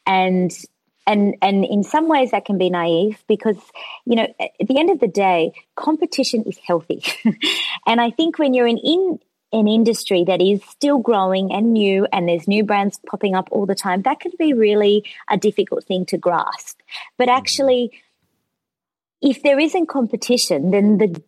and 0.06 0.52
and 1.06 1.36
and 1.42 1.64
in 1.64 1.84
some 1.84 2.10
ways 2.10 2.32
that 2.32 2.44
can 2.44 2.58
be 2.58 2.70
naive 2.70 3.24
because 3.28 3.58
you 4.06 4.18
know 4.18 4.28
at 4.40 4.68
the 4.68 4.78
end 4.78 4.90
of 4.90 5.00
the 5.00 5.08
day 5.08 5.54
competition 5.76 6.44
is 6.44 6.58
healthy, 6.58 7.02
and 7.88 8.02
I 8.02 8.12
think 8.12 8.38
when 8.38 8.54
you're 8.54 8.68
in 8.68 8.78
in 8.78 9.20
an 9.54 9.68
industry 9.68 10.24
that 10.26 10.42
is 10.42 10.62
still 10.70 10.98
growing 10.98 11.52
and 11.54 11.72
new 11.74 12.06
and 12.12 12.28
there's 12.28 12.48
new 12.48 12.64
brands 12.64 13.00
popping 13.10 13.34
up 13.34 13.48
all 13.52 13.66
the 13.66 13.76
time 13.76 14.02
that 14.02 14.20
can 14.20 14.32
be 14.38 14.54
really 14.54 15.04
a 15.30 15.38
difficult 15.38 15.86
thing 15.86 16.06
to 16.06 16.18
grasp 16.18 16.80
but 17.18 17.28
mm-hmm. 17.28 17.38
actually 17.38 17.92
if 19.22 19.42
there 19.44 19.60
isn't 19.60 19.88
competition, 19.88 20.72
then 20.72 20.98
the 20.98 21.22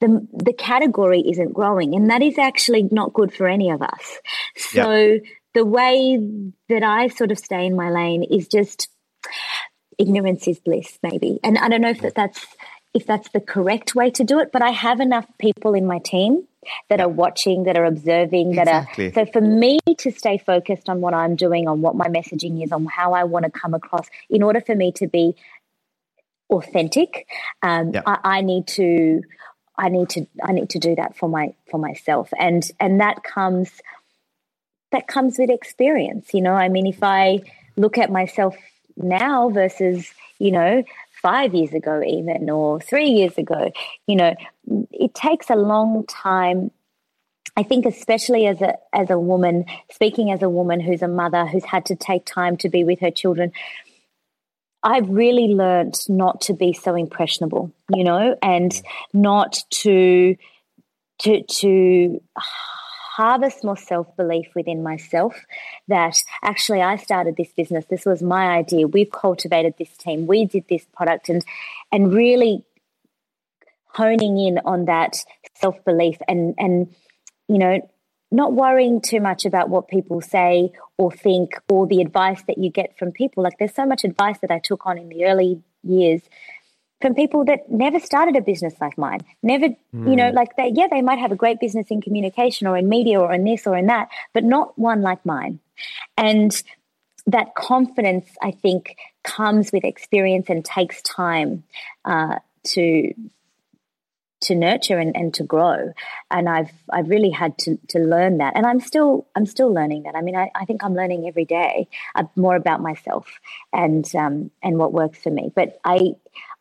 the 0.00 0.26
the 0.32 0.52
category 0.52 1.20
isn't 1.20 1.52
growing, 1.52 1.94
and 1.94 2.10
that 2.10 2.22
is 2.22 2.38
actually 2.38 2.88
not 2.90 3.12
good 3.12 3.32
for 3.32 3.48
any 3.48 3.70
of 3.70 3.82
us. 3.82 4.18
So 4.56 4.94
yep. 4.94 5.22
the 5.54 5.64
way 5.64 6.18
that 6.68 6.82
I 6.82 7.08
sort 7.08 7.30
of 7.30 7.38
stay 7.38 7.66
in 7.66 7.76
my 7.76 7.90
lane 7.90 8.22
is 8.22 8.48
just 8.48 8.88
ignorance 9.98 10.48
is 10.48 10.58
bliss, 10.58 10.98
maybe. 11.02 11.38
And 11.44 11.58
I 11.58 11.68
don't 11.68 11.80
know 11.80 11.90
if 11.90 12.00
that 12.00 12.14
that's 12.14 12.44
if 12.94 13.06
that's 13.06 13.28
the 13.30 13.40
correct 13.40 13.94
way 13.94 14.10
to 14.10 14.24
do 14.24 14.38
it, 14.38 14.50
but 14.52 14.62
I 14.62 14.70
have 14.70 15.00
enough 15.00 15.26
people 15.38 15.74
in 15.74 15.86
my 15.86 15.98
team 15.98 16.46
that 16.88 17.00
are 17.00 17.08
watching, 17.08 17.64
that 17.64 17.76
are 17.76 17.84
observing, 17.84 18.50
exactly. 18.50 19.10
that 19.10 19.22
are 19.22 19.26
so 19.26 19.32
for 19.32 19.40
me 19.40 19.78
to 19.98 20.10
stay 20.12 20.38
focused 20.38 20.88
on 20.88 21.00
what 21.00 21.14
I'm 21.14 21.34
doing, 21.34 21.68
on 21.68 21.80
what 21.80 21.96
my 21.96 22.08
messaging 22.08 22.62
is, 22.62 22.70
on 22.70 22.84
how 22.86 23.14
I 23.14 23.24
want 23.24 23.44
to 23.46 23.50
come 23.50 23.74
across, 23.74 24.06
in 24.30 24.42
order 24.42 24.60
for 24.60 24.74
me 24.74 24.92
to 24.92 25.06
be 25.06 25.34
authentic. 26.50 27.26
Um, 27.62 27.92
I, 28.06 28.18
I 28.24 28.40
need 28.42 28.66
to 28.68 29.22
I 29.76 29.88
need 29.88 30.10
to 30.10 30.26
I 30.42 30.52
need 30.52 30.70
to 30.70 30.78
do 30.78 30.94
that 30.96 31.16
for 31.16 31.28
my 31.28 31.54
for 31.70 31.78
myself 31.78 32.30
and 32.38 32.62
and 32.78 33.00
that 33.00 33.22
comes 33.24 33.70
that 34.90 35.06
comes 35.06 35.38
with 35.38 35.50
experience 35.50 36.34
you 36.34 36.42
know 36.42 36.52
I 36.52 36.68
mean 36.68 36.86
if 36.86 37.02
I 37.02 37.40
look 37.76 37.96
at 37.96 38.10
myself 38.10 38.54
now 38.96 39.48
versus 39.48 40.12
you 40.38 40.52
know 40.52 40.84
5 41.22 41.54
years 41.54 41.72
ago 41.72 42.02
even 42.06 42.50
or 42.50 42.80
3 42.80 43.06
years 43.06 43.38
ago 43.38 43.70
you 44.06 44.16
know 44.16 44.34
it 44.90 45.14
takes 45.14 45.50
a 45.50 45.56
long 45.56 46.04
time. 46.06 46.70
I 47.54 47.64
think 47.64 47.84
especially 47.84 48.46
as 48.46 48.62
a 48.62 48.78
as 48.94 49.10
a 49.10 49.18
woman 49.18 49.66
speaking 49.90 50.30
as 50.30 50.42
a 50.42 50.48
woman 50.48 50.80
who's 50.80 51.02
a 51.02 51.08
mother 51.08 51.46
who's 51.46 51.64
had 51.64 51.84
to 51.86 51.96
take 51.96 52.24
time 52.24 52.56
to 52.58 52.68
be 52.68 52.82
with 52.84 53.00
her 53.00 53.10
children 53.10 53.52
I've 54.82 55.08
really 55.08 55.48
learned 55.48 55.94
not 56.08 56.40
to 56.42 56.54
be 56.54 56.72
so 56.72 56.94
impressionable, 56.94 57.72
you 57.94 58.02
know, 58.02 58.36
and 58.42 58.72
not 59.12 59.58
to 59.82 60.36
to 61.20 61.42
to 61.42 62.20
harvest 63.16 63.62
more 63.62 63.76
self 63.76 64.14
belief 64.16 64.48
within 64.54 64.82
myself 64.82 65.34
that 65.88 66.16
actually 66.42 66.80
I 66.80 66.96
started 66.96 67.36
this 67.36 67.52
business. 67.52 67.84
This 67.86 68.06
was 68.06 68.22
my 68.22 68.46
idea. 68.56 68.86
We've 68.86 69.10
cultivated 69.10 69.74
this 69.78 69.94
team. 69.96 70.26
We 70.26 70.46
did 70.46 70.64
this 70.68 70.86
product, 70.96 71.28
and 71.28 71.44
and 71.90 72.12
really 72.12 72.64
honing 73.86 74.38
in 74.38 74.58
on 74.64 74.86
that 74.86 75.16
self 75.60 75.84
belief 75.84 76.16
and 76.26 76.54
and 76.58 76.94
you 77.48 77.58
know 77.58 77.80
not 78.30 78.54
worrying 78.54 79.02
too 79.02 79.20
much 79.20 79.44
about 79.44 79.68
what 79.68 79.88
people 79.88 80.22
say 80.22 80.72
or 80.96 81.12
think 81.12 81.52
or 81.68 81.86
the 81.86 82.00
advice 82.00 82.42
that 82.46 82.56
you 82.56 82.70
get 82.70 82.98
from 82.98 83.12
people. 83.12 83.42
Like 83.42 83.58
there's 83.58 83.74
so 83.74 83.84
much 83.84 84.04
advice 84.04 84.38
that 84.40 84.50
I 84.50 84.58
took 84.58 84.86
on 84.86 84.96
in 84.96 85.10
the 85.10 85.26
early 85.26 85.60
years 85.82 86.22
from 87.02 87.14
people 87.14 87.44
that 87.44 87.70
never 87.70 88.00
started 88.00 88.36
a 88.36 88.40
business 88.40 88.74
like 88.80 88.96
mine. 88.96 89.20
Never, 89.42 89.66
mm. 89.68 89.76
you 89.92 90.16
know, 90.16 90.30
hmm. 90.30 90.36
like 90.36 90.56
they, 90.56 90.70
yeah, 90.72 90.86
they 90.90 91.02
might 91.02 91.18
have 91.18 91.32
a 91.32 91.36
great 91.36 91.60
business 91.60 91.88
in 91.90 92.00
communication 92.00 92.66
or 92.66 92.78
in 92.78 92.88
media 92.88 93.20
or 93.20 93.32
in 93.32 93.44
this 93.44 93.66
or 93.66 93.76
in 93.76 93.86
that, 93.86 94.08
but 94.32 94.44
not 94.44 94.78
one 94.78 95.02
like 95.02 95.26
mine. 95.26 95.58
And 96.16 96.62
that 97.26 97.54
confidence, 97.54 98.28
I 98.40 98.52
think, 98.52 98.96
comes 99.24 99.70
with 99.72 99.84
experience 99.84 100.48
and 100.48 100.64
takes 100.64 101.02
time 101.02 101.64
uh, 102.04 102.36
to 102.68 103.12
to 104.42 104.56
nurture 104.56 104.98
and, 104.98 105.16
and 105.16 105.32
to 105.34 105.44
grow. 105.44 105.92
And 106.30 106.48
I've 106.48 106.72
I've 106.90 107.08
really 107.08 107.30
had 107.30 107.56
to 107.58 107.78
to 107.88 107.98
learn 107.98 108.38
that. 108.38 108.56
And 108.56 108.66
I'm 108.66 108.80
still 108.80 109.26
I'm 109.36 109.46
still 109.46 109.72
learning 109.72 110.04
that. 110.04 110.14
I 110.14 110.20
mean, 110.20 110.36
I, 110.36 110.50
I 110.54 110.64
think 110.64 110.84
I'm 110.84 110.94
learning 110.94 111.26
every 111.28 111.44
day 111.44 111.88
uh, 112.14 112.24
more 112.36 112.56
about 112.56 112.80
myself 112.80 113.26
and 113.72 114.04
um, 114.16 114.50
and 114.62 114.78
what 114.78 114.92
works 114.92 115.18
for 115.22 115.30
me. 115.30 115.52
But 115.54 115.78
I 115.84 116.14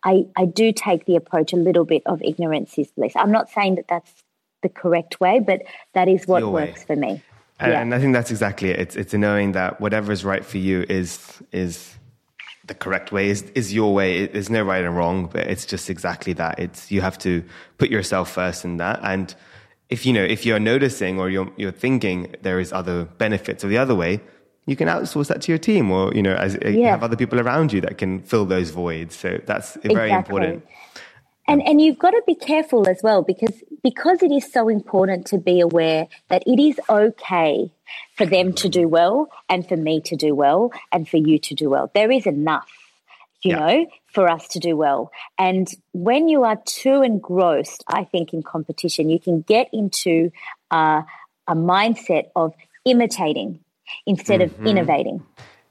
I 0.03 0.25
I 0.35 0.45
do 0.45 0.71
take 0.71 1.05
the 1.05 1.15
approach 1.15 1.53
a 1.53 1.57
little 1.57 1.85
bit 1.85 2.03
of 2.05 2.21
ignorance 2.21 2.77
is 2.77 2.91
bliss. 2.91 3.13
I'm 3.15 3.31
not 3.31 3.49
saying 3.49 3.75
that 3.75 3.87
that's 3.87 4.11
the 4.61 4.69
correct 4.69 5.19
way, 5.19 5.39
but 5.39 5.61
that 5.93 6.07
is 6.07 6.27
what 6.27 6.43
works 6.51 6.83
for 6.83 6.95
me. 6.95 7.21
And, 7.59 7.71
yeah. 7.71 7.81
and 7.81 7.93
I 7.93 7.99
think 7.99 8.13
that's 8.13 8.31
exactly 8.31 8.69
it. 8.69 8.79
It's 8.79 8.95
it's 8.95 9.13
knowing 9.13 9.51
that 9.51 9.79
whatever 9.79 10.11
is 10.11 10.25
right 10.25 10.43
for 10.43 10.57
you 10.57 10.85
is 10.89 11.41
is 11.51 11.95
the 12.65 12.73
correct 12.73 13.11
way 13.11 13.29
is, 13.29 13.43
is 13.55 13.73
your 13.73 13.93
way. 13.93 14.27
There's 14.27 14.49
no 14.49 14.63
right 14.63 14.83
and 14.83 14.95
wrong, 14.95 15.27
but 15.27 15.47
it's 15.47 15.65
just 15.65 15.89
exactly 15.89 16.33
that. 16.33 16.59
It's 16.59 16.91
you 16.91 17.01
have 17.01 17.17
to 17.19 17.43
put 17.77 17.89
yourself 17.89 18.31
first 18.31 18.65
in 18.65 18.77
that. 18.77 18.99
And 19.03 19.33
if 19.89 20.05
you 20.05 20.13
know 20.13 20.23
if 20.23 20.45
you're 20.45 20.59
noticing 20.59 21.19
or 21.19 21.29
you're 21.29 21.51
you're 21.57 21.71
thinking 21.71 22.35
there 22.41 22.59
is 22.59 22.71
other 22.73 23.05
benefits 23.05 23.63
or 23.63 23.67
the 23.67 23.77
other 23.77 23.95
way, 23.95 24.21
you 24.65 24.75
can 24.75 24.87
outsource 24.87 25.27
that 25.27 25.41
to 25.43 25.51
your 25.51 25.59
team, 25.59 25.91
or 25.91 26.13
you 26.13 26.21
know, 26.21 26.35
as 26.35 26.57
yeah. 26.63 26.91
have 26.91 27.03
other 27.03 27.15
people 27.15 27.39
around 27.39 27.73
you 27.73 27.81
that 27.81 27.97
can 27.97 28.21
fill 28.21 28.45
those 28.45 28.69
voids. 28.69 29.15
So 29.15 29.39
that's 29.45 29.77
very 29.83 30.11
important. 30.11 30.65
And 31.47 31.61
and 31.63 31.81
you've 31.81 31.97
got 31.99 32.11
to 32.11 32.21
be 32.27 32.35
careful 32.35 32.87
as 32.87 33.01
well 33.03 33.23
because 33.23 33.61
because 33.83 34.21
it 34.21 34.31
is 34.31 34.51
so 34.51 34.69
important 34.69 35.25
to 35.27 35.37
be 35.37 35.59
aware 35.59 36.07
that 36.29 36.43
it 36.45 36.59
is 36.61 36.79
okay 36.89 37.71
for 38.15 38.25
them 38.25 38.53
to 38.53 38.69
do 38.69 38.87
well 38.87 39.29
and 39.49 39.67
for 39.67 39.75
me 39.75 39.99
to 40.01 40.15
do 40.15 40.35
well 40.35 40.71
and 40.91 41.09
for 41.09 41.17
you 41.17 41.39
to 41.39 41.55
do 41.55 41.69
well. 41.69 41.89
There 41.95 42.11
is 42.11 42.27
enough, 42.27 42.69
you 43.41 43.51
yeah. 43.51 43.59
know, 43.59 43.87
for 44.13 44.29
us 44.29 44.47
to 44.49 44.59
do 44.59 44.77
well. 44.77 45.11
And 45.39 45.67
when 45.93 46.27
you 46.27 46.43
are 46.43 46.61
too 46.65 47.01
engrossed, 47.01 47.83
I 47.87 48.03
think, 48.03 48.33
in 48.33 48.43
competition, 48.43 49.09
you 49.09 49.19
can 49.19 49.41
get 49.41 49.69
into 49.73 50.31
uh, 50.69 51.01
a 51.47 51.55
mindset 51.55 52.29
of 52.35 52.53
imitating 52.85 53.59
instead 54.05 54.41
mm-hmm. 54.41 54.61
of 54.61 54.67
innovating. 54.67 55.23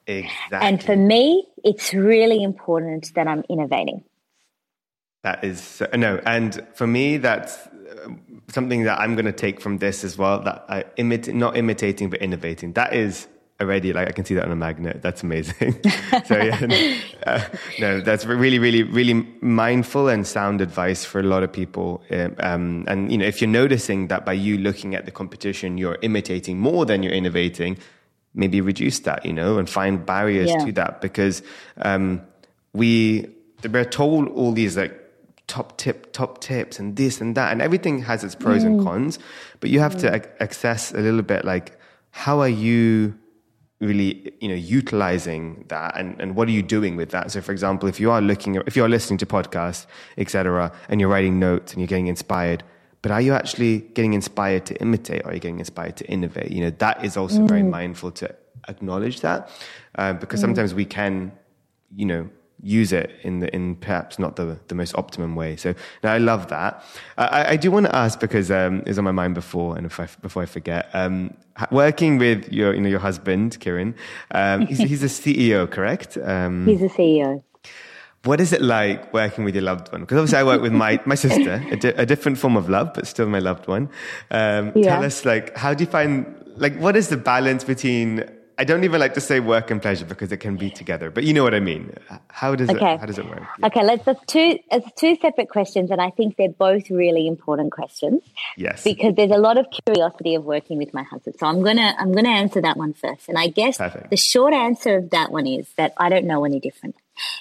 Exactly. 0.07 0.59
And 0.61 0.83
for 0.83 0.97
me, 0.97 1.47
it's 1.63 1.95
really 1.95 2.43
important 2.43 3.13
that 3.15 3.29
I'm 3.29 3.45
innovating. 3.49 4.05
That 5.23 5.45
is 5.45 5.83
no, 5.95 6.21
and 6.25 6.67
for 6.75 6.87
me, 6.87 7.19
that's 7.19 7.69
something 8.49 8.85
that 8.85 8.99
I'm 8.99 9.15
going 9.15 9.27
to 9.27 9.33
take 9.33 9.61
from 9.61 9.79
this 9.79 10.03
as 10.03 10.17
well. 10.17 10.41
That 10.43 10.65
I 10.69 10.85
imit, 10.97 11.33
not 11.35 11.57
imitating, 11.57 12.09
but 12.11 12.21
innovating. 12.21 12.73
That 12.73 12.95
is 12.95 13.29
already 13.61 13.93
like 13.93 14.09
I 14.09 14.13
can 14.13 14.25
see 14.25 14.35
that 14.35 14.45
on 14.45 14.51
a 14.51 14.57
magnet. 14.57 15.03
That's 15.03 15.23
amazing. 15.23 15.79
so 16.27 16.43
yeah, 16.43 16.59
no, 16.61 16.97
uh, 17.27 17.45
no, 17.79 18.01
that's 18.01 18.25
really, 18.25 18.59
really, 18.59 18.83
really 18.83 19.15
mindful 19.41 20.09
and 20.09 20.27
sound 20.27 20.61
advice 20.61 21.05
for 21.05 21.21
a 21.21 21.23
lot 21.23 21.43
of 21.43 21.53
people. 21.53 22.03
Um, 22.11 22.35
um, 22.39 22.85
and 22.89 23.13
you 23.13 23.19
know, 23.19 23.27
if 23.27 23.41
you're 23.41 23.51
noticing 23.51 24.09
that 24.09 24.25
by 24.25 24.33
you 24.33 24.59
looking 24.59 24.95
at 24.95 25.05
the 25.05 25.11
competition, 25.11 25.77
you're 25.77 25.99
imitating 26.03 26.59
more 26.59 26.87
than 26.87 27.03
you're 27.03 27.13
innovating, 27.13 27.77
maybe 28.35 28.61
reduce 28.61 29.01
that. 29.01 29.25
You 29.25 29.33
know, 29.33 29.59
and 29.59 29.69
find 29.69 30.05
barriers 30.05 30.51
yeah. 30.51 30.65
to 30.65 30.73
that 30.73 31.01
because 31.01 31.43
um, 31.79 32.23
we 32.73 33.29
we're 33.69 33.85
told 33.85 34.29
all 34.29 34.53
these 34.53 34.77
like 34.77 34.97
top 35.47 35.77
tip, 35.79 36.13
top 36.13 36.41
tips, 36.41 36.79
and 36.79 36.97
this 36.97 37.21
and 37.21 37.37
that, 37.37 37.53
and 37.53 37.61
everything 37.61 38.03
has 38.03 38.23
its 38.25 38.35
pros 38.35 38.63
mm. 38.63 38.67
and 38.67 38.85
cons. 38.85 39.19
But 39.61 39.71
you 39.71 39.81
have 39.81 39.97
mm. 39.97 40.01
to 40.01 40.43
access 40.43 40.93
a 40.93 40.99
little 40.99 41.23
bit 41.23 41.45
like 41.45 41.79
how 42.11 42.41
are 42.41 42.49
you 42.49 43.15
really 43.81 44.33
you 44.41 44.49
know 44.49 44.55
utilizing 44.55 45.65
that 45.69 45.97
and, 45.97 46.21
and 46.21 46.37
what 46.37 46.49
are 46.49 46.51
you 46.51 46.63
doing 46.63 46.97
with 46.97 47.11
that 47.11 47.31
so 47.31 47.41
for 47.41 47.53
example 47.53 47.89
if 47.89 47.99
you 47.99 48.11
are 48.11 48.21
looking 48.21 48.57
if 48.67 48.77
you're 48.77 48.91
listening 48.91 49.17
to 49.17 49.25
podcasts 49.25 49.87
etc 50.19 50.71
and 50.91 51.01
you're 51.01 51.09
writing 51.09 51.39
notes 51.39 51.73
and 51.73 51.81
you're 51.81 51.89
getting 51.89 52.07
inspired 52.07 52.63
but 53.03 53.11
are 53.11 53.21
you 53.21 53.33
actually 53.33 53.79
getting 53.95 54.13
inspired 54.13 54.67
to 54.67 54.75
imitate 54.81 55.23
or 55.25 55.31
are 55.31 55.35
you 55.35 55.41
getting 55.41 55.59
inspired 55.59 55.97
to 55.97 56.07
innovate 56.07 56.51
you 56.51 56.61
know 56.61 56.71
that 56.79 57.05
is 57.05 57.17
also 57.17 57.41
mm. 57.41 57.49
very 57.49 57.63
mindful 57.63 58.11
to 58.11 58.35
acknowledge 58.69 59.21
that 59.21 59.51
uh, 59.97 60.13
because 60.13 60.41
mm. 60.41 60.43
sometimes 60.43 60.75
we 60.75 60.85
can 60.85 61.33
you 61.95 62.07
know 62.07 62.29
use 62.63 62.93
it 62.93 63.11
in 63.23 63.41
the, 63.41 63.55
in 63.55 63.77
perhaps 63.77 64.19
not 64.19 64.37
the, 64.37 64.59
the 64.69 64.75
most 64.75 64.95
optimum 64.97 65.35
way. 65.35 65.57
So 65.57 65.75
now 66.03 66.13
I 66.13 66.19
love 66.19 66.49
that. 66.49 66.85
I, 67.17 67.53
I 67.53 67.57
do 67.57 67.71
want 67.71 67.87
to 67.87 67.95
ask 67.95 68.21
because 68.21 68.51
um, 68.51 68.83
it's 68.87 68.99
on 68.99 69.05
my 69.05 69.13
mind 69.13 69.35
before, 69.35 69.77
and 69.77 69.87
if 69.87 69.99
I, 69.99 70.09
before 70.21 70.43
I 70.43 70.47
forget, 70.47 70.91
um, 70.93 71.35
working 71.71 72.19
with 72.19 72.53
your 72.53 72.75
you 72.75 72.81
know 72.81 72.89
your 72.89 72.99
husband 72.99 73.59
Kieran, 73.61 73.95
um, 74.33 74.67
he's, 74.67 74.79
he's, 74.91 75.03
a 75.03 75.07
CEO, 75.07 75.71
correct? 75.71 76.19
Um, 76.23 76.67
he's 76.67 76.83
a 76.83 76.89
CEO. 76.89 77.43
What 78.25 78.41
is 78.41 78.53
it 78.53 78.61
like 78.61 79.13
working 79.15 79.45
with 79.45 79.55
your 79.55 79.65
loved 79.65 79.91
one? 79.93 80.03
Because 80.03 80.19
obviously 80.19 80.39
I 80.39 80.45
work 80.45 80.61
with 80.61 80.73
my, 80.73 81.01
my 81.07 81.15
sister, 81.15 81.65
a, 81.71 81.77
di- 81.77 81.89
a 81.89 82.05
different 82.05 82.37
form 82.37 82.57
of 82.57 82.69
love, 82.69 82.93
but 82.95 83.07
still 83.07 83.27
my 83.27 83.39
loved 83.39 83.67
one. 83.67 83.89
Um, 84.31 84.73
yeah. 84.75 84.97
Tell 84.97 85.05
us, 85.05 85.25
like, 85.25 85.57
how 85.57 85.73
do 85.73 85.85
you 85.85 85.91
find, 85.91 86.27
like, 86.57 86.77
what 86.77 86.97
is 86.97 87.09
the 87.09 87.17
balance 87.17 87.65
between 87.65 88.25
I 88.61 88.65
don't 88.65 88.85
even 88.85 89.01
like 89.01 89.15
to 89.15 89.23
say 89.23 89.41
work 89.41 89.71
and 89.71 89.81
pleasure 89.81 90.05
because 90.05 90.31
it 90.33 90.37
can 90.37 90.59
be 90.59 90.69
together, 90.69 91.11
but 91.11 91.25
you 91.25 91.33
know 91.33 91.43
what 91.43 91.55
I 91.55 91.61
mean. 91.61 91.95
How 92.29 92.55
does 92.55 92.69
okay. 92.69 92.93
it? 92.93 93.01
How 93.01 93.07
does 93.07 93.17
it 93.17 93.25
work? 93.25 93.41
Yeah. 93.59 93.69
Okay, 93.69 93.83
let's. 93.83 94.05
That's 94.05 94.21
two. 94.27 94.59
It's 94.71 94.87
two 95.01 95.17
separate 95.17 95.49
questions, 95.49 95.91
and 95.91 95.99
I 95.99 96.11
think 96.11 96.37
they're 96.37 96.51
both 96.51 96.91
really 96.91 97.27
important 97.27 97.73
questions. 97.73 98.21
Yes. 98.59 98.85
Because 98.85 99.15
there's 99.15 99.31
a 99.31 99.39
lot 99.39 99.57
of 99.57 99.67
curiosity 99.87 100.35
of 100.35 100.45
working 100.45 100.77
with 100.77 100.93
my 100.93 101.05
husband, 101.05 101.37
so 101.41 101.47
I'm 101.47 101.63
gonna 101.63 101.95
I'm 101.99 102.13
gonna 102.13 102.29
answer 102.29 102.61
that 102.61 102.77
one 102.77 102.93
first. 102.93 103.31
And 103.31 103.39
I 103.39 103.49
guess 103.49 103.79
Perfect. 103.79 104.11
the 104.11 104.19
short 104.19 104.53
answer 104.53 104.99
of 104.99 105.09
that 105.09 105.33
one 105.33 105.47
is 105.47 105.67
that 105.79 105.95
I 105.97 106.11
don't 106.11 106.27
know 106.27 106.45
any 106.45 106.61
different. 106.61 106.97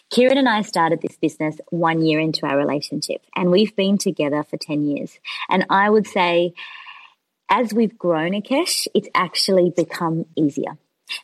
Kieran 0.09 0.37
and 0.37 0.49
I 0.49 0.61
started 0.61 1.01
this 1.01 1.17
business 1.17 1.57
one 1.69 2.01
year 2.01 2.19
into 2.19 2.45
our 2.45 2.57
relationship, 2.57 3.21
and 3.35 3.51
we've 3.51 3.75
been 3.75 3.97
together 3.97 4.43
for 4.43 4.57
ten 4.57 4.85
years. 4.85 5.17
And 5.49 5.65
I 5.69 5.89
would 5.89 6.07
say, 6.07 6.53
as 7.49 7.73
we've 7.73 7.97
grown, 7.97 8.31
Akesh, 8.31 8.87
it's 8.93 9.09
actually 9.15 9.71
become 9.75 10.25
easier 10.35 10.77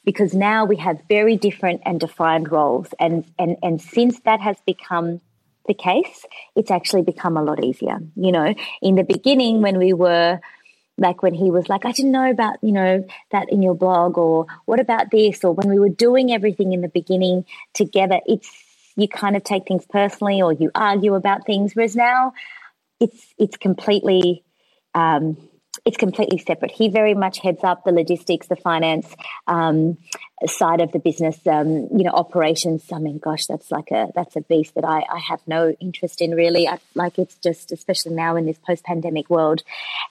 because 0.03 0.33
now 0.33 0.65
we 0.65 0.77
have 0.77 0.99
very 1.07 1.37
different 1.37 1.81
and 1.85 1.99
defined 1.99 2.51
roles. 2.51 2.87
And, 2.99 3.25
and, 3.37 3.57
and 3.61 3.81
since 3.81 4.19
that 4.21 4.41
has 4.41 4.57
become 4.65 5.21
the 5.67 5.75
case, 5.75 6.25
it's 6.55 6.71
actually 6.71 7.03
become 7.03 7.37
a 7.37 7.43
lot 7.43 7.63
easier. 7.63 7.99
You 8.15 8.31
know, 8.31 8.55
in 8.81 8.95
the 8.95 9.03
beginning, 9.03 9.61
when 9.61 9.77
we 9.77 9.93
were 9.93 10.39
like 10.97 11.21
when 11.21 11.33
he 11.33 11.51
was 11.51 11.67
like, 11.67 11.85
I 11.85 11.91
didn't 11.91 12.11
know 12.11 12.29
about, 12.29 12.57
you 12.61 12.71
know, 12.71 13.05
that 13.31 13.49
in 13.49 13.61
your 13.61 13.75
blog, 13.75 14.17
or 14.17 14.47
what 14.65 14.79
about 14.79 15.11
this, 15.11 15.43
or 15.43 15.53
when 15.53 15.69
we 15.69 15.79
were 15.79 15.89
doing 15.89 16.31
everything 16.31 16.73
in 16.73 16.81
the 16.81 16.87
beginning 16.87 17.45
together, 17.73 18.19
it's 18.25 18.49
you 18.95 19.07
kind 19.07 19.35
of 19.35 19.43
take 19.43 19.67
things 19.67 19.85
personally 19.89 20.41
or 20.41 20.53
you 20.53 20.71
argue 20.73 21.15
about 21.15 21.45
things. 21.45 21.75
Whereas 21.75 21.95
now 21.95 22.33
it's 22.99 23.33
it's 23.37 23.57
completely 23.57 24.43
um, 24.93 25.37
it's 25.83 25.97
completely 25.97 26.37
separate. 26.37 26.71
He 26.71 26.89
very 26.89 27.13
much 27.13 27.39
heads 27.39 27.63
up 27.63 27.83
the 27.83 27.91
logistics, 27.91 28.47
the 28.47 28.55
finance 28.55 29.07
um, 29.47 29.97
side 30.47 30.81
of 30.81 30.91
the 30.91 30.99
business. 30.99 31.37
Um, 31.47 31.87
you 31.95 32.03
know, 32.03 32.11
operations. 32.11 32.83
I 32.91 32.99
mean, 32.99 33.19
gosh, 33.19 33.45
that's 33.45 33.71
like 33.71 33.91
a 33.91 34.11
that's 34.13 34.35
a 34.35 34.41
beast 34.41 34.75
that 34.75 34.83
I, 34.83 35.03
I 35.09 35.19
have 35.19 35.41
no 35.47 35.75
interest 35.79 36.21
in 36.21 36.31
really. 36.31 36.67
I, 36.67 36.79
like 36.93 37.17
it's 37.17 37.35
just, 37.35 37.71
especially 37.71 38.13
now 38.13 38.35
in 38.35 38.45
this 38.45 38.57
post-pandemic 38.57 39.29
world, 39.29 39.63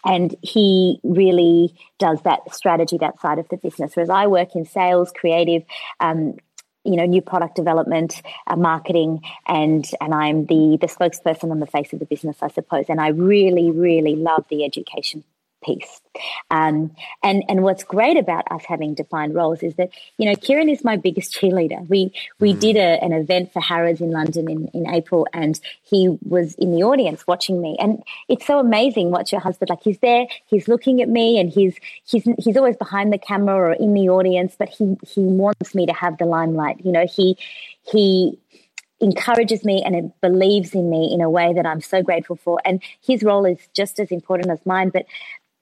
and 0.05 0.35
he 0.43 1.01
really 1.03 1.75
does 1.99 2.21
that 2.23 2.55
strategy, 2.55 2.99
that 2.99 3.21
side 3.21 3.39
of 3.39 3.49
the 3.49 3.57
business. 3.57 3.95
Whereas 3.95 4.11
I 4.11 4.27
work 4.27 4.57
in 4.57 4.65
sales, 4.65 5.13
creative. 5.15 5.65
Um, 6.01 6.37
you 6.87 6.97
know, 6.97 7.07
new 7.07 7.23
product 7.23 7.57
development, 7.57 8.21
uh, 8.47 8.57
marketing, 8.57 9.23
and 9.47 9.89
and 10.03 10.13
I'm 10.13 10.45
the 10.45 10.77
the 10.79 10.87
spokesperson 10.87 11.51
on 11.51 11.59
the 11.59 11.67
face 11.67 11.95
of 11.95 11.99
the 11.99 12.05
business, 12.05 12.37
I 12.43 12.49
suppose. 12.49 12.87
And 12.91 13.01
I 13.01 13.09
really, 13.09 13.71
really 13.71 14.17
love 14.17 14.45
the 14.51 14.67
education 14.67 15.25
piece. 15.65 16.01
Um, 16.51 16.95
and 17.23 17.43
and 17.49 17.63
what's 17.63 17.83
great 17.83 18.17
about 18.17 18.45
us 18.51 18.63
having 18.67 18.95
defined 18.95 19.35
roles 19.35 19.63
is 19.63 19.75
that 19.77 19.91
you 20.19 20.29
know 20.29 20.37
Kieran 20.37 20.69
is 20.69 20.85
my 20.85 20.97
biggest 20.97 21.35
cheerleader. 21.35 21.89
We 21.89 22.13
we 22.39 22.55
mm. 22.55 22.61
did 22.61 22.77
a, 22.77 23.03
an 23.03 23.13
event 23.13 23.53
for 23.53 23.61
Harrods 23.61 24.01
in 24.01 24.11
London 24.11 24.49
in, 24.49 24.69
in 24.69 24.89
April, 24.89 25.27
and 25.33 25.59
he 25.83 26.17
was 26.23 26.55
in 26.55 26.71
the 26.71 26.85
audience 26.85 27.27
watching 27.27 27.61
me. 27.61 27.77
And 27.81 28.03
it's 28.29 28.47
so 28.47 28.59
amazing 28.59 29.11
watch 29.11 29.33
your 29.33 29.41
husband 29.41 29.71
like 29.71 29.83
he's 29.83 29.99
there, 29.99 30.27
he's 30.47 30.69
looking 30.69 31.03
at 31.03 31.09
me, 31.09 31.41
and 31.41 31.51
he's 31.51 31.77
he's 32.05 32.29
he's 32.39 32.57
always 32.57 32.77
behind 32.77 33.13
the 33.13 33.19
camera 33.19 33.57
or 33.57 33.73
in 33.73 33.95
the 33.95 34.09
audience, 34.09 34.55
but 34.59 34.69
he 34.69 34.97
he 35.07 35.23
wants 35.23 35.75
me 35.75 35.87
to 35.87 35.93
have 35.93 36.19
the 36.19 36.27
limelight. 36.27 36.85
You 36.85 36.93
know 36.93 37.07
he 37.07 37.37
he 37.83 38.39
encourages 39.01 39.65
me 39.65 39.83
and 39.85 39.95
it 39.95 40.21
believes 40.21 40.75
in 40.75 40.89
me 40.89 41.13
in 41.13 41.21
a 41.21 41.29
way 41.29 41.53
that 41.53 41.67
I'm 41.67 41.81
so 41.81 42.03
grateful 42.03 42.37
for. 42.37 42.61
And 42.65 42.83
his 43.01 43.23
role 43.23 43.45
is 43.45 43.59
just 43.75 43.99
as 44.01 44.11
important 44.11 44.51
as 44.51 44.65
mine, 44.65 44.91
but 44.91 45.05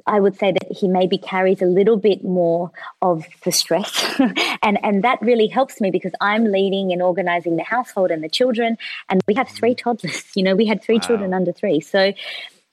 I 0.07 0.21
would 0.21 0.39
say 0.39 0.53
that 0.53 0.71
he 0.71 0.89
maybe 0.89 1.19
carries 1.19 1.63
a 1.63 1.67
little 1.67 1.97
bit 1.97 2.25
more 2.25 2.71
of 3.01 3.25
the 3.45 3.53
stress. 3.53 4.21
and, 4.63 4.79
and 4.83 5.05
that 5.05 5.21
really 5.23 5.47
helps 5.47 5.81
me 5.81 5.91
because 5.91 6.13
I'm 6.21 6.45
leading 6.45 6.93
and 6.93 7.03
organizing 7.03 7.57
the 7.57 7.65
household 7.65 8.11
and 8.11 8.23
the 8.23 8.29
children. 8.29 8.77
And 9.09 9.21
we 9.27 9.35
have 9.35 9.49
three 9.49 9.75
mm. 9.75 9.79
toddlers, 9.79 10.25
you 10.35 10.43
know, 10.43 10.55
we 10.55 10.67
had 10.67 10.83
three 10.83 10.97
wow. 10.97 11.07
children 11.07 11.35
under 11.35 11.53
three. 11.53 11.81
So, 11.81 12.13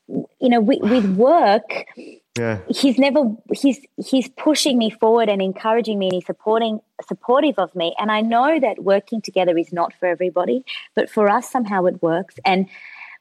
you 0.07 0.49
know, 0.49 0.61
with, 0.61 0.81
with 0.81 1.05
work, 1.17 1.85
yeah. 2.37 2.59
he's 2.69 2.97
never 2.97 3.35
he's 3.53 3.79
he's 3.97 4.29
pushing 4.29 4.77
me 4.77 4.89
forward 4.89 5.29
and 5.29 5.41
encouraging 5.41 5.99
me 5.99 6.07
and 6.07 6.13
he's 6.13 6.25
supporting 6.25 6.79
supportive 7.07 7.55
of 7.57 7.75
me 7.75 7.93
and 7.99 8.11
i 8.11 8.21
know 8.21 8.59
that 8.59 8.83
working 8.83 9.21
together 9.21 9.57
is 9.57 9.73
not 9.73 9.93
for 9.99 10.05
everybody 10.05 10.63
but 10.95 11.09
for 11.09 11.29
us 11.29 11.49
somehow 11.49 11.85
it 11.85 12.01
works 12.01 12.35
and 12.45 12.69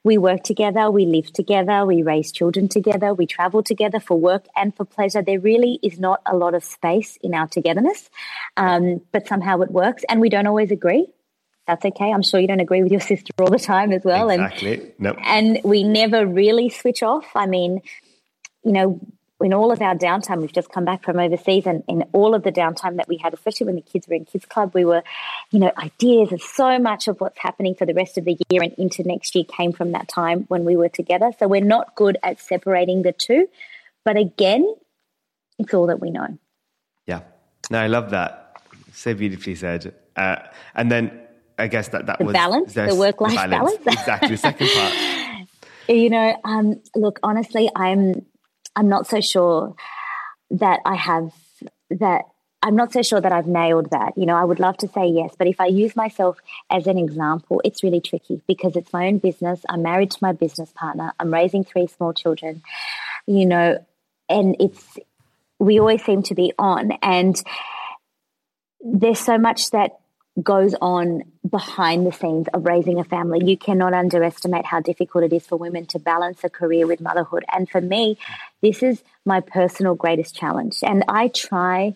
we 0.03 0.17
work 0.17 0.43
together 0.43 0.89
we 0.89 1.05
live 1.05 1.31
together 1.33 1.85
we 1.85 2.01
raise 2.03 2.31
children 2.31 2.67
together 2.67 3.13
we 3.13 3.25
travel 3.25 3.61
together 3.61 3.99
for 3.99 4.19
work 4.19 4.45
and 4.55 4.75
for 4.75 4.85
pleasure 4.85 5.21
there 5.21 5.39
really 5.39 5.79
is 5.83 5.99
not 5.99 6.21
a 6.25 6.35
lot 6.35 6.53
of 6.53 6.63
space 6.63 7.17
in 7.21 7.33
our 7.33 7.47
togetherness 7.47 8.09
um, 8.57 9.01
but 9.11 9.27
somehow 9.27 9.59
it 9.61 9.71
works 9.71 10.03
and 10.09 10.21
we 10.21 10.29
don't 10.29 10.47
always 10.47 10.71
agree 10.71 11.07
that's 11.69 11.85
okay. 11.85 12.11
I'm 12.11 12.23
sure 12.23 12.39
you 12.39 12.47
don't 12.47 12.59
agree 12.59 12.81
with 12.81 12.91
your 12.91 12.99
sister 13.01 13.31
all 13.39 13.51
the 13.51 13.59
time 13.59 13.91
as 13.91 14.03
well. 14.03 14.31
Exactly. 14.31 14.73
And, 14.73 14.93
nope. 14.97 15.17
and 15.21 15.61
we 15.63 15.83
never 15.83 16.25
really 16.25 16.69
switch 16.69 17.03
off. 17.03 17.27
I 17.35 17.45
mean, 17.45 17.81
you 18.63 18.71
know, 18.71 18.99
in 19.41 19.53
all 19.53 19.71
of 19.71 19.81
our 19.81 19.95
downtime, 19.95 20.41
we've 20.41 20.53
just 20.53 20.69
come 20.69 20.85
back 20.85 21.03
from 21.03 21.17
overseas, 21.17 21.65
and 21.65 21.83
in 21.87 22.03
all 22.11 22.35
of 22.35 22.43
the 22.43 22.51
downtime 22.51 22.97
that 22.97 23.07
we 23.07 23.17
had, 23.17 23.33
especially 23.33 23.67
when 23.67 23.75
the 23.75 23.81
kids 23.81 24.07
were 24.07 24.15
in 24.15 24.25
kids 24.25 24.45
club, 24.45 24.73
we 24.73 24.83
were, 24.83 25.03
you 25.51 25.59
know, 25.59 25.71
ideas 25.77 26.31
and 26.31 26.41
so 26.41 26.77
much 26.79 27.07
of 27.07 27.21
what's 27.21 27.39
happening 27.39 27.73
for 27.75 27.85
the 27.85 27.93
rest 27.93 28.17
of 28.17 28.25
the 28.25 28.37
year 28.49 28.61
and 28.61 28.73
into 28.73 29.03
next 29.03 29.35
year 29.35 29.45
came 29.45 29.71
from 29.71 29.93
that 29.93 30.07
time 30.07 30.45
when 30.49 30.65
we 30.65 30.75
were 30.75 30.89
together. 30.89 31.31
So 31.39 31.47
we're 31.47 31.63
not 31.63 31.95
good 31.95 32.17
at 32.21 32.41
separating 32.41 33.03
the 33.03 33.13
two, 33.13 33.47
but 34.03 34.17
again, 34.17 34.75
it's 35.57 35.73
all 35.73 35.87
that 35.87 35.99
we 35.99 36.09
know. 36.09 36.37
Yeah, 37.07 37.21
no, 37.69 37.79
I 37.79 37.87
love 37.87 38.09
that. 38.11 38.61
So 38.93 39.13
beautifully 39.13 39.55
said. 39.55 39.95
Uh, 40.15 40.37
and 40.75 40.91
then 40.91 41.17
I 41.57 41.67
guess 41.67 41.89
that 41.89 42.05
that 42.07 42.19
the 42.19 42.25
was 42.25 42.33
balance, 42.33 42.73
the 42.73 42.95
work 42.95 43.21
life 43.21 43.35
balance. 43.35 43.77
balance. 43.77 43.99
exactly, 43.99 44.29
the 44.29 44.37
second 44.37 44.69
part. 44.73 44.93
You 45.89 46.11
know, 46.11 46.39
um, 46.43 46.79
look, 46.95 47.19
honestly, 47.23 47.67
I'm 47.75 48.27
I'm 48.79 48.87
not 48.87 49.07
so 49.07 49.19
sure 49.19 49.75
that 50.51 50.79
I 50.85 50.95
have 50.95 51.33
that. 51.89 52.21
I'm 52.61 52.77
not 52.77 52.93
so 52.93 53.01
sure 53.01 53.19
that 53.19 53.33
I've 53.33 53.45
nailed 53.45 53.89
that. 53.91 54.13
You 54.15 54.25
know, 54.25 54.35
I 54.37 54.45
would 54.45 54.61
love 54.61 54.77
to 54.77 54.87
say 54.87 55.07
yes, 55.07 55.35
but 55.37 55.47
if 55.47 55.59
I 55.59 55.65
use 55.65 55.97
myself 55.97 56.37
as 56.69 56.87
an 56.87 56.97
example, 56.97 57.61
it's 57.65 57.83
really 57.83 57.99
tricky 57.99 58.41
because 58.47 58.77
it's 58.77 58.93
my 58.93 59.07
own 59.07 59.17
business. 59.17 59.59
I'm 59.67 59.81
married 59.81 60.11
to 60.11 60.17
my 60.21 60.31
business 60.31 60.71
partner. 60.73 61.11
I'm 61.19 61.33
raising 61.33 61.65
three 61.65 61.87
small 61.87 62.13
children, 62.13 62.61
you 63.27 63.45
know, 63.45 63.85
and 64.29 64.55
it's, 64.61 64.97
we 65.59 65.77
always 65.79 66.03
seem 66.05 66.23
to 66.23 66.35
be 66.35 66.53
on. 66.57 66.93
And 67.01 67.35
there's 68.79 69.19
so 69.19 69.37
much 69.37 69.71
that 69.71 69.91
goes 70.41 70.75
on 70.81 71.23
behind 71.49 72.05
the 72.05 72.11
scenes 72.11 72.47
of 72.53 72.65
raising 72.65 72.99
a 72.99 73.03
family. 73.03 73.43
You 73.43 73.57
cannot 73.57 73.93
underestimate 73.93 74.65
how 74.65 74.79
difficult 74.79 75.23
it 75.23 75.33
is 75.33 75.45
for 75.45 75.57
women 75.57 75.85
to 75.87 75.99
balance 75.99 76.43
a 76.43 76.49
career 76.49 76.87
with 76.87 77.01
motherhood. 77.01 77.43
And 77.51 77.69
for 77.69 77.81
me, 77.81 78.17
this 78.61 78.83
is 78.83 79.03
my 79.25 79.41
personal 79.41 79.95
greatest 79.95 80.35
challenge. 80.35 80.79
And 80.83 81.03
I 81.07 81.29
try 81.29 81.95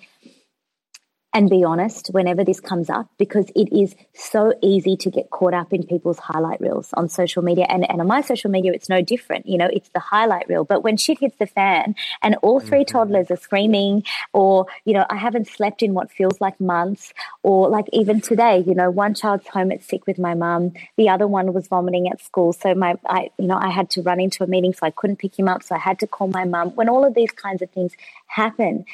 and 1.34 1.50
be 1.50 1.64
honest 1.64 2.10
whenever 2.12 2.44
this 2.44 2.60
comes 2.60 2.90
up 2.90 3.10
because 3.18 3.50
it 3.56 3.74
is 3.76 3.96
so 4.14 4.54
easy 4.62 4.96
to 4.98 5.10
get 5.10 5.32
caught 5.32 5.54
up 5.54 5.74
in 5.74 5.84
people's 5.84 6.20
highlight 6.20 6.62
reels 6.62 6.90
on 6.94 7.10
social 7.10 7.42
media. 7.42 7.66
And, 7.70 7.90
and 7.90 8.00
on 8.00 8.08
my 8.08 8.22
social 8.22 8.52
media, 8.52 8.72
it's 8.74 8.88
no 8.88 9.02
different. 9.02 9.48
You 9.48 9.58
know, 9.58 9.70
it's 9.72 9.90
the 9.90 10.00
highlight 10.00 10.48
reel. 10.48 10.64
But 10.64 10.84
when 10.84 10.96
shit 10.96 11.20
hits 11.20 11.36
the 11.40 11.48
fan 11.48 11.96
and 12.22 12.36
all 12.44 12.60
3 12.60 12.80
mm-hmm. 12.80 12.92
toddlers 12.92 13.32
are 13.32 13.38
screaming, 13.38 14.04
or, 14.32 14.68
you 14.86 14.94
know, 14.94 15.06
I 15.10 15.18
haven't 15.18 15.48
slept 15.48 15.82
in 15.82 15.94
what 15.94 16.12
feels 16.12 16.40
like 16.40 16.60
months, 16.60 17.14
or 17.42 17.68
like 17.68 17.86
even 17.92 18.22
today, 18.22 18.64
you 18.66 18.76
know, 18.76 18.92
one 18.92 19.16
child's 19.16 19.48
home 19.48 19.72
at 19.72 19.84
sick 19.84 20.06
with 20.06 20.20
my 20.20 20.36
mum, 20.36 20.74
the 20.98 21.10
other 21.10 21.28
one 21.28 21.52
was 21.54 21.68
vomiting 21.68 22.08
at 22.10 22.22
school. 22.22 22.54
So 22.54 22.76
my, 22.76 22.96
I, 23.08 23.32
you 23.40 23.48
know, 23.48 23.58
I 23.58 23.72
had 23.72 23.90
to 23.92 24.04
run 24.04 24.20
into 24.20 24.44
a 24.44 24.48
meeting, 24.48 24.74
so 24.74 24.86
I 24.86 24.92
couldn't 24.92 25.18
pick 25.18 25.38
him 25.38 25.48
up. 25.48 25.64
So 25.64 25.74
I 25.76 25.80
had 25.80 26.00
to 26.00 26.08
call 26.08 26.28
my 26.28 26.46
mum. 26.46 26.70
When 26.76 26.90
all 26.90 27.04
of 27.04 27.16
these 27.16 27.32
kinds 27.32 27.64
of 27.64 27.72
things 27.72 27.94
happen, 28.28 28.86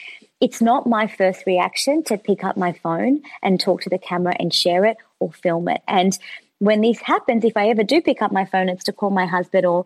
it's 0.41 0.61
not 0.61 0.87
my 0.87 1.07
first 1.07 1.45
reaction 1.45 2.03
to 2.03 2.17
pick 2.17 2.43
up 2.43 2.57
my 2.57 2.73
phone 2.73 3.21
and 3.41 3.59
talk 3.59 3.81
to 3.81 3.89
the 3.89 3.97
camera 3.97 4.35
and 4.39 4.53
share 4.53 4.85
it 4.85 4.97
or 5.19 5.31
film 5.31 5.67
it. 5.67 5.81
And 5.87 6.17
when 6.59 6.81
this 6.81 6.99
happens, 6.99 7.43
if 7.43 7.57
I 7.57 7.69
ever 7.69 7.83
do 7.83 8.01
pick 8.01 8.21
up 8.21 8.31
my 8.31 8.45
phone, 8.45 8.69
it's 8.69 8.85
to 8.85 8.93
call 8.93 9.09
my 9.09 9.25
husband 9.25 9.65
or 9.65 9.85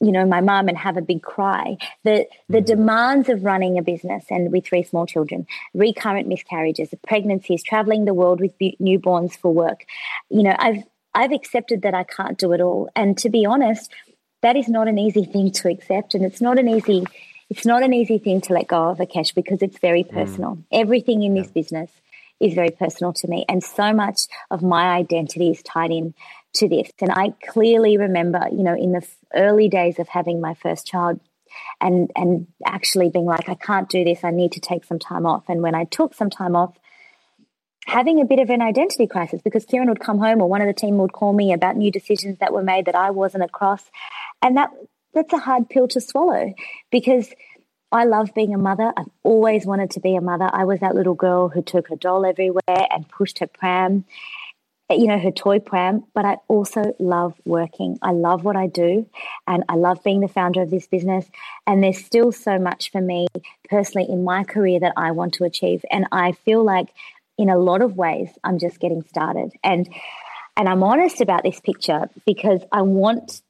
you 0.00 0.12
know 0.12 0.26
my 0.26 0.40
mom 0.40 0.68
and 0.68 0.76
have 0.76 0.98
a 0.98 1.00
big 1.00 1.22
cry 1.22 1.76
the 2.04 2.26
the 2.48 2.58
mm-hmm. 2.58 2.66
demands 2.66 3.30
of 3.30 3.42
running 3.42 3.78
a 3.78 3.82
business 3.82 4.24
and 4.28 4.52
with 4.52 4.66
three 4.66 4.82
small 4.82 5.06
children 5.06 5.46
recurrent 5.72 6.28
miscarriages 6.28 6.92
pregnancies 7.06 7.62
traveling 7.62 8.04
the 8.04 8.12
world 8.12 8.38
with 8.38 8.52
newborns 8.58 9.38
for 9.38 9.54
work 9.54 9.86
you 10.28 10.42
know 10.42 10.54
i've 10.58 10.82
i've 11.14 11.32
accepted 11.32 11.80
that 11.80 11.94
i 11.94 12.04
can't 12.04 12.36
do 12.36 12.52
it 12.52 12.60
all 12.60 12.90
and 12.94 13.16
to 13.16 13.30
be 13.30 13.46
honest 13.46 13.90
that 14.42 14.54
is 14.54 14.68
not 14.68 14.86
an 14.86 14.98
easy 14.98 15.24
thing 15.24 15.50
to 15.50 15.70
accept 15.70 16.14
and 16.14 16.26
it's 16.26 16.42
not 16.42 16.58
an 16.58 16.68
easy 16.68 17.02
it's 17.50 17.66
not 17.66 17.82
an 17.82 17.92
easy 17.92 18.18
thing 18.18 18.40
to 18.42 18.52
let 18.52 18.66
go 18.66 18.90
of 18.90 18.98
Akesh 18.98 19.34
because 19.34 19.62
it's 19.62 19.78
very 19.78 20.04
mm. 20.04 20.10
personal. 20.10 20.56
Mm. 20.56 20.64
Everything 20.72 21.22
in 21.22 21.34
this 21.34 21.50
business 21.50 21.90
is 22.40 22.54
very 22.54 22.70
personal 22.70 23.12
to 23.14 23.28
me. 23.28 23.44
And 23.48 23.62
so 23.62 23.92
much 23.92 24.22
of 24.50 24.62
my 24.62 24.88
identity 24.96 25.50
is 25.50 25.62
tied 25.62 25.90
in 25.90 26.14
to 26.54 26.68
this. 26.68 26.90
And 27.00 27.10
I 27.10 27.34
clearly 27.46 27.96
remember, 27.96 28.40
you 28.50 28.62
know, 28.62 28.74
in 28.74 28.92
the 28.92 29.06
early 29.34 29.68
days 29.68 29.98
of 29.98 30.08
having 30.08 30.40
my 30.40 30.54
first 30.54 30.86
child 30.86 31.20
and 31.80 32.10
and 32.14 32.46
actually 32.64 33.08
being 33.08 33.24
like, 33.24 33.48
I 33.48 33.54
can't 33.54 33.88
do 33.88 34.04
this, 34.04 34.24
I 34.24 34.30
need 34.30 34.52
to 34.52 34.60
take 34.60 34.84
some 34.84 34.98
time 34.98 35.24
off. 35.26 35.44
And 35.48 35.62
when 35.62 35.74
I 35.74 35.84
took 35.84 36.14
some 36.14 36.30
time 36.30 36.56
off, 36.56 36.76
having 37.86 38.20
a 38.20 38.24
bit 38.24 38.40
of 38.40 38.50
an 38.50 38.60
identity 38.60 39.06
crisis 39.06 39.40
because 39.42 39.64
Kieran 39.64 39.88
would 39.88 40.00
come 40.00 40.18
home 40.18 40.42
or 40.42 40.48
one 40.48 40.60
of 40.60 40.66
the 40.66 40.74
team 40.74 40.98
would 40.98 41.12
call 41.12 41.32
me 41.32 41.52
about 41.52 41.76
new 41.76 41.90
decisions 41.90 42.38
that 42.38 42.52
were 42.52 42.62
made 42.62 42.86
that 42.86 42.96
I 42.96 43.10
wasn't 43.10 43.44
across. 43.44 43.82
And 44.42 44.56
that 44.56 44.70
that's 45.16 45.32
a 45.32 45.38
hard 45.38 45.68
pill 45.68 45.88
to 45.88 46.00
swallow 46.00 46.54
because 46.92 47.32
I 47.90 48.04
love 48.04 48.34
being 48.34 48.54
a 48.54 48.58
mother. 48.58 48.92
I've 48.96 49.10
always 49.22 49.64
wanted 49.64 49.92
to 49.92 50.00
be 50.00 50.14
a 50.14 50.20
mother. 50.20 50.50
I 50.52 50.64
was 50.64 50.80
that 50.80 50.94
little 50.94 51.14
girl 51.14 51.48
who 51.48 51.62
took 51.62 51.88
her 51.88 51.96
doll 51.96 52.26
everywhere 52.26 52.60
and 52.68 53.08
pushed 53.08 53.38
her 53.38 53.46
pram, 53.46 54.04
eh, 54.90 54.96
you 54.96 55.06
know, 55.06 55.18
her 55.18 55.30
toy 55.30 55.60
pram. 55.60 56.04
But 56.14 56.26
I 56.26 56.36
also 56.48 56.94
love 56.98 57.34
working. 57.44 57.98
I 58.02 58.10
love 58.10 58.44
what 58.44 58.54
I 58.54 58.66
do 58.66 59.08
and 59.46 59.64
I 59.68 59.76
love 59.76 60.04
being 60.04 60.20
the 60.20 60.28
founder 60.28 60.60
of 60.60 60.70
this 60.70 60.86
business. 60.86 61.26
And 61.66 61.82
there's 61.82 62.04
still 62.04 62.32
so 62.32 62.58
much 62.58 62.92
for 62.92 63.00
me 63.00 63.28
personally 63.70 64.08
in 64.10 64.22
my 64.22 64.44
career 64.44 64.80
that 64.80 64.92
I 64.96 65.12
want 65.12 65.34
to 65.34 65.44
achieve. 65.44 65.82
And 65.90 66.06
I 66.12 66.32
feel 66.32 66.62
like 66.62 66.88
in 67.38 67.48
a 67.48 67.58
lot 67.58 67.80
of 67.80 67.96
ways, 67.96 68.28
I'm 68.44 68.58
just 68.58 68.78
getting 68.78 69.02
started. 69.04 69.52
And 69.64 69.88
and 70.58 70.68
I'm 70.70 70.82
honest 70.82 71.20
about 71.20 71.42
this 71.42 71.60
picture 71.60 72.08
because 72.24 72.62
I 72.72 72.80
want 72.80 73.42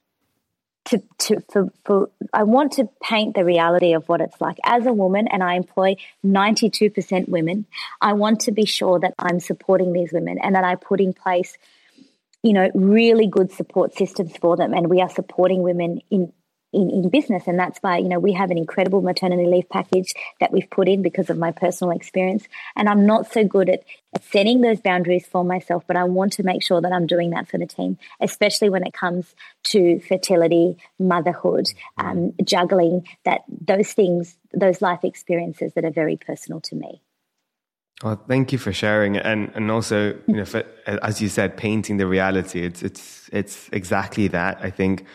to, 0.86 1.02
to 1.18 1.40
for, 1.52 1.72
for 1.84 2.10
I 2.32 2.44
want 2.44 2.72
to 2.72 2.88
paint 3.02 3.34
the 3.34 3.44
reality 3.44 3.92
of 3.92 4.08
what 4.08 4.20
it's 4.20 4.40
like. 4.40 4.56
As 4.64 4.86
a 4.86 4.92
woman 4.92 5.28
and 5.28 5.42
I 5.42 5.54
employ 5.54 5.96
92% 6.24 7.28
women 7.28 7.66
I 8.00 8.12
want 8.14 8.40
to 8.40 8.52
be 8.52 8.64
sure 8.64 8.98
that 9.00 9.14
I'm 9.18 9.40
supporting 9.40 9.92
these 9.92 10.12
women 10.12 10.38
and 10.38 10.54
that 10.54 10.64
I 10.64 10.76
put 10.76 11.00
in 11.00 11.12
place 11.12 11.56
you 12.42 12.52
know 12.52 12.70
really 12.74 13.26
good 13.26 13.52
support 13.52 13.94
systems 13.94 14.36
for 14.36 14.56
them. 14.56 14.72
And 14.72 14.88
we 14.88 15.00
are 15.00 15.10
supporting 15.10 15.62
women 15.62 16.00
in 16.10 16.32
in, 16.76 16.90
in 16.90 17.08
business. 17.08 17.44
And 17.46 17.58
that's 17.58 17.78
why, 17.80 17.96
you 17.96 18.08
know, 18.08 18.18
we 18.18 18.34
have 18.34 18.50
an 18.50 18.58
incredible 18.58 19.00
maternity 19.00 19.46
leave 19.46 19.68
package 19.70 20.12
that 20.40 20.52
we've 20.52 20.68
put 20.68 20.88
in 20.88 21.00
because 21.02 21.30
of 21.30 21.38
my 21.38 21.50
personal 21.50 21.96
experience. 21.96 22.44
And 22.76 22.88
I'm 22.88 23.06
not 23.06 23.32
so 23.32 23.44
good 23.44 23.70
at, 23.70 23.82
at 24.14 24.22
setting 24.24 24.60
those 24.60 24.80
boundaries 24.80 25.26
for 25.26 25.42
myself, 25.42 25.84
but 25.86 25.96
I 25.96 26.04
want 26.04 26.34
to 26.34 26.42
make 26.42 26.62
sure 26.62 26.80
that 26.82 26.92
I'm 26.92 27.06
doing 27.06 27.30
that 27.30 27.48
for 27.48 27.56
the 27.58 27.66
team, 27.66 27.98
especially 28.20 28.68
when 28.68 28.86
it 28.86 28.92
comes 28.92 29.34
to 29.64 30.00
fertility, 30.00 30.76
motherhood, 30.98 31.66
um, 31.96 32.34
juggling, 32.44 33.08
that 33.24 33.40
those 33.48 33.92
things, 33.92 34.36
those 34.52 34.82
life 34.82 35.02
experiences 35.02 35.72
that 35.74 35.84
are 35.84 35.90
very 35.90 36.16
personal 36.16 36.60
to 36.60 36.76
me. 36.76 37.00
Well, 38.02 38.22
thank 38.28 38.52
you 38.52 38.58
for 38.58 38.74
sharing, 38.74 39.16
and 39.16 39.50
and 39.54 39.70
also, 39.70 40.18
you 40.26 40.34
know, 40.34 40.44
for, 40.52 40.64
as 40.86 41.22
you 41.22 41.30
said, 41.30 41.56
painting 41.56 41.96
the 41.96 42.06
reality. 42.06 42.62
It's 42.62 42.82
it's 42.82 43.30
it's 43.32 43.70
exactly 43.72 44.28
that. 44.28 44.58
I 44.60 44.68
think 44.68 45.06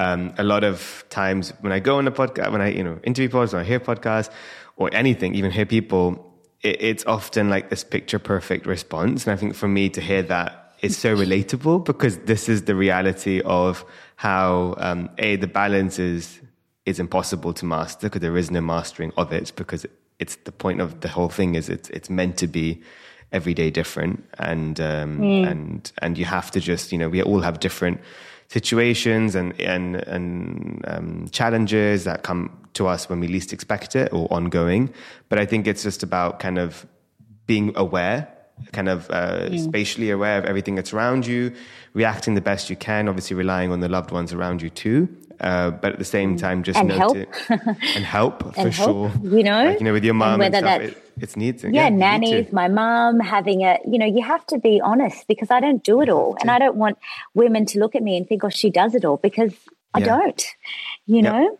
um, 0.00 0.32
a 0.38 0.44
lot 0.44 0.64
of 0.64 1.04
times 1.10 1.52
when 1.60 1.72
I 1.72 1.78
go 1.78 1.98
on 1.98 2.08
a 2.08 2.12
podcast, 2.12 2.50
when 2.52 2.62
I 2.62 2.68
you 2.70 2.82
know 2.82 2.98
interview 3.04 3.28
podcasts, 3.28 3.54
or 3.54 3.58
I 3.58 3.64
hear 3.64 3.80
podcasts, 3.80 4.30
or 4.76 4.88
anything, 4.92 5.34
even 5.34 5.50
hear 5.50 5.66
people, 5.66 6.04
it, 6.62 6.82
it's 6.82 7.04
often 7.04 7.50
like 7.50 7.68
this 7.68 7.84
picture 7.84 8.18
perfect 8.18 8.66
response. 8.66 9.26
And 9.26 9.32
I 9.34 9.36
think 9.36 9.54
for 9.54 9.68
me 9.68 9.90
to 9.90 10.00
hear 10.00 10.22
that 10.22 10.74
is 10.80 10.96
so 10.96 11.14
relatable 11.14 11.84
because 11.84 12.16
this 12.20 12.48
is 12.48 12.64
the 12.64 12.74
reality 12.74 13.42
of 13.42 13.84
how 14.16 14.74
um, 14.78 15.10
a 15.18 15.36
the 15.36 15.46
balance 15.46 15.98
is 15.98 16.40
is 16.86 16.98
impossible 16.98 17.52
to 17.52 17.66
master 17.66 18.06
because 18.06 18.22
there 18.22 18.38
is 18.38 18.50
no 18.50 18.62
mastering 18.62 19.12
of 19.18 19.32
it 19.32 19.52
because 19.54 19.84
it's 20.18 20.36
the 20.48 20.52
point 20.52 20.80
of 20.80 21.00
the 21.02 21.08
whole 21.08 21.28
thing 21.28 21.54
is 21.54 21.68
it's 21.68 21.90
it's 21.90 22.08
meant 22.08 22.38
to 22.38 22.46
be 22.46 22.80
every 23.32 23.54
day 23.54 23.70
different, 23.70 24.24
and 24.38 24.80
um, 24.80 25.18
mm. 25.18 25.50
and 25.50 25.92
and 25.98 26.16
you 26.16 26.24
have 26.24 26.50
to 26.52 26.60
just 26.60 26.90
you 26.90 26.98
know 26.98 27.10
we 27.10 27.22
all 27.22 27.40
have 27.40 27.60
different 27.60 28.00
situations 28.50 29.36
and 29.36 29.58
and 29.60 29.96
and 29.96 30.84
um, 30.88 31.28
challenges 31.30 32.04
that 32.04 32.24
come 32.24 32.50
to 32.74 32.88
us 32.88 33.08
when 33.08 33.20
we 33.20 33.28
least 33.28 33.52
expect 33.52 33.94
it 33.96 34.12
or 34.12 34.26
ongoing. 34.32 34.92
But 35.28 35.38
I 35.38 35.46
think 35.46 35.66
it's 35.66 35.84
just 35.84 36.02
about 36.02 36.40
kind 36.40 36.58
of 36.58 36.84
being 37.46 37.72
aware, 37.76 38.28
kind 38.72 38.88
of 38.88 39.10
uh, 39.10 39.48
mm. 39.48 39.64
spatially 39.64 40.10
aware 40.10 40.38
of 40.38 40.44
everything 40.44 40.74
that's 40.74 40.92
around 40.92 41.26
you, 41.26 41.52
reacting 41.94 42.34
the 42.34 42.40
best 42.40 42.70
you 42.70 42.76
can. 42.76 43.08
Obviously, 43.08 43.36
relying 43.36 43.72
on 43.72 43.80
the 43.80 43.88
loved 43.88 44.10
ones 44.10 44.32
around 44.32 44.62
you 44.62 44.70
too. 44.70 45.08
Uh, 45.40 45.70
but 45.70 45.92
at 45.92 45.98
the 45.98 46.04
same 46.04 46.36
mm. 46.36 46.40
time, 46.40 46.62
just 46.62 46.78
and 46.78 46.92
help 46.92 47.16
and 47.48 48.04
help 48.04 48.44
and 48.44 48.54
for 48.54 48.70
help, 48.70 49.12
sure. 49.12 49.38
You 49.38 49.42
know, 49.42 49.64
like, 49.64 49.78
you 49.80 49.84
know, 49.84 49.92
with 49.92 50.04
your 50.04 50.14
mom 50.14 50.42
and, 50.42 50.54
and 50.54 50.64
stuff, 50.64 50.82
it, 50.82 51.14
it's 51.18 51.36
needs. 51.36 51.64
Yeah, 51.64 51.70
yeah 51.70 51.88
nannies, 51.88 52.52
my 52.52 52.68
mom 52.68 53.20
having 53.20 53.62
a. 53.62 53.78
You 53.88 53.98
know, 53.98 54.06
you 54.06 54.22
have 54.22 54.44
to 54.46 54.58
be 54.58 54.82
honest 54.82 55.26
because 55.28 55.50
I 55.50 55.60
don't 55.60 55.82
do 55.82 56.02
it 56.02 56.10
all, 56.10 56.36
and 56.40 56.50
I 56.50 56.58
don't 56.58 56.76
want 56.76 56.98
women 57.32 57.64
to 57.66 57.78
look 57.78 57.94
at 57.94 58.02
me 58.02 58.18
and 58.18 58.28
think, 58.28 58.44
"Oh, 58.44 58.50
she 58.50 58.68
does 58.68 58.94
it 58.94 59.04
all," 59.04 59.16
because 59.16 59.54
I 59.94 60.00
yeah. 60.00 60.18
don't. 60.18 60.46
You 61.06 61.22
know. 61.22 61.58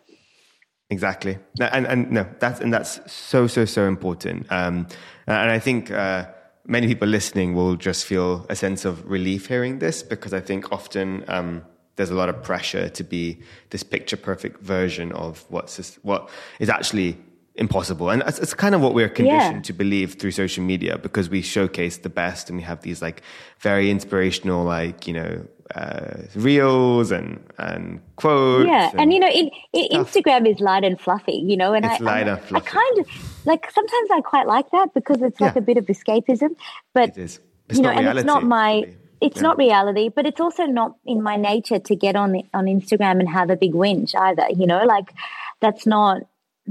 Exactly, 0.91 1.39
and 1.59 1.87
and 1.87 2.11
no, 2.11 2.27
that's 2.37 2.59
and 2.59 2.71
that's 2.71 2.99
so 3.11 3.47
so 3.47 3.65
so 3.65 3.87
important. 3.87 4.45
Um, 4.51 4.87
and 5.25 5.49
I 5.49 5.57
think. 5.57 5.89
Uh, 5.89 6.25
many 6.71 6.87
people 6.87 7.07
listening 7.07 7.53
will 7.53 7.75
just 7.75 8.05
feel 8.05 8.45
a 8.49 8.55
sense 8.55 8.85
of 8.85 9.05
relief 9.09 9.47
hearing 9.47 9.79
this 9.79 10.01
because 10.01 10.33
I 10.33 10.39
think 10.39 10.71
often 10.71 11.25
um, 11.27 11.63
there's 11.97 12.09
a 12.09 12.15
lot 12.15 12.29
of 12.29 12.41
pressure 12.41 12.87
to 12.87 13.03
be 13.03 13.41
this 13.71 13.83
picture 13.83 14.15
perfect 14.15 14.61
version 14.61 15.11
of 15.11 15.45
what's 15.49 15.95
what 15.97 16.29
is 16.59 16.69
actually 16.69 17.17
impossible 17.55 18.09
and 18.09 18.23
it's, 18.25 18.39
it's 18.39 18.53
kind 18.53 18.73
of 18.73 18.79
what 18.79 18.93
we're 18.93 19.09
conditioned 19.09 19.57
yeah. 19.57 19.61
to 19.61 19.73
believe 19.73 20.13
through 20.13 20.31
social 20.31 20.63
media 20.63 20.97
because 20.97 21.29
we 21.29 21.41
showcase 21.41 21.97
the 21.97 22.09
best 22.09 22.49
and 22.49 22.57
we 22.57 22.63
have 22.63 22.81
these 22.81 23.01
like 23.01 23.21
very 23.59 23.91
inspirational 23.91 24.63
like 24.63 25.05
you 25.05 25.13
know 25.13 25.45
uh, 25.75 26.17
reels 26.35 27.11
and 27.11 27.39
and 27.57 28.01
quotes 28.15 28.67
yeah 28.67 28.89
and, 28.91 29.01
and 29.01 29.13
you 29.13 29.19
know 29.19 29.29
in, 29.29 29.49
in 29.73 29.87
instagram 30.03 30.49
is 30.49 30.59
light 30.59 30.83
and 30.83 30.99
fluffy 30.99 31.43
you 31.45 31.55
know 31.55 31.73
and 31.73 31.85
it's 31.85 32.01
I, 32.01 32.03
light 32.03 32.27
I, 32.27 32.31
and 32.31 32.41
fluffy. 32.41 32.67
I 32.67 32.69
kind 32.69 32.99
of 32.99 33.45
like 33.45 33.71
sometimes 33.71 34.09
i 34.13 34.21
quite 34.21 34.47
like 34.47 34.69
that 34.71 34.93
because 34.93 35.21
it's 35.21 35.39
like 35.39 35.55
yeah. 35.55 35.59
a 35.59 35.61
bit 35.61 35.77
of 35.77 35.85
escapism 35.85 36.55
but 36.93 37.09
it 37.09 37.17
is. 37.17 37.39
It's 37.69 37.77
you 37.77 37.83
know 37.83 37.91
and 37.91 38.17
it's 38.17 38.25
not 38.25 38.43
my 38.43 38.81
really 38.81 38.97
it's 39.21 39.37
yeah. 39.37 39.43
not 39.43 39.57
reality, 39.57 40.09
but 40.09 40.25
it's 40.25 40.41
also 40.41 40.65
not 40.65 40.95
in 41.05 41.21
my 41.21 41.35
nature 41.35 41.77
to 41.77 41.95
get 41.95 42.15
on 42.15 42.31
the, 42.31 42.43
on 42.53 42.65
Instagram 42.65 43.19
and 43.19 43.29
have 43.29 43.51
a 43.51 43.55
big 43.55 43.73
whinge 43.73 44.15
either. 44.15 44.47
You 44.49 44.65
know, 44.65 44.83
like 44.83 45.13
that's 45.61 45.85
not 45.85 46.23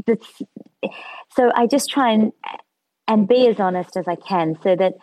that's. 0.05 0.42
So 1.36 1.53
I 1.55 1.66
just 1.68 1.90
try 1.90 2.11
and 2.12 2.32
and 3.07 3.28
be 3.28 3.46
as 3.46 3.61
honest 3.61 3.96
as 3.96 4.09
I 4.09 4.16
can, 4.16 4.59
so 4.62 4.74
that 4.74 4.94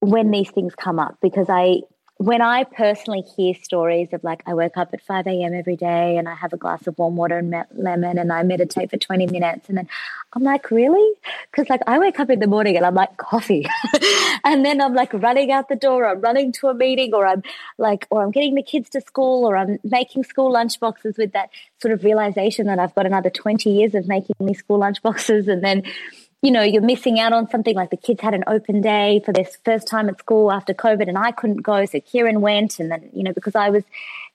when 0.00 0.32
these 0.32 0.50
things 0.50 0.74
come 0.74 0.98
up, 0.98 1.18
because 1.22 1.46
I 1.48 1.82
when 2.18 2.40
I 2.40 2.64
personally 2.64 3.22
hear 3.36 3.54
stories 3.54 4.08
of 4.14 4.24
like 4.24 4.42
I 4.46 4.54
wake 4.54 4.78
up 4.78 4.88
at 4.94 5.02
5 5.02 5.26
a.m. 5.26 5.52
every 5.52 5.76
day 5.76 6.16
and 6.16 6.26
I 6.26 6.34
have 6.34 6.54
a 6.54 6.56
glass 6.56 6.86
of 6.86 6.96
warm 6.98 7.14
water 7.16 7.36
and 7.36 7.54
lemon 7.74 8.18
and 8.18 8.32
I 8.32 8.42
meditate 8.42 8.88
for 8.88 8.96
20 8.96 9.26
minutes 9.26 9.68
and 9.68 9.76
then 9.76 9.88
I'm 10.32 10.42
like, 10.42 10.70
really? 10.70 11.14
Because 11.50 11.68
like 11.68 11.82
I 11.86 11.98
wake 11.98 12.18
up 12.18 12.30
in 12.30 12.38
the 12.38 12.46
morning 12.46 12.76
and 12.76 12.86
I'm 12.86 12.94
like 12.94 13.18
coffee 13.18 13.66
and 14.44 14.64
then 14.64 14.80
I'm 14.80 14.94
like 14.94 15.12
running 15.12 15.52
out 15.52 15.68
the 15.68 15.76
door, 15.76 16.06
I'm 16.06 16.22
running 16.22 16.52
to 16.52 16.68
a 16.68 16.74
meeting 16.74 17.12
or 17.12 17.26
I'm 17.26 17.42
like, 17.76 18.06
or 18.08 18.22
I'm 18.22 18.30
getting 18.30 18.54
the 18.54 18.62
kids 18.62 18.88
to 18.90 19.02
school 19.02 19.44
or 19.44 19.54
I'm 19.54 19.78
making 19.84 20.24
school 20.24 20.50
lunch 20.50 20.80
boxes 20.80 21.18
with 21.18 21.32
that 21.32 21.50
sort 21.82 21.92
of 21.92 22.02
realization 22.02 22.66
that 22.66 22.78
I've 22.78 22.94
got 22.94 23.04
another 23.04 23.28
20 23.28 23.70
years 23.70 23.94
of 23.94 24.08
making 24.08 24.36
these 24.40 24.58
school 24.58 24.78
lunch 24.78 25.02
boxes 25.02 25.48
and 25.48 25.62
then 25.62 25.82
you 26.46 26.52
know, 26.52 26.62
you're 26.62 26.80
missing 26.80 27.18
out 27.18 27.32
on 27.32 27.50
something 27.50 27.74
like 27.74 27.90
the 27.90 27.96
kids 27.96 28.20
had 28.20 28.32
an 28.32 28.44
open 28.46 28.80
day 28.80 29.20
for 29.24 29.32
their 29.32 29.46
first 29.64 29.88
time 29.88 30.08
at 30.08 30.16
school 30.20 30.52
after 30.52 30.72
COVID 30.72 31.08
and 31.08 31.18
I 31.18 31.32
couldn't 31.32 31.62
go. 31.62 31.84
So 31.86 31.98
Kieran 31.98 32.40
went. 32.40 32.78
And 32.78 32.88
then, 32.88 33.10
you 33.12 33.24
know, 33.24 33.32
because 33.32 33.56
I 33.56 33.68
was 33.70 33.82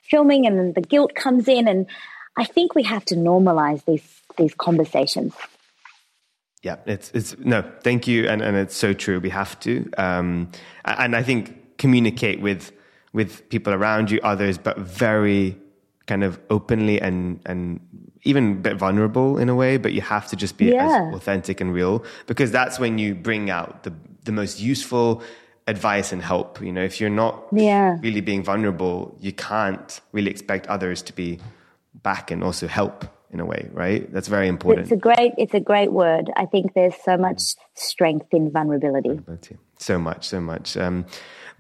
filming 0.02 0.46
and 0.46 0.60
then 0.60 0.74
the 0.74 0.82
guilt 0.82 1.16
comes 1.16 1.48
in. 1.48 1.70
And 1.70 1.88
I 2.36 2.44
think 2.44 2.76
we 2.76 2.84
have 2.84 3.06
to 3.06 3.16
normalize 3.16 3.86
these, 3.86 4.04
these 4.36 4.54
conversations. 4.54 5.34
Yeah, 6.64 6.76
it's, 6.86 7.12
it's 7.14 7.38
no, 7.38 7.64
thank 7.82 8.08
you. 8.08 8.28
And, 8.28 8.42
and 8.42 8.58
it's 8.58 8.76
so 8.76 8.92
true. 8.92 9.22
We 9.22 9.30
have 9.30 9.58
to. 9.62 9.90
Um, 9.98 10.52
and 10.84 11.16
I 11.16 11.24
think 11.24 11.78
communicate 11.78 12.42
with, 12.42 12.74
with 13.14 13.48
people 13.48 13.72
around 13.72 14.12
you, 14.12 14.20
others, 14.22 14.58
but 14.58 14.78
very 14.78 15.56
kind 16.12 16.26
of 16.26 16.38
openly 16.50 17.00
and, 17.00 17.40
and 17.46 17.80
even 18.24 18.52
a 18.52 18.56
bit 18.56 18.76
vulnerable 18.76 19.38
in 19.38 19.48
a 19.48 19.56
way, 19.56 19.78
but 19.78 19.94
you 19.94 20.02
have 20.02 20.28
to 20.28 20.36
just 20.36 20.58
be 20.58 20.66
yeah. 20.66 21.08
as 21.08 21.16
authentic 21.16 21.62
and 21.62 21.74
real 21.74 22.04
because 22.28 22.52
that's 22.52 22.78
when 22.84 22.98
you 22.98 23.16
bring 23.16 23.50
out 23.50 23.84
the 23.84 23.94
the 24.26 24.34
most 24.42 24.60
useful 24.60 25.24
advice 25.68 26.12
and 26.12 26.22
help. 26.22 26.62
You 26.62 26.74
know, 26.74 26.84
if 26.84 27.00
you're 27.00 27.18
not 27.26 27.36
yeah. 27.54 27.98
really 28.02 28.20
being 28.20 28.44
vulnerable, 28.44 29.16
you 29.22 29.32
can't 29.32 30.02
really 30.12 30.30
expect 30.30 30.68
others 30.68 31.02
to 31.04 31.14
be 31.14 31.40
back 32.04 32.30
and 32.30 32.44
also 32.44 32.68
help 32.68 33.06
in 33.32 33.40
a 33.40 33.46
way, 33.46 33.70
right? 33.72 34.12
That's 34.12 34.28
very 34.28 34.50
important. 34.50 34.84
It's 34.88 34.92
a 34.92 35.04
great 35.10 35.32
it's 35.38 35.54
a 35.54 35.64
great 35.72 35.94
word. 35.94 36.26
I 36.36 36.46
think 36.46 36.74
there's 36.74 36.98
so 37.06 37.16
much 37.16 37.42
strength 37.82 38.28
in 38.34 38.52
vulnerability. 38.52 39.10
vulnerability. 39.10 39.58
So 39.78 39.98
much, 39.98 40.28
so 40.28 40.40
much. 40.40 40.78
Um, 40.78 41.06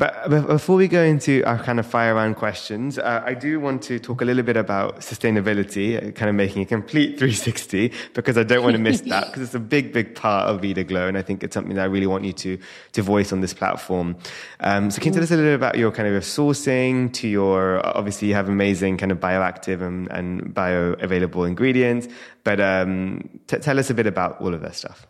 but 0.01 0.31
before 0.47 0.77
we 0.77 0.87
go 0.87 1.03
into 1.03 1.43
our 1.43 1.59
kind 1.59 1.79
of 1.79 1.85
fire 1.85 2.15
round 2.15 2.35
questions, 2.35 2.97
uh, 2.97 3.21
I 3.23 3.35
do 3.35 3.59
want 3.59 3.83
to 3.83 3.99
talk 3.99 4.21
a 4.21 4.25
little 4.25 4.41
bit 4.41 4.57
about 4.57 5.01
sustainability, 5.01 5.95
uh, 5.95 6.09
kind 6.13 6.27
of 6.27 6.33
making 6.33 6.63
a 6.63 6.65
complete 6.65 7.09
360, 7.19 7.91
because 8.15 8.35
I 8.35 8.41
don't 8.41 8.63
want 8.63 8.75
to 8.75 8.81
miss 8.81 9.01
that, 9.11 9.27
because 9.27 9.43
it's 9.43 9.53
a 9.53 9.59
big, 9.59 9.93
big 9.93 10.15
part 10.15 10.49
of 10.49 10.63
Vida 10.63 10.83
Glow, 10.83 11.07
and 11.07 11.19
I 11.19 11.21
think 11.21 11.43
it's 11.43 11.53
something 11.53 11.75
that 11.75 11.83
I 11.83 11.85
really 11.85 12.07
want 12.07 12.23
you 12.23 12.33
to 12.33 12.57
to 12.93 13.01
voice 13.03 13.31
on 13.31 13.41
this 13.41 13.53
platform. 13.53 14.17
Um, 14.61 14.89
so, 14.89 14.99
can 14.99 15.09
you 15.09 15.13
tell 15.13 15.23
us 15.23 15.29
a 15.29 15.35
little 15.35 15.51
bit 15.51 15.55
about 15.55 15.77
your 15.77 15.91
kind 15.91 16.07
of 16.07 16.13
your 16.13 16.21
sourcing 16.21 17.13
to 17.13 17.27
your? 17.27 17.85
Obviously, 17.85 18.27
you 18.27 18.33
have 18.33 18.49
amazing 18.49 18.97
kind 18.97 19.11
of 19.11 19.19
bioactive 19.19 19.81
and, 19.83 20.07
and 20.09 20.55
bioavailable 20.55 21.47
ingredients, 21.47 22.07
but 22.43 22.59
um, 22.59 23.39
t- 23.45 23.57
tell 23.57 23.77
us 23.77 23.91
a 23.91 23.93
bit 23.93 24.07
about 24.07 24.41
all 24.41 24.55
of 24.55 24.61
that 24.61 24.75
stuff. 24.75 25.05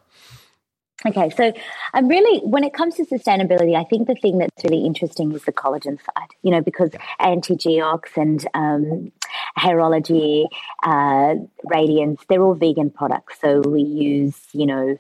Okay, 1.04 1.32
so 1.32 1.52
I'm 1.96 2.08
really, 2.08 2.42
when 2.42 2.64
it 2.64 2.74
comes 2.74 2.96
to 2.96 3.06
sustainability, 3.06 3.76
I 3.76 3.84
think 3.86 4.08
the 4.08 4.14
thing 4.14 4.38
that's 4.38 4.64
really 4.64 4.86
interesting 4.86 5.32
is 5.32 5.44
the 5.46 5.52
collagen 5.52 5.98
side, 5.98 6.30
you 6.44 6.52
know, 6.52 6.62
because 6.62 6.92
Anti-Glox 7.20 8.18
and 8.18 8.48
um, 8.54 9.12
hairology, 9.58 10.46
uh, 10.84 11.36
radiance, 11.66 12.22
they're 12.30 12.44
all 12.44 12.54
vegan 12.54 12.92
products. 12.92 13.40
So 13.42 13.62
we 13.62 13.82
use, 13.82 14.38
you 14.54 14.68
know, 14.68 14.98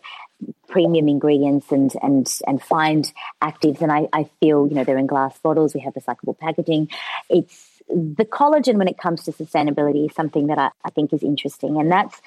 premium 0.68 1.08
ingredients 1.08 1.72
and 1.72 1.94
and 2.02 2.28
and 2.48 2.64
find 2.64 3.14
actives. 3.44 3.82
And 3.82 3.92
I, 3.92 4.08
I 4.12 4.28
feel 4.40 4.68
you 4.68 4.74
know 4.74 4.84
they're 4.84 4.98
in 4.98 5.06
glass 5.06 5.38
bottles. 5.38 5.76
We 5.76 5.82
have 5.82 5.94
recyclable 5.94 6.40
packaging. 6.40 6.90
It's 7.30 7.84
the 7.88 8.26
collagen 8.26 8.78
when 8.78 8.88
it 8.88 8.98
comes 8.98 9.24
to 9.26 9.34
sustainability 9.34 10.10
is 10.10 10.16
something 10.16 10.48
that 10.48 10.58
I, 10.58 10.72
I 10.84 10.90
think 10.90 11.14
is 11.14 11.22
interesting. 11.22 11.80
And 11.80 11.92
that's 11.92 12.20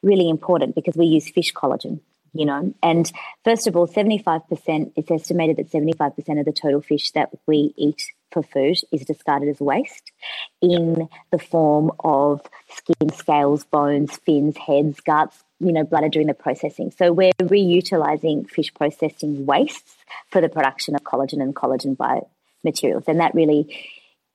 really 0.00 0.28
important 0.28 0.76
because 0.76 0.94
we 0.94 1.06
use 1.06 1.28
fish 1.28 1.52
collagen 1.52 1.98
you 2.38 2.46
know. 2.46 2.74
And 2.82 3.10
first 3.44 3.66
of 3.66 3.76
all, 3.76 3.86
75%, 3.86 4.92
it's 4.96 5.10
estimated 5.10 5.56
that 5.56 5.70
75% 5.70 6.38
of 6.38 6.44
the 6.44 6.52
total 6.52 6.80
fish 6.80 7.10
that 7.12 7.30
we 7.46 7.72
eat 7.76 8.02
for 8.30 8.42
food 8.42 8.76
is 8.92 9.04
discarded 9.04 9.48
as 9.48 9.60
waste 9.60 10.12
in 10.60 11.08
the 11.30 11.38
form 11.38 11.90
of 12.00 12.42
skin, 12.68 13.10
scales, 13.12 13.64
bones, 13.64 14.16
fins, 14.18 14.56
heads, 14.56 15.00
guts, 15.00 15.42
you 15.60 15.72
know, 15.72 15.84
bladder 15.84 16.08
during 16.08 16.28
the 16.28 16.34
processing. 16.34 16.90
So 16.90 17.12
we're 17.12 17.32
reutilizing 17.40 18.48
fish 18.50 18.74
processing 18.74 19.46
wastes 19.46 19.94
for 20.30 20.40
the 20.40 20.48
production 20.48 20.94
of 20.94 21.02
collagen 21.02 21.40
and 21.40 21.54
collagen 21.54 21.96
biomaterials. 21.96 23.08
And 23.08 23.20
that 23.20 23.34
really 23.34 23.74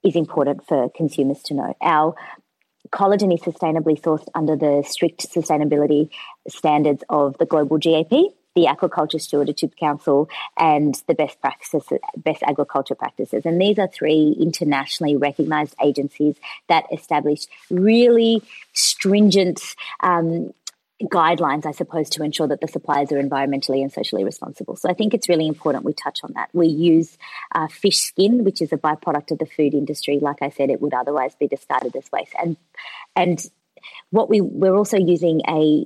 is 0.03 0.15
important 0.15 0.65
for 0.65 0.89
consumers 0.89 1.41
to 1.43 1.53
know. 1.53 1.75
Our 1.81 2.15
collagen 2.89 3.33
is 3.33 3.41
sustainably 3.41 3.99
sourced 3.99 4.27
under 4.33 4.55
the 4.55 4.83
strict 4.87 5.27
sustainability 5.33 6.09
standards 6.47 7.03
of 7.09 7.37
the 7.37 7.45
global 7.45 7.77
GAP, 7.77 8.09
the 8.55 8.65
Aquaculture 8.65 9.21
Stewardship 9.21 9.75
Council, 9.77 10.29
and 10.57 10.95
the 11.07 11.13
best 11.13 11.39
practices, 11.39 11.83
best 12.17 12.43
agriculture 12.43 12.95
practices. 12.95 13.45
And 13.45 13.61
these 13.61 13.79
are 13.79 13.87
three 13.87 14.35
internationally 14.39 15.15
recognized 15.15 15.75
agencies 15.81 16.35
that 16.67 16.85
establish 16.91 17.45
really 17.69 18.41
stringent 18.73 19.61
um, 20.01 20.53
guidelines, 21.03 21.65
I 21.65 21.71
suppose, 21.71 22.09
to 22.11 22.23
ensure 22.23 22.47
that 22.47 22.61
the 22.61 22.67
suppliers 22.67 23.11
are 23.11 23.21
environmentally 23.21 23.81
and 23.81 23.91
socially 23.91 24.23
responsible. 24.23 24.75
So 24.75 24.89
I 24.89 24.93
think 24.93 25.13
it's 25.13 25.29
really 25.29 25.47
important 25.47 25.85
we 25.85 25.93
touch 25.93 26.19
on 26.23 26.33
that. 26.35 26.49
We 26.53 26.67
use 26.67 27.17
uh, 27.53 27.67
fish 27.67 27.99
skin, 27.99 28.43
which 28.43 28.61
is 28.61 28.71
a 28.71 28.77
byproduct 28.77 29.31
of 29.31 29.39
the 29.39 29.45
food 29.45 29.73
industry. 29.73 30.19
Like 30.19 30.41
I 30.41 30.49
said, 30.49 30.69
it 30.69 30.81
would 30.81 30.93
otherwise 30.93 31.35
be 31.35 31.47
discarded 31.47 31.95
as 31.95 32.11
waste. 32.11 32.33
And 32.41 32.57
and 33.15 33.43
what 34.09 34.29
we 34.29 34.41
we're 34.41 34.75
also 34.75 34.97
using 34.97 35.41
a 35.47 35.85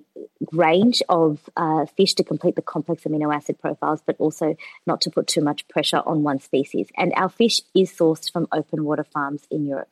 range 0.52 1.02
of 1.10 1.40
uh, 1.56 1.86
fish 1.98 2.14
to 2.16 2.24
complete 2.24 2.56
the 2.56 2.62
complex 2.62 3.04
amino 3.04 3.34
acid 3.34 3.60
profiles, 3.60 4.02
but 4.06 4.16
also 4.20 4.56
not 4.86 5.02
to 5.02 5.10
put 5.10 5.28
too 5.28 5.42
much 5.42 5.68
pressure 5.68 6.02
on 6.06 6.24
one 6.24 6.40
species. 6.40 6.88
And 6.98 7.14
our 7.16 7.30
fish 7.30 7.62
is 7.74 7.92
sourced 7.92 8.32
from 8.32 8.48
open 8.52 8.84
water 8.84 9.06
farms 9.06 9.44
in 9.50 9.66
Europe. 9.66 9.90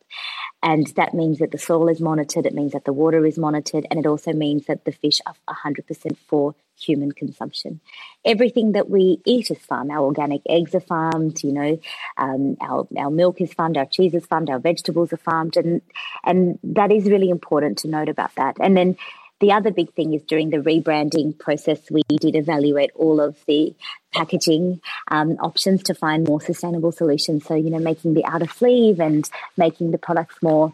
And 0.62 0.88
that 0.96 1.14
means 1.14 1.40
that 1.40 1.52
the 1.52 1.58
soil 1.58 1.90
is 1.90 2.00
monitored, 2.00 2.46
it 2.46 2.54
means 2.54 2.72
that 2.72 2.86
the 2.86 2.94
water 2.94 3.26
is 3.26 3.38
monitored, 3.38 3.86
and 3.90 4.00
it 4.00 4.06
also 4.06 4.32
means 4.32 4.66
that 4.68 4.86
the 4.86 4.94
fish 4.94 5.20
are 5.26 5.36
100% 5.50 6.18
for 6.28 6.56
human 6.80 7.12
consumption. 7.12 7.80
Everything 8.26 8.72
that 8.72 8.90
we 8.90 9.20
eat 9.26 9.52
is 9.52 9.60
farmed. 9.60 9.92
Our 9.92 10.00
organic 10.00 10.42
eggs 10.48 10.74
are 10.74 10.80
farmed, 10.80 11.44
you 11.44 11.52
know, 11.52 11.80
um, 12.18 12.58
our, 12.62 12.88
our 12.98 13.12
milk 13.12 13.42
is 13.42 13.54
farmed, 13.54 13.78
our 13.78 13.86
cheese 13.86 14.14
is 14.14 14.26
farmed, 14.26 14.50
our 14.50 14.60
vegetables 14.60 15.14
are 15.14 15.18
farmed. 15.18 15.58
And, 15.58 15.82
and 16.24 16.60
that 16.64 16.92
is 16.92 17.06
really 17.06 17.30
important 17.30 17.80
to 17.80 17.88
note 17.88 18.10
about 18.10 18.34
that. 18.36 18.58
And 18.60 18.76
then 18.76 18.98
the 19.44 19.52
other 19.52 19.72
big 19.72 19.94
thing 19.94 20.14
is 20.14 20.24
during 20.24 20.50
the 20.52 20.58
rebranding 20.58 21.38
process, 21.38 21.80
we 21.92 22.02
did 22.08 22.36
evaluate 22.36 22.92
all 22.96 23.20
of 23.20 23.38
the 23.46 23.76
packaging 24.14 24.80
um, 25.10 25.32
options 25.42 25.84
to 25.84 25.94
find 25.94 26.26
more 26.26 26.40
sustainable 26.40 26.94
solutions. 26.94 27.46
So, 27.46 27.56
you 27.56 27.70
know, 27.70 27.80
making 27.80 28.14
the 28.14 28.24
outer 28.24 28.48
sleeve 28.48 29.02
and 29.02 29.30
making 29.58 29.92
the 29.92 29.98
products 29.98 30.38
more 30.42 30.74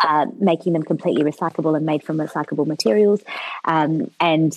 uh, 0.00 0.26
making 0.38 0.72
them 0.72 0.82
completely 0.82 1.22
recyclable 1.22 1.76
and 1.76 1.84
made 1.84 2.02
from 2.02 2.18
recyclable 2.18 2.66
materials, 2.66 3.20
um, 3.64 4.10
and 4.20 4.52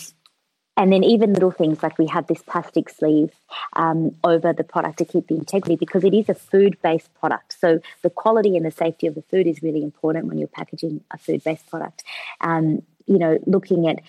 and 0.77 0.91
then 0.91 1.03
even 1.03 1.33
little 1.33 1.51
things 1.51 1.83
like 1.83 1.97
we 1.97 2.07
have 2.07 2.27
this 2.27 2.41
plastic 2.41 2.89
sleeve 2.89 3.31
um, 3.73 4.15
over 4.23 4.53
the 4.53 4.63
product 4.63 4.99
to 4.99 5.05
keep 5.05 5.27
the 5.27 5.35
integrity 5.35 5.75
because 5.75 6.03
it 6.03 6.13
is 6.13 6.29
a 6.29 6.33
food-based 6.33 7.13
product. 7.19 7.59
So 7.59 7.81
the 8.03 8.09
quality 8.09 8.55
and 8.55 8.65
the 8.65 8.71
safety 8.71 9.07
of 9.07 9.15
the 9.15 9.21
food 9.23 9.47
is 9.47 9.61
really 9.61 9.83
important 9.83 10.27
when 10.27 10.37
you're 10.37 10.47
packaging 10.47 11.03
a 11.11 11.17
food-based 11.17 11.67
product. 11.69 12.03
Um, 12.39 12.83
you 13.11 13.19
know, 13.19 13.37
looking 13.45 13.87
at 13.87 13.99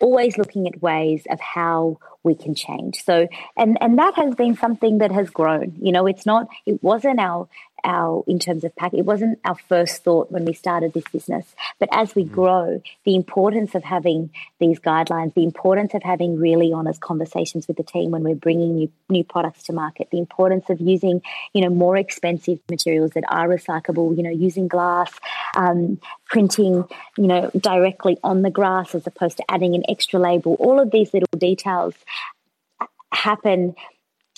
always 0.00 0.38
looking 0.38 0.66
at 0.66 0.82
ways 0.82 1.22
of 1.30 1.38
how 1.40 1.98
we 2.22 2.34
can 2.34 2.54
change. 2.54 3.04
So, 3.04 3.28
and 3.56 3.78
and 3.80 3.98
that 3.98 4.14
has 4.14 4.34
been 4.34 4.56
something 4.56 4.98
that 4.98 5.12
has 5.12 5.30
grown. 5.30 5.76
You 5.80 5.92
know, 5.92 6.06
it's 6.06 6.26
not, 6.26 6.48
it 6.66 6.82
wasn't 6.82 7.20
our 7.20 7.48
our 7.84 8.24
in 8.26 8.38
terms 8.38 8.64
of 8.64 8.74
pack. 8.76 8.94
It 8.94 9.04
wasn't 9.04 9.38
our 9.44 9.56
first 9.68 10.04
thought 10.04 10.30
when 10.30 10.44
we 10.44 10.52
started 10.52 10.92
this 10.92 11.04
business, 11.12 11.54
but 11.78 11.88
as 11.92 12.14
we 12.14 12.24
mm. 12.24 12.32
grow, 12.32 12.82
the 13.04 13.14
importance 13.14 13.74
of 13.74 13.84
having 13.84 14.30
these 14.58 14.78
guidelines, 14.78 15.34
the 15.34 15.44
importance 15.44 15.94
of 15.94 16.02
having 16.02 16.38
really 16.38 16.72
honest 16.72 17.00
conversations 17.00 17.68
with 17.68 17.76
the 17.76 17.82
team 17.82 18.10
when 18.10 18.22
we're 18.22 18.34
bringing 18.34 18.74
new 18.74 18.92
new 19.08 19.24
products 19.24 19.64
to 19.64 19.72
market, 19.72 20.08
the 20.10 20.18
importance 20.18 20.68
of 20.70 20.80
using 20.80 21.22
you 21.52 21.62
know 21.62 21.70
more 21.70 21.96
expensive 21.96 22.58
materials 22.70 23.12
that 23.12 23.24
are 23.28 23.48
recyclable, 23.48 24.16
you 24.16 24.22
know, 24.22 24.30
using 24.30 24.68
glass, 24.68 25.12
um, 25.56 26.00
printing 26.26 26.84
you 27.16 27.26
know 27.26 27.50
directly 27.56 28.16
on 28.22 28.42
the 28.42 28.50
grass 28.50 28.94
as 28.94 29.06
opposed 29.06 29.36
to 29.36 29.44
adding 29.50 29.74
an 29.74 29.84
extra 29.88 30.20
label. 30.20 30.54
All 30.54 30.80
of 30.80 30.90
these 30.90 31.12
little 31.12 31.38
details 31.38 31.94
happen 33.12 33.74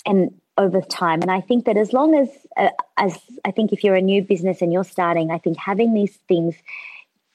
and 0.05 0.33
over 0.57 0.81
time. 0.81 1.21
And 1.21 1.31
I 1.31 1.41
think 1.41 1.65
that 1.65 1.77
as 1.77 1.93
long 1.93 2.15
as, 2.15 2.29
uh, 2.57 2.69
as 2.97 3.17
I 3.43 3.51
think 3.51 3.73
if 3.73 3.83
you're 3.83 3.95
a 3.95 4.01
new 4.01 4.21
business 4.21 4.61
and 4.61 4.71
you're 4.71 4.83
starting, 4.83 5.31
I 5.31 5.37
think 5.39 5.57
having 5.57 5.93
these 5.93 6.15
things 6.27 6.55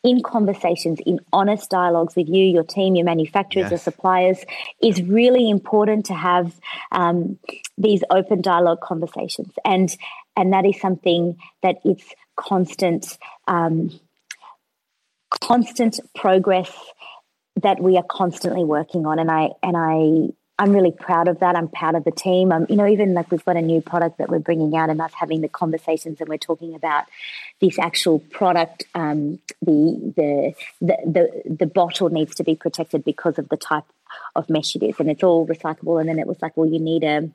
in 0.05 0.23
conversations, 0.23 1.01
in 1.05 1.19
honest 1.33 1.71
dialogues 1.71 2.15
with 2.15 2.29
you, 2.29 2.45
your 2.45 2.63
team, 2.63 2.95
your 2.95 3.05
manufacturers, 3.05 3.65
yes. 3.65 3.71
your 3.71 3.79
suppliers, 3.79 4.39
is 4.81 5.03
really 5.03 5.51
important 5.51 6.07
to 6.07 6.15
have 6.15 6.55
um, 6.93 7.39
these 7.77 8.05
open 8.11 8.41
dialogue 8.41 8.81
conversations. 8.81 9.53
And 9.65 9.95
and 10.37 10.53
that 10.53 10.65
is 10.65 10.81
something 10.81 11.37
that 11.63 11.79
it's 11.85 12.05
constant, 12.37 13.19
um, 13.49 13.91
constant 15.41 15.99
progress 16.15 16.71
that 17.61 17.81
we 17.81 17.97
are 17.97 18.05
constantly 18.09 18.63
working 18.63 19.05
on. 19.05 19.19
And 19.19 19.33
I 19.33 19.49
and 19.65 19.77
I 19.77 20.29
I'm 20.59 20.73
really 20.73 20.91
proud 20.91 21.29
of 21.29 21.39
that. 21.39 21.55
I'm 21.55 21.69
proud 21.69 21.95
of 21.95 22.05
the 22.05 22.11
team. 22.11 22.51
Um, 22.51 22.67
you 22.69 22.77
know, 22.77 22.87
even 22.87 23.15
like 23.15 23.31
we've 23.31 23.45
got 23.45 23.57
a 23.57 23.63
new 23.63 23.81
product 23.81 24.19
that 24.19 24.29
we're 24.29 24.41
bringing 24.41 24.77
out, 24.77 24.91
and 24.91 25.01
us 25.01 25.13
having 25.15 25.41
the 25.41 25.49
conversations, 25.49 26.21
and 26.21 26.29
we're 26.29 26.37
talking 26.37 26.75
about 26.75 27.05
this 27.61 27.79
actual 27.79 28.19
product. 28.19 28.85
Um, 28.95 29.39
the, 29.63 30.13
the 30.17 30.55
the 30.81 30.97
the 31.07 31.57
the 31.61 31.67
bottle 31.67 32.11
needs 32.11 32.35
to 32.37 32.45
be 32.45 32.57
protected 32.57 33.05
because 33.05 33.39
of 33.39 33.49
the 33.49 33.57
type 33.57 33.85
of 34.35 34.51
mesh 34.51 34.75
it 34.75 34.83
is, 34.83 34.99
and 34.99 35.11
it's 35.11 35.23
all 35.23 35.47
recyclable. 35.47 36.01
And 36.01 36.09
then 36.09 36.19
it 36.19 36.27
was 36.27 36.39
like, 36.43 36.57
well, 36.57 36.69
you 36.69 36.81
need 36.81 37.05
a 37.05 37.31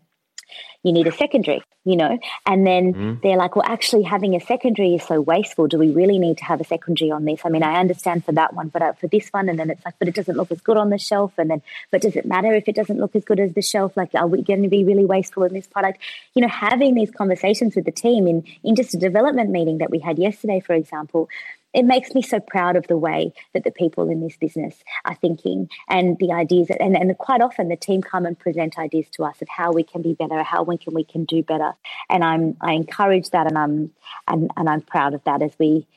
you 0.83 0.91
need 0.91 1.07
a 1.07 1.11
secondary, 1.11 1.63
you 1.85 1.95
know? 1.95 2.19
And 2.45 2.67
then 2.67 2.93
mm. 2.93 3.21
they're 3.21 3.37
like, 3.37 3.55
well, 3.55 3.65
actually 3.67 4.03
having 4.03 4.35
a 4.35 4.39
secondary 4.39 4.95
is 4.95 5.03
so 5.03 5.21
wasteful. 5.21 5.67
Do 5.67 5.77
we 5.77 5.91
really 5.91 6.19
need 6.19 6.37
to 6.39 6.45
have 6.45 6.59
a 6.59 6.63
secondary 6.63 7.11
on 7.11 7.25
this? 7.25 7.41
I 7.45 7.49
mean, 7.49 7.63
I 7.63 7.79
understand 7.79 8.25
for 8.25 8.33
that 8.33 8.53
one, 8.53 8.67
but 8.67 8.81
uh, 8.81 8.93
for 8.93 9.07
this 9.07 9.29
one, 9.29 9.49
and 9.49 9.57
then 9.57 9.69
it's 9.69 9.83
like, 9.85 9.95
but 9.99 10.07
it 10.07 10.15
doesn't 10.15 10.35
look 10.35 10.51
as 10.51 10.61
good 10.61 10.77
on 10.77 10.89
the 10.89 10.97
shelf. 10.97 11.33
And 11.37 11.49
then, 11.49 11.61
but 11.91 12.01
does 12.01 12.15
it 12.15 12.25
matter 12.25 12.53
if 12.53 12.67
it 12.67 12.75
doesn't 12.75 12.99
look 12.99 13.15
as 13.15 13.23
good 13.23 13.39
as 13.39 13.53
the 13.53 13.61
shelf? 13.61 13.95
Like, 13.95 14.13
are 14.13 14.27
we 14.27 14.41
going 14.41 14.63
to 14.63 14.69
be 14.69 14.83
really 14.83 15.05
wasteful 15.05 15.43
in 15.43 15.53
this 15.53 15.67
product? 15.67 15.99
You 16.33 16.41
know, 16.41 16.49
having 16.49 16.95
these 16.95 17.11
conversations 17.11 17.75
with 17.75 17.85
the 17.85 17.91
team 17.91 18.27
in, 18.27 18.43
in 18.63 18.75
just 18.75 18.93
a 18.93 18.97
development 18.97 19.49
meeting 19.49 19.77
that 19.77 19.89
we 19.89 19.99
had 19.99 20.19
yesterday, 20.19 20.59
for 20.59 20.73
example, 20.73 21.29
it 21.73 21.85
makes 21.85 22.13
me 22.13 22.21
so 22.21 22.39
proud 22.39 22.75
of 22.75 22.87
the 22.87 22.97
way 22.97 23.33
that 23.53 23.63
the 23.63 23.71
people 23.71 24.09
in 24.09 24.21
this 24.21 24.37
business 24.37 24.75
are 25.05 25.15
thinking 25.15 25.69
and 25.89 26.17
the 26.19 26.31
ideas 26.31 26.67
that, 26.67 26.81
and, 26.81 26.95
and 26.95 27.17
quite 27.17 27.41
often 27.41 27.69
the 27.69 27.75
team 27.75 28.01
come 28.01 28.25
and 28.25 28.37
present 28.37 28.77
ideas 28.77 29.07
to 29.11 29.23
us 29.23 29.41
of 29.41 29.49
how 29.49 29.71
we 29.71 29.83
can 29.83 30.01
be 30.01 30.13
better, 30.13 30.43
how 30.43 30.63
we 30.63 30.77
can 30.77 30.93
we 30.93 31.03
can 31.03 31.25
do 31.25 31.43
better. 31.43 31.73
And 32.09 32.23
I'm 32.23 32.57
I 32.61 32.73
encourage 32.73 33.31
that 33.31 33.47
and 33.47 33.57
I'm 33.57 33.91
and, 34.27 34.51
and 34.55 34.69
I'm 34.69 34.81
proud 34.81 35.13
of 35.13 35.23
that 35.23 35.41
as 35.41 35.51
we 35.57 35.87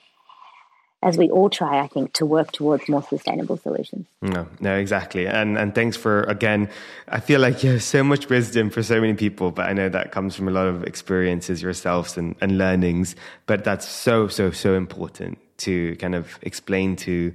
as 1.03 1.19
we 1.19 1.31
all 1.31 1.51
try, 1.51 1.79
I 1.79 1.87
think, 1.87 2.15
to 2.15 2.27
work 2.27 2.53
towards 2.53 2.89
more 2.89 3.03
sustainable 3.03 3.59
solutions. 3.59 4.07
No, 4.23 4.49
no, 4.61 4.77
exactly. 4.77 5.27
And 5.27 5.59
and 5.59 5.75
thanks 5.75 5.97
for 5.97 6.23
again. 6.25 6.71
I 7.07 7.21
feel 7.21 7.41
like 7.41 7.63
you 7.63 7.73
have 7.73 7.83
so 7.83 8.03
much 8.03 8.31
wisdom 8.31 8.71
for 8.71 8.83
so 8.83 9.01
many 9.01 9.15
people, 9.15 9.51
but 9.51 9.69
I 9.69 9.75
know 9.75 9.91
that 9.91 10.11
comes 10.11 10.35
from 10.35 10.49
a 10.49 10.51
lot 10.51 10.67
of 10.67 10.85
experiences 10.85 11.61
yourselves 11.61 12.17
and, 12.17 12.35
and 12.41 12.57
learnings. 12.57 13.15
But 13.45 13.63
that's 13.63 13.87
so 13.87 14.27
so 14.29 14.51
so 14.51 14.75
important 14.75 15.39
to 15.59 15.97
kind 15.97 16.15
of 16.15 16.39
explain 16.43 16.97
to 16.97 17.33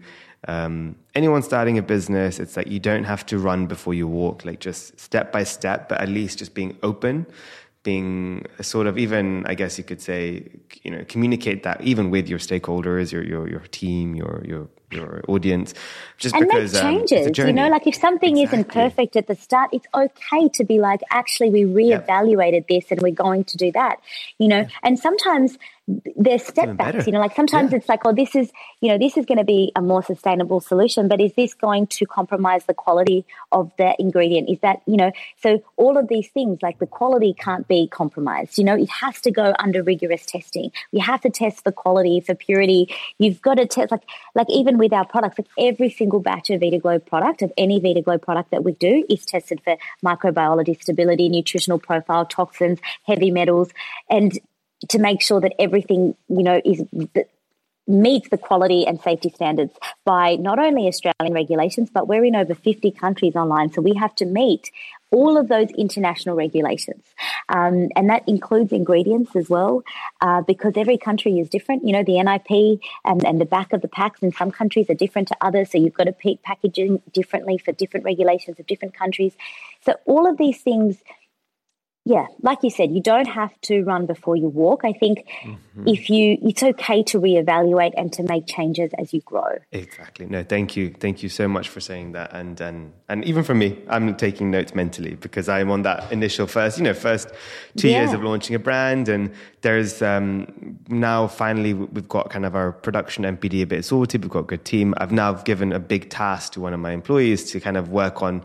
um, 0.48 0.96
anyone 1.14 1.42
starting 1.42 1.78
a 1.78 1.82
business. 1.82 2.40
It's 2.40 2.58
like 2.58 2.68
you 2.68 2.80
don't 2.80 3.04
have 3.04 3.26
to 3.28 3.38
run 3.38 3.68
before 3.68 3.94
you 3.94 4.08
walk, 4.08 4.46
like 4.46 4.60
just 4.60 5.00
step 5.00 5.32
by 5.32 5.44
step, 5.44 5.90
but 5.90 6.02
at 6.02 6.10
least 6.10 6.40
just 6.40 6.54
being 6.54 6.78
open, 6.82 7.26
being 7.84 8.46
sort 8.62 8.88
of 8.88 8.98
even, 8.98 9.46
I 9.46 9.54
guess 9.56 9.78
you 9.78 9.84
could 9.84 10.02
say, 10.02 10.50
you 10.84 10.92
know, 10.92 11.06
communicate 11.08 11.64
that 11.64 11.82
even 11.82 12.10
with 12.10 12.28
your 12.28 12.40
stakeholders, 12.40 13.12
your 13.12 13.24
your 13.24 13.48
your 13.50 13.66
team, 13.72 14.16
your 14.16 14.44
your 14.46 14.68
your 14.92 15.22
audience 15.28 15.74
just 16.18 16.36
and 16.36 16.48
because 16.48 16.74
make 16.74 16.84
um, 16.84 16.98
changes 17.08 17.40
um, 17.40 17.48
you 17.48 17.54
know 17.54 17.70
like 17.70 17.88
if 17.88 17.96
something 17.96 18.38
exactly. 18.38 18.60
isn't 18.60 18.72
perfect 18.72 19.16
at 19.16 19.28
the 19.28 19.36
start 19.36 19.70
it's 19.72 19.88
okay 19.94 20.50
to 20.50 20.64
be 20.64 20.80
like 20.80 21.02
actually 21.10 21.50
we 21.50 21.64
reevaluated 21.64 22.54
yep. 22.54 22.68
this 22.68 22.92
and 22.92 23.02
we're 23.02 23.12
going 23.12 23.44
to 23.44 23.58
do 23.58 23.72
that 23.72 24.00
you 24.38 24.48
know? 24.48 24.60
Yeah. 24.60 24.68
and 24.84 25.00
sometimes 25.00 25.58
there's 26.16 26.46
step 26.46 26.78
backs 26.78 27.06
you 27.06 27.14
know? 27.14 27.20
Like 27.20 27.36
sometimes 27.36 27.72
yeah. 27.72 27.80
it's 27.80 27.90
like 27.90 28.02
oh 28.06 28.14
this 28.14 28.36
is 28.36 28.52
you 28.82 28.90
know 28.90 28.98
this 28.98 29.18
is 29.18 29.26
going 29.26 29.38
to 29.38 29.44
be 29.44 29.72
a 29.76 29.82
more 29.82 30.04
sustainable 30.04 30.60
solution 30.60 31.08
but 31.08 31.20
is 31.20 31.34
this 31.34 31.54
going 31.54 31.88
to 31.88 32.06
compromise 32.06 32.66
the 32.66 32.74
quality 32.74 33.26
of 33.52 33.72
the 33.78 33.96
ingredient? 34.00 34.50
Is 34.50 34.60
that 34.60 34.82
you 34.86 34.98
know? 34.98 35.12
So 35.42 35.64
all 35.78 35.98
of 35.98 36.08
these 36.08 36.28
things 36.30 36.60
like 36.62 36.80
the 36.80 36.88
quality 36.88 37.34
can't 37.38 37.68
be 37.68 37.88
compromised 37.88 38.58
you 38.58 38.64
know? 38.64 38.76
It 38.76 38.90
has 38.90 39.20
to 39.22 39.32
go 39.32 39.54
under 39.60 39.84
rigorous 39.84 40.26
testing. 40.26 40.72
You 40.92 41.02
have 41.02 41.22
to 41.22 41.30
test 41.30 41.64
for 41.64 41.72
quality 41.72 42.20
for 42.20 42.36
purity. 42.36 42.94
You've 43.18 43.42
got 43.42 43.56
to 43.56 43.66
test 43.66 43.92
like 43.92 44.04
like 44.36 44.50
even 44.50 44.78
with 44.82 44.94
our 44.94 45.06
products 45.06 45.38
like 45.38 45.48
every 45.60 45.92
single 45.92 46.20
batch 46.20 46.50
of 46.50 46.60
Vida 46.60 46.80
Glow 46.80 46.98
product 46.98 47.44
of 47.44 47.54
any 47.56 47.80
Vida 47.80 48.02
Glow 48.02 48.18
product 48.18 48.50
that 48.50 48.64
we 48.64 48.72
do 48.74 49.06
is 49.08 49.24
tested 49.28 49.62
for 49.64 49.78
microbiology 50.04 50.82
stability 50.82 51.30
nutritional 51.30 51.78
profile 51.78 52.26
toxins 52.26 52.80
heavy 53.06 53.30
metals 53.30 53.70
and 54.10 54.40
to 54.90 54.98
make 54.98 55.22
sure 55.22 55.40
that 55.40 55.54
everything 55.60 56.16
you 56.30 56.42
know 56.42 56.60
is 56.66 56.84
meets 57.88 58.30
the 58.30 58.38
quality 58.38 58.88
and 58.88 59.00
safety 59.02 59.30
standards 59.30 59.74
by 60.04 60.36
not 60.36 60.58
only 60.58 60.88
Australian 60.88 61.34
regulations, 61.34 61.90
but 61.94 62.08
we're 62.08 62.24
in 62.24 62.36
over 62.36 62.56
50 62.56 62.92
countries 62.92 63.36
online. 63.36 63.72
So 63.72 63.82
we 63.82 63.94
have 63.96 64.16
to 64.16 64.26
meet 64.26 64.72
all 65.12 65.38
of 65.38 65.48
those 65.48 65.70
international 65.72 66.36
regulations. 66.36 67.04
Um, 67.50 67.90
and 67.96 68.10
that 68.10 68.28
includes 68.28 68.72
ingredients 68.72 69.36
as 69.36 69.50
well, 69.50 69.84
uh, 70.22 70.42
because 70.42 70.74
every 70.78 70.98
country 70.98 71.40
is 71.40 71.50
different. 71.50 71.86
You 71.86 71.94
know, 71.94 72.04
the 72.04 72.22
NIP 72.22 72.80
and, 73.04 73.26
and 73.26 73.40
the 73.40 73.46
back 73.46 73.74
of 73.74 73.82
the 73.82 73.88
packs 73.88 74.22
in 74.22 74.32
some 74.32 74.52
countries 74.52 74.90
are 74.90 74.96
different 74.96 75.28
to 75.28 75.38
others. 75.42 75.72
So 75.72 75.78
you've 75.78 75.94
got 75.94 76.06
to 76.06 76.38
packaging 76.44 77.02
differently 77.14 77.58
for 77.58 77.72
different 77.74 78.06
regulations 78.06 78.60
of 78.60 78.68
different 78.68 78.94
countries. 78.94 79.34
So 79.82 79.96
all 80.06 80.30
of 80.30 80.38
these 80.38 80.62
things 80.62 80.98
yeah, 82.04 82.26
like 82.42 82.64
you 82.64 82.72
said, 82.72 82.92
you 82.92 83.02
don't 83.02 83.28
have 83.28 83.52
to 83.62 83.84
run 83.84 84.08
before 84.08 84.36
you 84.36 84.48
walk. 84.48 84.82
I 84.84 84.94
think 84.94 85.20
mm-hmm. 85.44 85.88
if 85.88 86.10
you, 86.10 86.36
it's 86.42 86.64
okay 86.64 87.04
to 87.04 87.20
reevaluate 87.20 87.94
and 87.96 88.12
to 88.14 88.24
make 88.24 88.48
changes 88.48 88.92
as 88.98 89.14
you 89.14 89.22
grow. 89.22 89.60
Exactly. 89.72 90.26
No, 90.26 90.44
thank 90.44 90.76
you, 90.76 90.96
thank 91.00 91.22
you 91.22 91.30
so 91.30 91.48
much 91.48 91.70
for 91.70 91.80
saying 91.80 92.14
that. 92.14 92.34
And 92.34 92.60
and 92.60 92.94
and 93.08 93.24
even 93.26 93.44
for 93.44 93.54
me, 93.54 93.78
I'm 93.88 94.16
taking 94.16 94.50
notes 94.50 94.74
mentally 94.74 95.14
because 95.14 95.48
I'm 95.48 95.70
on 95.70 95.84
that 95.84 96.12
initial 96.12 96.48
first, 96.48 96.80
you 96.80 96.84
know, 96.84 96.96
first 96.96 97.30
two 97.78 97.90
yeah. 97.90 98.00
years 98.00 98.14
of 98.14 98.24
launching 98.24 98.56
a 98.56 98.60
brand, 98.60 99.08
and 99.08 99.32
there's 99.62 100.02
um, 100.02 100.80
now 100.88 101.28
finally 101.28 101.74
we've 101.74 102.08
got 102.08 102.30
kind 102.30 102.46
of 102.46 102.56
our 102.56 102.72
production 102.72 103.24
NPD 103.24 103.62
a 103.62 103.66
bit 103.66 103.86
sorted. 103.86 104.24
We've 104.24 104.32
got 104.32 104.40
a 104.40 104.44
good 104.44 104.66
team. 104.66 104.94
I've 104.98 105.12
now 105.12 105.34
given 105.34 105.72
a 105.72 105.80
big 105.80 106.10
task 106.10 106.54
to 106.54 106.62
one 106.62 106.74
of 106.74 106.80
my 106.80 106.92
employees 106.92 107.52
to 107.52 107.60
kind 107.60 107.78
of 107.78 107.90
work 107.90 108.22
on 108.24 108.44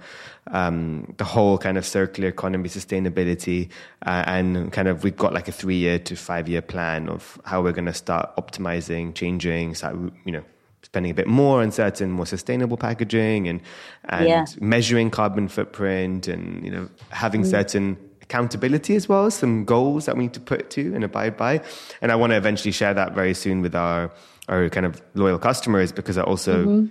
um, 0.49 1.15
the 1.17 1.25
whole 1.25 1.59
kind 1.59 1.79
of 1.79 1.87
circular 1.87 2.29
economy 2.29 2.69
sustainability 2.69 3.69
uh, 4.05 4.25
and 4.27 4.73
kind 4.73 4.89
of 4.89 5.05
we've 5.05 5.17
got 5.17 5.33
like 5.33 5.49
a 5.49 5.53
three 5.53 5.77
year 5.77 5.99
to 5.99 6.17
five 6.17 6.49
year 6.49 6.63
plan 6.63 7.09
of 7.09 7.41
how 7.45 7.63
we're 7.63 7.73
going 7.73 7.87
to 7.87 7.95
start 7.95 8.35
optimizing 8.37 9.13
changing 9.15 9.75
start 9.75 9.97
you 10.25 10.31
know 10.31 10.45
spending 10.83 11.11
a 11.11 11.15
bit 11.15 11.27
more 11.27 11.63
on 11.63 11.73
certain 11.73 12.13
more 12.13 12.27
sustainable 12.27 12.77
packaging 12.77 13.49
and 13.49 13.61
and 14.05 14.29
yeah. 14.29 14.45
measuring 14.61 15.11
carbon 15.11 15.49
footprint 15.49 16.29
and 16.29 16.65
you 16.65 16.71
know 16.71 16.89
having 17.11 17.43
mm. 17.43 17.51
certain 17.51 17.97
accountability 18.29 18.97
as 18.97 19.09
well 19.09 19.31
some 19.31 19.65
goals 19.65 20.07
that 20.07 20.17
we 20.17 20.25
need 20.25 20.35
to 20.35 20.41
put 20.41 20.69
to 20.71 20.95
and 20.95 21.05
abide 21.05 21.37
by 21.37 21.61
and 22.03 22.11
i 22.11 22.15
want 22.15 22.31
to 22.33 22.37
eventually 22.37 22.73
share 22.73 22.93
that 22.93 23.15
very 23.15 23.33
soon 23.33 23.63
with 23.63 23.75
our 23.75 24.11
our 24.49 24.69
kind 24.69 24.85
of 24.85 25.01
loyal 25.15 25.39
customers 25.39 25.93
because 25.93 26.19
i 26.19 26.23
also 26.23 26.65
mm-hmm. 26.65 26.87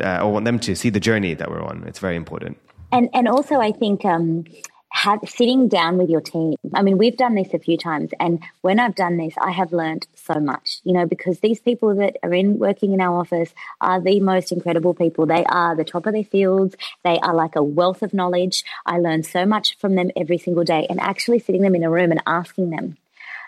uh, 0.00 0.04
I 0.04 0.24
want 0.24 0.44
them 0.44 0.58
to 0.60 0.74
see 0.74 0.90
the 0.90 1.00
journey 1.00 1.34
that 1.34 1.50
we're 1.50 1.62
on. 1.62 1.84
It's 1.86 1.98
very 1.98 2.16
important. 2.16 2.58
And 2.92 3.08
and 3.14 3.28
also, 3.28 3.60
I 3.60 3.72
think 3.72 4.04
um, 4.04 4.44
have, 4.90 5.20
sitting 5.26 5.68
down 5.68 5.98
with 5.98 6.10
your 6.10 6.20
team. 6.20 6.56
I 6.74 6.82
mean, 6.82 6.98
we've 6.98 7.16
done 7.16 7.34
this 7.34 7.54
a 7.54 7.58
few 7.58 7.76
times, 7.76 8.10
and 8.18 8.42
when 8.60 8.78
I've 8.78 8.94
done 8.94 9.16
this, 9.16 9.34
I 9.40 9.52
have 9.52 9.72
learned 9.72 10.06
so 10.14 10.34
much. 10.40 10.80
You 10.84 10.92
know, 10.92 11.06
because 11.06 11.40
these 11.40 11.60
people 11.60 11.94
that 11.96 12.16
are 12.22 12.34
in 12.34 12.58
working 12.58 12.92
in 12.92 13.00
our 13.00 13.18
office 13.18 13.54
are 13.80 14.00
the 14.00 14.20
most 14.20 14.52
incredible 14.52 14.94
people. 14.94 15.26
They 15.26 15.44
are 15.44 15.76
the 15.76 15.84
top 15.84 16.06
of 16.06 16.12
their 16.12 16.24
fields. 16.24 16.74
They 17.04 17.18
are 17.18 17.34
like 17.34 17.56
a 17.56 17.62
wealth 17.62 18.02
of 18.02 18.12
knowledge. 18.12 18.64
I 18.84 18.98
learn 18.98 19.22
so 19.22 19.46
much 19.46 19.78
from 19.78 19.94
them 19.94 20.10
every 20.16 20.38
single 20.38 20.64
day, 20.64 20.86
and 20.90 21.00
actually 21.00 21.38
sitting 21.38 21.62
them 21.62 21.74
in 21.74 21.84
a 21.84 21.90
room 21.90 22.10
and 22.10 22.22
asking 22.26 22.70
them, 22.70 22.96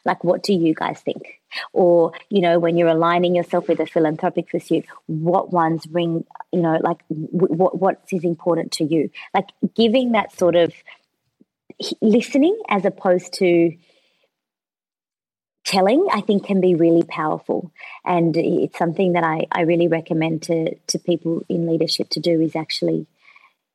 like, 0.04 0.24
what 0.24 0.42
do 0.42 0.52
you 0.52 0.74
guys 0.74 1.00
think? 1.00 1.40
Or, 1.72 2.12
you 2.28 2.40
know, 2.40 2.58
when 2.58 2.76
you're 2.76 2.88
aligning 2.88 3.36
yourself 3.36 3.68
with 3.68 3.78
a 3.78 3.86
philanthropic 3.86 4.48
pursuit, 4.48 4.86
what 5.06 5.52
ones 5.52 5.86
bring, 5.86 6.24
you 6.50 6.60
know, 6.60 6.78
like 6.82 6.98
w- 7.08 7.54
what, 7.54 7.78
what 7.78 8.00
is 8.10 8.24
important 8.24 8.72
to 8.72 8.84
you? 8.84 9.10
Like 9.34 9.50
giving 9.76 10.12
that 10.12 10.36
sort 10.36 10.56
of 10.56 10.72
listening 12.00 12.56
as 12.68 12.84
opposed 12.84 13.34
to 13.34 13.76
telling, 15.64 16.06
I 16.12 16.20
think 16.20 16.46
can 16.46 16.60
be 16.60 16.74
really 16.74 17.04
powerful. 17.04 17.72
And 18.04 18.36
it's 18.36 18.76
something 18.76 19.12
that 19.12 19.24
I, 19.24 19.46
I 19.52 19.62
really 19.62 19.88
recommend 19.88 20.42
to, 20.44 20.74
to 20.74 20.98
people 20.98 21.44
in 21.48 21.66
leadership 21.66 22.08
to 22.10 22.20
do 22.20 22.40
is 22.40 22.56
actually 22.56 23.06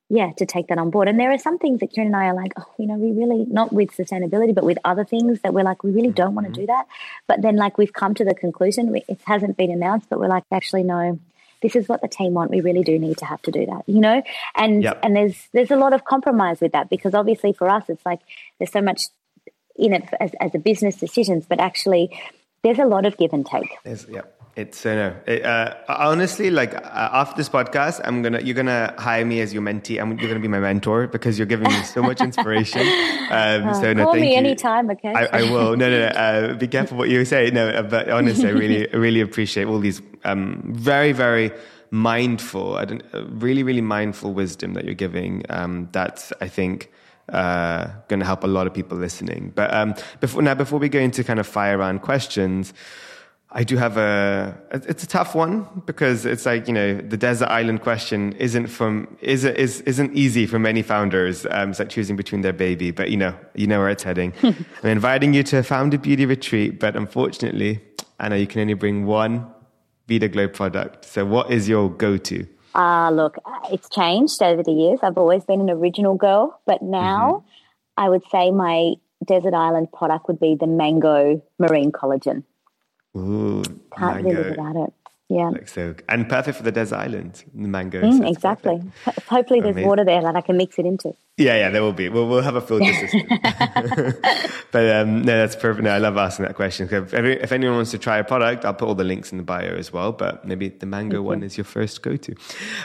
yeah, 0.10 0.32
to 0.38 0.46
take 0.46 0.68
that 0.68 0.78
on 0.78 0.90
board. 0.90 1.10
And 1.10 1.20
there 1.20 1.32
are 1.32 1.38
some 1.38 1.58
things 1.58 1.82
that 1.82 1.92
Kieran 1.92 2.08
and 2.08 2.16
I 2.16 2.28
are 2.28 2.34
like, 2.34 2.54
oh, 2.58 2.66
you 2.78 2.88
know, 2.88 2.96
we 2.96 3.12
really, 3.12 3.46
not 3.46 3.74
with 3.74 3.90
sustainability, 3.92 4.56
but 4.56 4.64
with 4.64 4.78
other 4.86 5.04
things 5.04 5.42
that 5.42 5.54
we're 5.54 5.66
like, 5.66 5.84
we 5.84 5.92
really 5.92 6.12
don't 6.12 6.34
want 6.34 6.48
to 6.48 6.54
mm-hmm. 6.54 6.62
do 6.62 6.68
that. 6.68 6.88
But 7.28 7.42
then, 7.42 7.58
like, 7.58 7.78
we've 7.78 7.92
come 7.92 8.14
to 8.16 8.24
the 8.24 8.34
conclusion, 8.34 8.96
it 8.96 9.20
hasn't 9.26 9.58
been 9.58 9.70
announced, 9.70 10.08
but 10.10 10.20
we're 10.20 10.30
like, 10.30 10.44
actually, 10.52 10.84
no, 10.84 11.20
this 11.62 11.76
is 11.76 11.88
what 11.88 12.02
the 12.02 12.08
team 12.08 12.34
want. 12.34 12.52
We 12.52 12.62
really 12.62 12.84
do 12.84 12.98
need 13.00 13.18
to 13.20 13.26
have 13.26 13.42
to 13.44 13.52
do 13.52 13.66
that, 13.66 13.84
you 13.88 14.00
know? 14.00 14.22
And, 14.56 14.84
yep. 14.84 15.00
and 15.04 15.16
there's, 15.16 15.48
there's 15.54 15.72
a 15.72 15.76
lot 15.76 15.94
of 15.94 16.06
compromise 16.06 16.62
with 16.62 16.72
that 16.74 16.90
because 16.90 17.14
obviously 17.14 17.54
for 17.54 17.70
us, 17.70 17.86
it's 17.90 18.06
like 18.06 18.20
there's 18.60 18.72
so 18.72 18.82
much 18.82 19.02
in 19.76 19.94
it 19.94 20.04
as, 20.20 20.32
as 20.40 20.54
a 20.56 20.60
business 20.60 20.98
decisions, 20.98 21.46
but 21.48 21.60
actually 21.60 22.20
there's 22.64 22.80
a 22.80 22.86
lot 22.86 23.06
of 23.06 23.18
give 23.18 23.34
and 23.34 23.46
take. 23.46 23.70
There's, 23.84 24.06
yeah. 24.10 24.22
It's 24.58 24.88
uh, 24.88 24.96
no. 24.96 25.16
It, 25.28 25.46
uh, 25.46 25.76
honestly, 25.88 26.50
like 26.50 26.74
uh, 26.74 26.82
after 26.84 27.38
this 27.38 27.48
podcast, 27.48 28.02
I'm 28.04 28.24
gonna 28.24 28.42
you're 28.42 28.56
gonna 28.56 28.92
hire 28.98 29.24
me 29.24 29.40
as 29.40 29.54
your 29.54 29.62
mentee. 29.62 30.02
I'm, 30.02 30.18
you're 30.18 30.28
gonna 30.28 30.40
be 30.40 30.48
my 30.48 30.60
mentor 30.60 31.06
because 31.06 31.38
you're 31.38 31.46
giving 31.46 31.68
me 31.68 31.84
so 31.84 32.02
much 32.02 32.20
inspiration. 32.22 32.86
Um, 33.30 33.74
so 33.74 33.92
no, 33.92 34.06
call 34.06 34.16
me 34.16 34.32
you. 34.32 34.38
anytime, 34.38 34.90
okay? 34.90 35.12
I, 35.14 35.26
I, 35.26 35.42
will. 35.42 35.76
No, 35.76 35.90
no, 35.90 36.00
no. 36.00 36.06
Uh, 36.06 36.54
be 36.54 36.66
careful 36.66 36.98
what 36.98 37.10
you 37.10 37.26
say. 37.26 37.52
No, 37.52 37.68
uh, 37.68 37.82
but 37.82 38.10
honestly, 38.10 38.48
I 38.48 38.52
really, 38.52 38.88
really 38.94 39.20
appreciate 39.20 39.66
all 39.66 39.80
these 39.80 40.02
um, 40.24 40.64
very, 40.66 41.12
very 41.12 41.52
mindful, 41.92 42.78
uh, 42.78 42.86
really, 43.32 43.64
really 43.64 43.82
mindful 43.82 44.34
wisdom 44.34 44.76
that 44.76 44.86
you're 44.86 44.94
giving. 44.94 45.44
Um, 45.50 45.90
that's 45.92 46.32
I 46.40 46.48
think. 46.48 46.90
Uh, 47.30 47.92
going 48.08 48.22
to 48.22 48.26
help 48.26 48.46
a 48.46 48.48
lot 48.48 48.68
of 48.68 48.74
people 48.74 48.98
listening. 48.98 49.52
But 49.54 49.74
um, 49.74 49.96
before 50.22 50.42
now, 50.42 50.56
before 50.56 50.80
we 50.80 50.88
go 50.88 51.00
into 51.00 51.26
kind 51.26 51.42
of 51.42 51.46
fire 51.46 51.78
round 51.78 52.02
questions, 52.02 52.74
I 53.52 53.64
do 53.64 53.78
have 53.78 53.96
a. 53.98 54.58
It's 54.72 55.04
a 55.04 55.08
tough 55.08 55.34
one 55.34 55.66
because 55.86 56.26
it's 56.26 56.46
like 56.46 56.68
you 56.68 56.74
know 56.74 56.96
the 56.96 57.16
desert 57.16 57.48
island 57.48 57.82
question 57.82 58.34
isn't 58.34 58.68
from 58.68 59.18
is 59.22 59.46
is 59.46 59.82
isn't 59.82 60.14
easy 60.16 60.46
for 60.46 60.60
many 60.60 60.82
founders. 60.82 61.46
Um, 61.50 61.70
it's 61.70 61.80
like 61.80 61.90
choosing 61.90 62.18
between 62.18 62.42
their 62.42 62.54
baby, 62.54 62.92
but 62.92 63.10
you 63.10 63.18
know 63.18 63.34
you 63.56 63.66
know 63.66 63.80
where 63.80 63.90
it's 63.90 64.04
heading. 64.04 64.34
I'm 64.44 64.66
inviting 64.84 65.34
you 65.34 65.44
to 65.44 65.60
a 65.60 65.64
founder 65.64 65.98
beauty 65.98 66.26
retreat, 66.26 66.80
but 66.80 66.98
unfortunately, 66.98 67.80
I 68.20 68.28
know 68.28 68.36
you 68.36 68.48
can 68.48 68.62
only 68.62 68.74
bring 68.74 69.06
one 69.06 69.48
Vida 70.08 70.28
Glow 70.28 70.50
product. 70.50 71.06
So, 71.06 71.26
what 71.26 71.50
is 71.50 71.70
your 71.70 71.90
go-to? 71.90 72.46
Ah, 72.76 73.08
uh, 73.08 73.12
look, 73.12 73.38
it's 73.72 73.90
changed 73.90 74.42
over 74.44 74.62
the 74.62 74.74
years. 74.74 75.00
I've 75.02 75.18
always 75.18 75.46
been 75.46 75.62
an 75.62 75.70
original 75.70 76.16
girl, 76.16 76.60
but 76.66 76.82
now 76.82 77.44
mm-hmm. 77.46 78.04
I 78.06 78.10
would 78.10 78.24
say 78.30 78.52
my 78.52 78.96
desert 79.26 79.54
island 79.54 79.92
product 79.92 80.28
would 80.28 80.40
be 80.40 80.56
the 80.60 80.68
mango 80.68 81.42
marine 81.60 81.92
collagen. 81.92 82.44
Ooh, 83.18 83.64
Can't 83.98 84.24
mango. 84.24 84.30
live 84.30 84.50
without 84.52 84.76
it. 84.88 84.94
Yeah. 85.30 85.50
Like 85.50 85.68
so, 85.68 85.94
and 86.08 86.30
perfect 86.30 86.56
for 86.56 86.64
the 86.64 86.72
desert 86.72 87.00
island, 87.00 87.44
the 87.54 87.68
mango. 87.68 88.02
Mm, 88.02 88.30
exactly. 88.30 88.82
Perfect. 89.04 89.28
Hopefully, 89.28 89.60
there's 89.60 89.74
Amazing. 89.74 89.90
water 89.90 90.06
there 90.06 90.22
that 90.22 90.38
I 90.38 90.40
can 90.42 90.56
mix 90.56 90.80
it 90.80 90.86
into. 90.86 91.14
Yeah, 91.36 91.58
yeah, 91.58 91.70
there 91.70 91.82
will 91.82 91.92
be. 91.92 92.08
We'll, 92.08 92.30
we'll 92.30 92.42
have 92.42 92.56
a 92.56 92.62
filter 92.62 92.94
system. 92.94 93.28
but 94.72 94.96
um, 94.96 95.24
no, 95.24 95.38
that's 95.38 95.58
perfect. 95.58 95.84
No, 95.84 95.90
I 95.90 95.98
love 95.98 96.16
asking 96.16 96.46
that 96.46 96.56
question. 96.56 96.88
If, 96.90 97.14
if, 97.14 97.52
anyone 97.52 97.76
wants 97.76 97.92
to 97.92 97.98
try 97.98 98.20
a 98.20 98.24
product, 98.24 98.64
I'll 98.64 98.74
put 98.74 98.88
all 98.88 98.96
the 98.96 99.04
links 99.04 99.34
in 99.34 99.38
the 99.38 99.44
bio 99.44 99.76
as 99.76 99.92
well. 99.92 100.14
But 100.14 100.46
maybe 100.46 100.70
the 100.70 100.86
mango 100.86 101.22
one 101.22 101.44
is 101.44 101.58
your 101.58 101.66
first 101.66 102.02
go 102.02 102.16
to. 102.16 102.36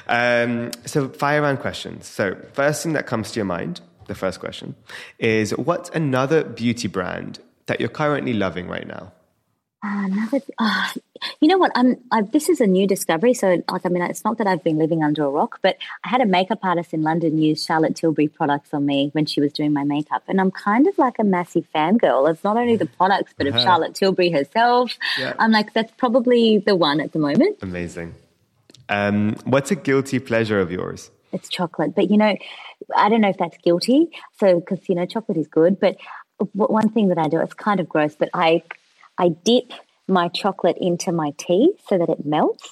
Um, 0.09 0.73
so, 0.85 1.11
fire 1.11 1.43
round 1.43 1.61
questions. 1.61 2.09
So, 2.09 2.37
first 2.55 2.83
thing 2.83 2.95
that 2.95 3.07
comes 3.07 3.31
to 3.31 3.37
your 3.39 3.47
mind, 3.47 3.81
the 4.09 4.17
first 4.17 4.41
question, 4.41 4.75
is 5.21 5.57
what's 5.57 5.91
another 5.91 6.43
beauty 6.43 6.89
brand 6.89 7.39
that 7.67 7.79
you're 7.79 7.89
currently 7.89 8.33
loving 8.33 8.67
right 8.67 8.87
now? 8.89 9.13
Another, 9.85 10.41
uh, 10.59 10.91
you 11.41 11.49
know 11.49 11.59
what? 11.59 11.73
I'm. 11.75 11.97
I, 12.13 12.23
this 12.23 12.49
is 12.49 12.61
a 12.61 12.69
new 12.69 12.87
discovery. 12.87 13.35
So, 13.35 13.65
like, 13.69 13.85
I 13.85 13.89
mean, 13.89 14.01
it's 14.03 14.23
not 14.23 14.39
that 14.39 14.47
I've 14.47 14.63
been 14.63 14.79
living 14.79 15.03
under 15.03 15.25
a 15.25 15.29
rock, 15.29 15.59
but 15.61 15.77
I 16.05 16.09
had 16.09 16.21
a 16.21 16.27
makeup 16.27 16.61
artist 16.63 16.95
in 16.95 17.03
London 17.03 17.37
use 17.37 17.65
Charlotte 17.65 17.97
Tilbury 17.97 18.29
products 18.29 18.73
on 18.73 18.87
me 18.87 19.11
when 19.13 19.27
she 19.27 19.41
was 19.41 19.53
doing 19.53 19.73
my 19.73 19.83
makeup, 19.83 20.23
and 20.29 20.41
I'm 20.41 20.53
kind 20.53 20.87
of 20.87 20.97
like 20.99 21.19
a 21.19 21.25
massive 21.25 21.67
fangirl. 21.75 22.31
It's 22.31 22.45
not 22.45 22.57
only 22.57 22.77
the 22.77 22.87
products, 22.99 23.35
but 23.37 23.49
uh-huh. 23.49 23.59
of 23.59 23.65
Charlotte 23.65 23.95
Tilbury 23.97 24.31
herself. 24.31 24.97
Yeah. 25.19 25.35
I'm 25.41 25.51
like, 25.51 25.73
that's 25.73 25.93
probably 25.97 26.59
the 26.59 26.77
one 26.77 27.01
at 27.01 27.13
the 27.13 27.19
moment. 27.19 27.59
Amazing. 27.61 28.15
Um, 28.89 29.35
what's 29.47 29.73
a 29.73 29.77
guilty 29.77 30.21
pleasure 30.21 30.61
of 30.61 30.71
yours? 30.71 31.11
It's 31.33 31.49
chocolate, 31.49 31.97
but 31.97 32.09
you 32.09 32.19
know, 32.19 32.37
I 32.97 33.09
don't 33.09 33.21
know 33.21 33.31
if 33.31 33.39
that's 33.39 33.57
guilty. 33.59 34.11
So, 34.39 34.61
because 34.61 34.89
you 34.89 34.95
know, 34.95 35.07
chocolate 35.07 35.39
is 35.39 35.49
good, 35.49 35.81
but 35.81 35.97
one 36.53 36.89
thing 36.91 37.09
that 37.09 37.19
I 37.19 37.27
do, 37.29 37.41
it's 37.41 37.55
kind 37.55 37.81
of 37.81 37.89
gross, 37.89 38.15
but 38.15 38.29
I 38.33 38.63
I 39.19 39.31
dip 39.45 39.73
my 40.09 40.29
chocolate 40.29 40.77
into 40.81 41.13
my 41.13 41.33
tea 41.39 41.73
so 41.89 41.99
that 41.99 42.09
it 42.09 42.25
melts. 42.25 42.69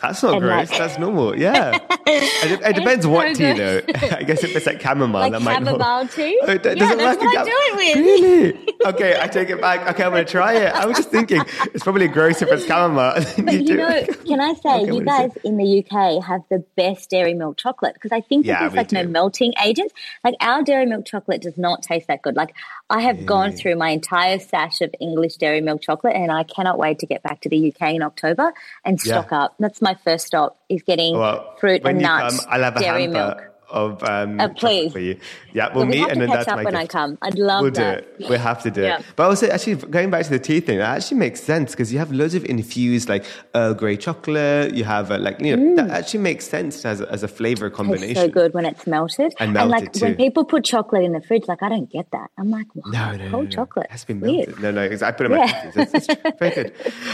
That's 0.00 0.22
not 0.22 0.40
gross. 0.40 0.70
Like, 0.70 0.78
That's 0.78 0.98
normal. 0.98 1.38
Yeah. 1.38 1.76
it, 2.06 2.60
it 2.62 2.74
depends 2.74 3.04
so 3.04 3.10
what 3.10 3.36
tea, 3.36 3.52
though. 3.52 3.82
I 3.94 4.22
guess 4.22 4.42
if 4.42 4.56
it's 4.56 4.64
like 4.64 4.80
chamomile, 4.80 5.20
like 5.20 5.32
that 5.32 5.42
might 5.42 5.54
chamomile 5.54 5.78
not. 5.78 6.10
tea. 6.12 6.40
Oh, 6.42 6.52
it 6.52 6.64
yeah, 6.64 6.74
doesn't 6.74 6.98
that's 6.98 7.20
like 7.20 7.34
what 7.34 7.38
I 7.38 7.44
do 7.44 7.50
it 7.52 7.76
with. 7.76 7.96
Really? 7.96 8.68
Okay, 8.86 9.20
I 9.20 9.26
take 9.26 9.50
it 9.50 9.60
back. 9.60 9.86
Okay, 9.90 10.04
I'm 10.04 10.12
going 10.12 10.24
to 10.24 10.30
try 10.30 10.54
it. 10.54 10.72
I 10.72 10.86
was 10.86 10.96
just 10.96 11.10
thinking 11.10 11.42
it's 11.74 11.84
probably 11.84 12.08
gross 12.08 12.40
if 12.40 12.50
it's 12.50 12.64
chamomile. 12.64 13.22
But 13.44 13.54
you, 13.54 13.60
you 13.60 13.76
know, 13.76 14.06
can 14.26 14.40
I 14.40 14.54
say, 14.54 14.82
okay, 14.82 14.94
you 14.94 15.04
guys 15.04 15.32
in 15.44 15.58
the 15.58 15.84
UK 15.84 16.24
have 16.24 16.42
the 16.48 16.64
best 16.76 17.10
dairy 17.10 17.34
milk 17.34 17.58
chocolate 17.58 17.94
because 17.94 18.12
I 18.12 18.22
think 18.22 18.46
yeah, 18.46 18.60
there's 18.60 18.74
like 18.74 18.88
do. 18.88 18.96
no 18.96 19.06
melting 19.06 19.52
agents. 19.62 19.92
Like 20.24 20.34
our 20.40 20.62
dairy 20.62 20.86
milk 20.86 21.04
chocolate 21.04 21.42
does 21.42 21.58
not 21.58 21.82
taste 21.82 22.06
that 22.06 22.22
good. 22.22 22.36
Like 22.36 22.54
I 22.90 23.00
have 23.02 23.20
yeah. 23.20 23.24
gone 23.24 23.52
through 23.52 23.76
my 23.76 23.90
entire 23.90 24.40
stash 24.40 24.80
of 24.80 24.92
English 25.00 25.36
dairy 25.36 25.60
milk 25.60 25.80
chocolate 25.80 26.16
and 26.16 26.32
I 26.32 26.42
cannot 26.42 26.76
wait 26.76 26.98
to 26.98 27.06
get 27.06 27.22
back 27.22 27.40
to 27.42 27.48
the 27.48 27.72
UK 27.72 27.94
in 27.94 28.02
October 28.02 28.52
and 28.84 29.00
stock 29.00 29.28
yeah. 29.30 29.44
up. 29.44 29.54
That's 29.60 29.80
my 29.80 29.94
first 29.94 30.26
stop 30.26 30.58
is 30.68 30.82
getting 30.82 31.16
well, 31.16 31.56
fruit 31.58 31.82
and 31.84 32.00
nuts, 32.00 32.40
come, 32.40 32.48
I'll 32.52 32.62
have 32.64 32.76
a 32.76 32.80
dairy 32.80 33.06
milk. 33.06 33.49
Of 33.70 34.02
um, 34.04 34.40
uh, 34.40 34.48
please 34.50 34.92
for 34.92 34.98
you. 34.98 35.18
Yeah, 35.52 35.74
we'll 35.74 35.84
we 35.86 35.92
meet, 35.92 35.98
have 36.00 36.10
and 36.10 36.20
then 36.20 36.28
catch 36.28 36.38
that's 36.46 36.48
up 36.48 36.56
my 36.56 36.64
when 36.64 36.76
I 36.76 36.86
come. 36.86 37.18
I'd 37.22 37.38
love 37.38 37.62
We'll 37.62 37.70
that. 37.72 38.18
do 38.18 38.24
it. 38.24 38.30
We 38.30 38.36
have 38.36 38.62
to 38.62 38.70
do 38.70 38.82
Yeah. 38.82 38.98
it. 38.98 39.06
But 39.16 39.24
also, 39.28 39.48
actually, 39.48 39.76
going 39.76 40.10
back 40.10 40.24
to 40.24 40.30
the 40.30 40.38
tea 40.38 40.60
thing, 40.60 40.78
that 40.78 40.96
actually 40.96 41.18
makes 41.18 41.40
sense 41.42 41.72
because 41.72 41.92
you 41.92 41.98
have 41.98 42.12
loads 42.12 42.34
of 42.34 42.44
infused, 42.44 43.08
like 43.08 43.24
Earl 43.54 43.74
Grey 43.74 43.96
chocolate. 43.96 44.74
You 44.74 44.84
have, 44.84 45.10
uh, 45.10 45.18
like, 45.18 45.40
you 45.40 45.56
know, 45.56 45.76
that 45.76 45.90
actually 45.90 46.20
makes 46.20 46.46
sense 46.46 46.84
as 46.84 47.00
a, 47.00 47.10
as 47.10 47.22
a 47.22 47.28
flavor 47.28 47.70
combination. 47.70 48.16
Mm. 48.16 48.26
so 48.26 48.28
good 48.28 48.54
when 48.54 48.64
it's 48.64 48.86
melted. 48.86 49.32
And 49.40 49.54
like 49.54 49.68
melted 49.70 50.02
when 50.02 50.12
too. 50.12 50.16
people 50.16 50.44
put 50.44 50.64
chocolate 50.64 51.02
in 51.04 51.12
the 51.12 51.20
fridge, 51.22 51.44
like 51.48 51.62
I 51.62 51.68
don't 51.68 51.90
get 51.90 52.10
that. 52.12 52.30
I'm 52.38 52.50
like, 52.50 52.66
wow, 52.74 52.82
No, 52.86 53.16
no, 53.16 53.24
no, 53.24 53.30
cold 53.30 53.44
no. 53.46 53.50
chocolate. 53.50 53.86
It 53.86 53.92
has 53.92 54.04
been 54.04 54.20
Weird. 54.20 54.60
No, 54.60 54.70
no, 54.70 54.82
I 54.84 54.88
put 55.12 55.26
it 55.26 55.32
in 55.32 55.38
my 55.38 55.44
Yeah. 55.44 55.70
cookies. 55.70 55.94
It's, 55.94 56.08
it's 56.08 56.22
very 56.38 56.54
good. 56.54 56.72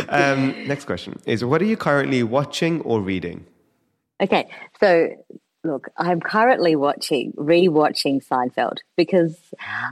Um, 0.08 0.66
next 0.68 0.84
question 0.84 1.18
is: 1.26 1.44
What 1.44 1.62
are 1.62 1.64
you 1.66 1.76
currently 1.76 2.22
watching 2.22 2.80
or 2.82 3.00
reading? 3.00 3.46
Okay, 4.20 4.48
so 4.80 5.08
look, 5.66 5.88
I'm 5.96 6.20
currently 6.20 6.76
watching, 6.76 7.32
rewatching 7.32 8.26
Seinfeld 8.26 8.78
because, 8.96 9.36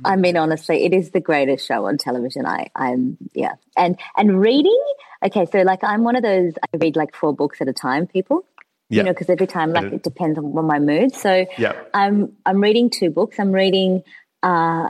I 0.04 0.16
mean, 0.16 0.36
honestly, 0.36 0.84
it 0.84 0.92
is 0.94 1.10
the 1.10 1.20
greatest 1.20 1.66
show 1.66 1.86
on 1.86 1.98
television. 1.98 2.46
I, 2.46 2.68
I'm, 2.74 3.16
yeah, 3.34 3.54
and 3.76 3.98
and 4.16 4.40
reading. 4.40 4.82
Okay, 5.24 5.46
so 5.50 5.58
like 5.62 5.82
I'm 5.82 6.04
one 6.04 6.16
of 6.16 6.22
those. 6.22 6.54
I 6.62 6.76
read 6.76 6.96
like 6.96 7.14
four 7.14 7.34
books 7.34 7.60
at 7.60 7.68
a 7.68 7.72
time. 7.72 8.06
People, 8.06 8.44
Yeah. 8.88 8.98
you 8.98 9.02
know, 9.04 9.12
because 9.12 9.28
every 9.30 9.46
time, 9.46 9.72
like, 9.72 9.84
it. 9.86 9.92
it 9.94 10.02
depends 10.02 10.38
on, 10.38 10.46
on 10.56 10.66
my 10.66 10.78
mood. 10.78 11.14
So 11.14 11.46
Yeah. 11.58 11.74
I'm 11.92 12.36
I'm 12.46 12.60
reading 12.60 12.90
two 12.90 13.10
books. 13.10 13.38
I'm 13.38 13.52
reading 13.52 14.02
uh, 14.42 14.88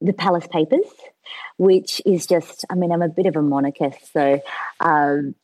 the 0.00 0.12
Palace 0.12 0.46
Papers, 0.46 0.86
which 1.56 2.02
is 2.04 2.26
just. 2.26 2.64
I 2.70 2.74
mean, 2.74 2.92
I'm 2.92 3.02
a 3.02 3.08
bit 3.08 3.26
of 3.26 3.36
a 3.36 3.42
monarchist, 3.42 4.12
so. 4.12 4.40
Um, 4.80 5.34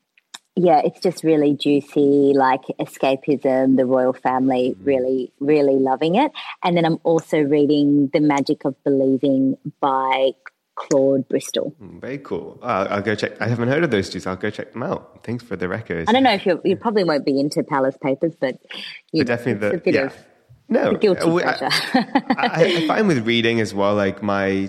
yeah, 0.57 0.80
it's 0.84 1.00
just 1.00 1.22
really 1.22 1.54
juicy, 1.54 2.32
like 2.34 2.62
escapism, 2.80 3.76
the 3.76 3.84
royal 3.86 4.12
family, 4.14 4.74
really, 4.82 5.32
really 5.40 5.74
loving 5.78 6.14
it. 6.16 6.32
And 6.62 6.76
then 6.76 6.84
I'm 6.84 6.98
also 7.04 7.38
reading 7.40 8.09
The 8.12 8.20
Magic 8.20 8.64
of 8.64 8.74
Believing 8.82 9.57
by 9.80 10.30
Claude 10.74 11.28
Bristol. 11.28 11.74
Mm, 11.80 12.00
Very 12.00 12.18
cool. 12.18 12.59
Uh, 12.62 12.86
I'll 12.90 13.02
go 13.02 13.14
check. 13.14 13.40
I 13.40 13.48
haven't 13.48 13.68
heard 13.68 13.84
of 13.84 13.90
those 13.90 14.09
two, 14.11 14.20
so 14.20 14.30
I'll 14.30 14.36
go 14.36 14.50
check 14.50 14.72
them 14.72 14.82
out. 14.82 15.20
Thanks 15.24 15.44
for 15.44 15.57
the 15.57 15.68
records. 15.68 16.09
I 16.09 16.12
don't 16.12 16.22
know 16.22 16.32
if 16.34 16.44
you 16.46 16.61
you 16.64 16.76
probably 16.76 17.04
won't 17.04 17.24
be 17.24 17.38
into 17.38 17.62
Palace 17.62 17.96
Papers, 18.02 18.34
but 18.40 18.59
you 19.12 19.22
But 19.24 19.26
definitely 19.26 19.68
the 19.68 19.74
a 19.76 19.78
bit 19.78 19.94
yeah. 19.94 20.07
of 20.07 20.16
no 20.68 20.94
guilty 20.96 21.20
uh, 21.22 21.34
I- 21.36 21.42
pleasure. 21.42 21.68
I, 21.94 22.80
I 22.82 22.86
find 22.86 23.09
with 23.09 23.26
reading 23.26 23.61
as 23.61 23.72
well, 23.72 23.94
like 23.94 24.22
my, 24.22 24.68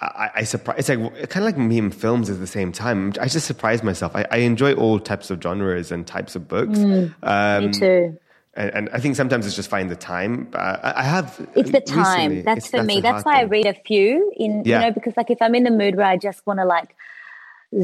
I, 0.00 0.30
I 0.36 0.42
surprise. 0.44 0.78
It's 0.78 0.88
like 0.88 0.98
kind 1.30 1.44
of 1.46 1.52
like 1.52 1.58
me 1.58 1.78
and 1.78 1.94
films 1.94 2.30
at 2.30 2.38
the 2.38 2.46
same 2.46 2.70
time. 2.72 3.12
I 3.20 3.26
just 3.26 3.46
surprise 3.46 3.82
myself. 3.82 4.14
I, 4.14 4.24
I 4.30 4.36
enjoy 4.38 4.74
all 4.74 5.00
types 5.00 5.30
of 5.30 5.42
genres 5.42 5.90
and 5.90 6.06
types 6.06 6.36
of 6.36 6.46
books. 6.46 6.78
um, 6.78 7.14
Mm, 7.22 7.66
Me 7.66 7.72
too. 7.72 8.18
And, 8.54 8.70
and 8.74 8.88
I 8.92 8.98
think 9.00 9.14
sometimes 9.16 9.46
it's 9.46 9.54
just 9.56 9.70
finding 9.70 9.88
the 9.88 9.96
time. 9.96 10.48
I, 10.54 10.94
I 10.96 11.02
have. 11.04 11.48
It's 11.56 11.70
the 11.70 11.80
time. 11.80 12.30
recently- 12.30 12.42
That's 12.42 12.68
for 12.70 12.82
me. 12.82 13.00
That's 13.00 13.24
why 13.24 13.40
I 13.40 13.42
read 13.44 13.66
a 13.66 13.74
few 13.74 14.32
in 14.36 14.62
Yeah. 14.64 14.80
you 14.80 14.86
know 14.86 14.92
because 14.92 15.16
like 15.16 15.30
if 15.30 15.38
I'm 15.42 15.54
in 15.54 15.64
the 15.64 15.70
mood 15.70 15.96
where 15.96 16.06
I 16.06 16.16
just 16.16 16.46
want 16.46 16.58
to 16.60 16.64
like 16.64 16.94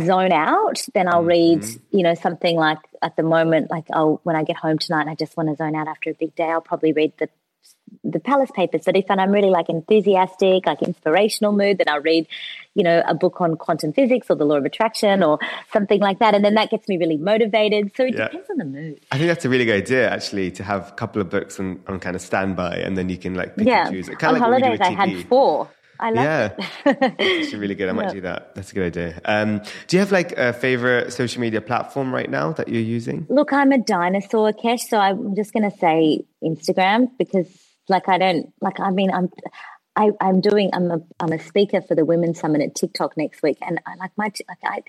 zone 0.04 0.32
out, 0.32 0.84
then 0.94 1.08
I'll 1.08 1.24
read 1.24 1.60
Mm-hmm. 1.60 1.96
you 1.96 2.02
know 2.04 2.14
something 2.14 2.56
like 2.56 2.78
at 3.02 3.16
the 3.16 3.22
moment 3.22 3.70
like 3.70 3.84
oh 3.92 4.18
when 4.22 4.34
I 4.34 4.42
get 4.44 4.56
home 4.56 4.78
tonight 4.78 5.02
and 5.02 5.10
I 5.10 5.14
just 5.14 5.36
want 5.36 5.48
to 5.50 5.56
zone 5.56 5.74
out 5.76 5.88
after 5.88 6.10
a 6.10 6.14
big 6.14 6.34
day, 6.34 6.44
I'll 6.50 6.60
probably 6.60 6.92
read 6.92 7.12
the 7.18 7.28
the 8.02 8.20
Palace 8.20 8.50
Papers. 8.54 8.82
But 8.84 8.96
if 8.96 9.06
I'm 9.10 9.30
really 9.30 9.50
like 9.50 9.68
enthusiastic, 9.68 10.66
like 10.66 10.82
inspirational 10.82 11.52
mood, 11.52 11.78
then 11.78 11.88
I'll 11.88 12.00
read 12.00 12.26
you 12.74 12.82
know 12.82 13.02
a 13.06 13.14
book 13.14 13.40
on 13.40 13.56
quantum 13.56 13.92
physics 13.92 14.26
or 14.28 14.34
the 14.36 14.44
law 14.44 14.56
of 14.56 14.64
attraction 14.64 15.22
or 15.22 15.38
something 15.72 16.00
like 16.00 16.18
that, 16.18 16.34
and 16.34 16.44
then 16.44 16.54
that 16.54 16.70
gets 16.70 16.88
me 16.88 16.96
really 16.98 17.16
motivated. 17.16 17.92
So 17.96 18.04
it 18.04 18.14
Yeah. 18.14 18.24
depends 18.28 18.50
on 18.50 18.58
the 18.58 18.64
mood. 18.64 19.00
I 19.12 19.18
think 19.18 19.28
that's 19.28 19.44
a 19.44 19.48
really 19.48 19.64
good 19.64 19.82
idea, 19.82 20.10
actually, 20.10 20.50
to 20.52 20.64
have 20.64 20.88
a 20.88 20.92
couple 20.92 21.22
of 21.22 21.30
books 21.30 21.60
on, 21.60 21.80
on 21.86 22.00
kind 22.00 22.16
of 22.16 22.22
standby, 22.22 22.76
and 22.78 22.96
then 22.96 23.08
you 23.08 23.16
can 23.16 23.34
like 23.34 23.56
pick 23.56 23.66
Yeah, 23.66 23.86
and 23.86 23.94
choose. 23.94 24.08
Kind 24.08 24.24
on 24.24 24.32
like 24.34 24.42
what 24.42 24.50
we 24.50 24.56
do 24.58 24.64
holidays 24.64 24.80
I 24.80 24.90
had 24.90 25.26
four. 25.28 25.68
I 26.00 26.10
love 26.10 26.24
Yeah, 26.24 26.54
it. 26.86 27.14
it's 27.18 27.54
really 27.54 27.74
good. 27.74 27.88
I 27.88 27.92
might 27.92 28.12
do 28.12 28.20
that. 28.22 28.54
That's 28.54 28.72
a 28.72 28.74
good 28.74 28.86
idea. 28.86 29.20
Um, 29.24 29.60
do 29.86 29.96
you 29.96 30.00
have 30.00 30.12
like 30.12 30.32
a 30.32 30.52
favorite 30.52 31.12
social 31.12 31.40
media 31.40 31.60
platform 31.60 32.12
right 32.12 32.28
now 32.28 32.52
that 32.52 32.68
you're 32.68 32.82
using? 32.82 33.26
Look, 33.28 33.52
I'm 33.52 33.72
a 33.72 33.78
dinosaur, 33.78 34.52
Kesh, 34.52 34.80
so 34.88 34.98
I'm 34.98 35.34
just 35.36 35.52
going 35.52 35.70
to 35.70 35.76
say 35.78 36.24
Instagram 36.42 37.08
because, 37.18 37.46
like, 37.88 38.08
I 38.08 38.18
don't 38.18 38.52
like. 38.60 38.80
I 38.80 38.90
mean, 38.90 39.10
I'm, 39.12 39.28
I, 39.96 40.10
I'm 40.20 40.40
doing. 40.40 40.70
I'm 40.72 40.90
a, 40.90 40.98
I'm 41.20 41.32
a 41.32 41.38
speaker 41.38 41.80
for 41.80 41.94
the 41.94 42.04
Women's 42.04 42.40
Summit 42.40 42.62
at 42.62 42.74
TikTok 42.74 43.16
next 43.16 43.42
week, 43.42 43.58
and 43.62 43.80
I 43.86 43.94
like 43.96 44.10
my. 44.16 44.30
Like, 44.48 44.58
I, 44.64 44.82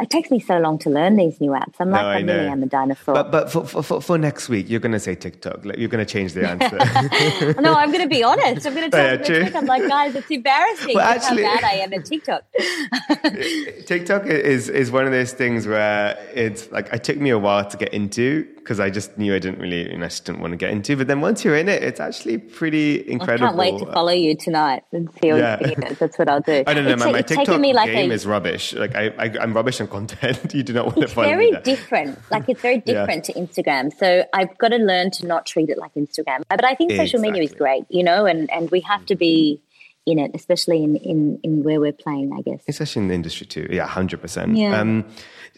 it 0.00 0.10
takes 0.10 0.30
me 0.30 0.40
so 0.40 0.58
long 0.58 0.76
to 0.80 0.90
learn 0.90 1.14
these 1.16 1.40
new 1.40 1.52
apps. 1.52 1.74
I'm 1.78 1.90
like, 1.90 2.00
I 2.02 2.14
I, 2.16 2.20
really 2.20 2.48
am 2.48 2.62
a 2.62 2.66
dinosaur. 2.66 3.14
But 3.14 3.30
but 3.30 3.50
for, 3.50 3.64
for, 3.64 4.00
for, 4.00 4.18
next 4.18 4.48
week, 4.48 4.68
you're 4.68 4.80
going 4.80 4.92
to 4.92 4.98
say 4.98 5.14
TikTok. 5.14 5.64
Like, 5.64 5.78
you're 5.78 5.88
going 5.88 6.04
to 6.04 6.12
change 6.12 6.32
the 6.32 6.48
answer. 6.50 7.60
no, 7.60 7.74
I'm 7.74 7.92
going 7.92 8.02
to 8.02 8.08
be 8.08 8.24
honest. 8.24 8.66
I'm 8.66 8.74
going 8.74 8.90
to 8.90 8.96
tell 8.96 9.04
Yeah, 9.06 9.18
you 9.44 9.50
true. 9.50 9.58
I'm 9.58 9.66
like, 9.66 9.86
guys, 9.86 10.14
it's 10.16 10.28
embarrassing 10.30 10.94
Well, 10.96 11.06
actually- 11.06 11.44
how 11.44 11.54
bad 11.60 11.64
I 11.64 11.72
am 11.74 11.92
at 11.92 12.04
TikTok. 12.06 12.42
TikTok 13.86 14.26
is 14.26 14.68
is 14.68 14.90
one 14.90 15.06
of 15.06 15.12
those 15.12 15.32
things 15.32 15.66
where 15.66 16.18
it's 16.34 16.70
like 16.72 16.92
it 16.92 17.04
took 17.04 17.16
me 17.18 17.30
a 17.30 17.38
while 17.38 17.64
to 17.68 17.76
get 17.76 17.92
into 17.94 18.44
because 18.56 18.80
I 18.80 18.88
just 18.88 19.18
knew 19.18 19.34
I 19.34 19.38
didn't 19.38 19.60
really, 19.60 19.90
you 19.92 19.98
know, 19.98 20.06
I 20.06 20.08
just 20.08 20.24
didn't 20.24 20.40
want 20.40 20.52
to 20.52 20.56
get 20.56 20.70
into. 20.70 20.96
But 20.96 21.06
then 21.06 21.20
once 21.20 21.44
you're 21.44 21.56
in 21.56 21.68
it, 21.68 21.82
it's 21.82 22.00
actually 22.00 22.38
pretty 22.38 23.00
I 23.00 23.12
incredible. 23.12 23.48
can't 23.48 23.58
wait 23.58 23.78
to 23.78 23.92
follow 23.92 24.12
you 24.12 24.34
tonight 24.36 24.84
and 24.90 25.10
see 25.20 25.32
what 25.32 25.38
Yeah. 25.38 25.68
you 25.68 25.76
know, 25.76 25.90
That's 26.00 26.18
what 26.18 26.28
I'll 26.30 26.40
do. 26.40 26.64
I 26.66 26.72
don't 26.72 26.84
know, 26.84 26.92
It's, 26.94 27.04
man. 27.04 27.12
My 27.12 27.20
TikTok 27.22 27.60
me 27.60 27.74
like 27.74 27.90
game 27.92 28.10
a, 28.10 28.14
is 28.14 28.24
rubbish. 28.26 28.72
Like 28.72 28.94
I, 28.94 29.08
I, 29.18 29.34
I'm 29.38 29.52
rubbish 29.52 29.80
on 29.84 30.06
content. 30.06 30.54
you 30.54 30.62
do 30.62 30.72
not 30.72 30.86
want 30.86 30.98
it's 30.98 31.10
to 31.10 31.14
follow 31.14 31.28
me 31.28 31.50
very 31.50 31.62
different. 31.62 32.18
Like 32.30 32.48
it's 32.48 32.60
very 32.60 32.76
Yeah. 32.86 33.00
different 33.00 33.24
to 33.24 33.32
Instagram. 33.34 33.92
So 33.96 34.24
I've 34.32 34.56
got 34.58 34.68
to 34.68 34.76
learn 34.76 35.10
to 35.12 35.26
not 35.26 35.46
treat 35.46 35.70
it 35.70 35.78
like 35.78 35.94
Instagram. 35.94 36.42
But 36.48 36.64
I 36.64 36.74
think 36.74 36.92
social 36.92 37.20
media 37.20 37.42
is 37.42 37.52
great, 37.52 37.84
you 37.88 38.02
know, 38.02 38.26
and, 38.26 38.50
and 38.50 38.70
we 38.70 38.80
have 38.80 39.06
to 39.06 39.16
be 39.16 39.60
in 40.06 40.18
it, 40.18 40.32
especially 40.34 40.82
in, 40.84 40.96
in, 40.96 41.40
in 41.42 41.62
where 41.62 41.80
we're 41.80 41.92
playing, 41.92 42.32
I 42.36 42.42
guess. 42.42 42.62
Especially 42.68 43.02
in 43.02 43.08
the 43.08 43.14
industry 43.14 43.46
too. 43.46 43.68
Yeah, 43.70 43.86
hundred 43.86 44.20
percent. 44.20 44.56
Yeah. 44.56 44.78
Um, 44.78 45.06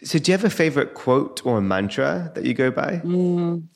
so, 0.03 0.19
do 0.19 0.31
you 0.31 0.37
have 0.37 0.45
a 0.45 0.49
favorite 0.49 0.93
quote 0.93 1.45
or 1.45 1.59
mantra 1.59 2.31
that 2.35 2.45
you 2.45 2.53
go 2.53 2.71
by? 2.71 3.01
Mm. 3.03 3.67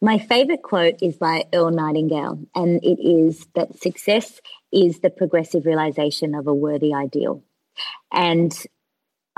My 0.00 0.18
favorite 0.18 0.62
quote 0.62 1.02
is 1.02 1.16
by 1.16 1.44
Earl 1.52 1.72
Nightingale, 1.72 2.38
and 2.54 2.80
it 2.84 3.00
is 3.02 3.46
that 3.54 3.78
success 3.80 4.40
is 4.72 5.00
the 5.00 5.10
progressive 5.10 5.66
realization 5.66 6.34
of 6.34 6.46
a 6.46 6.54
worthy 6.54 6.94
ideal. 6.94 7.42
And 8.12 8.52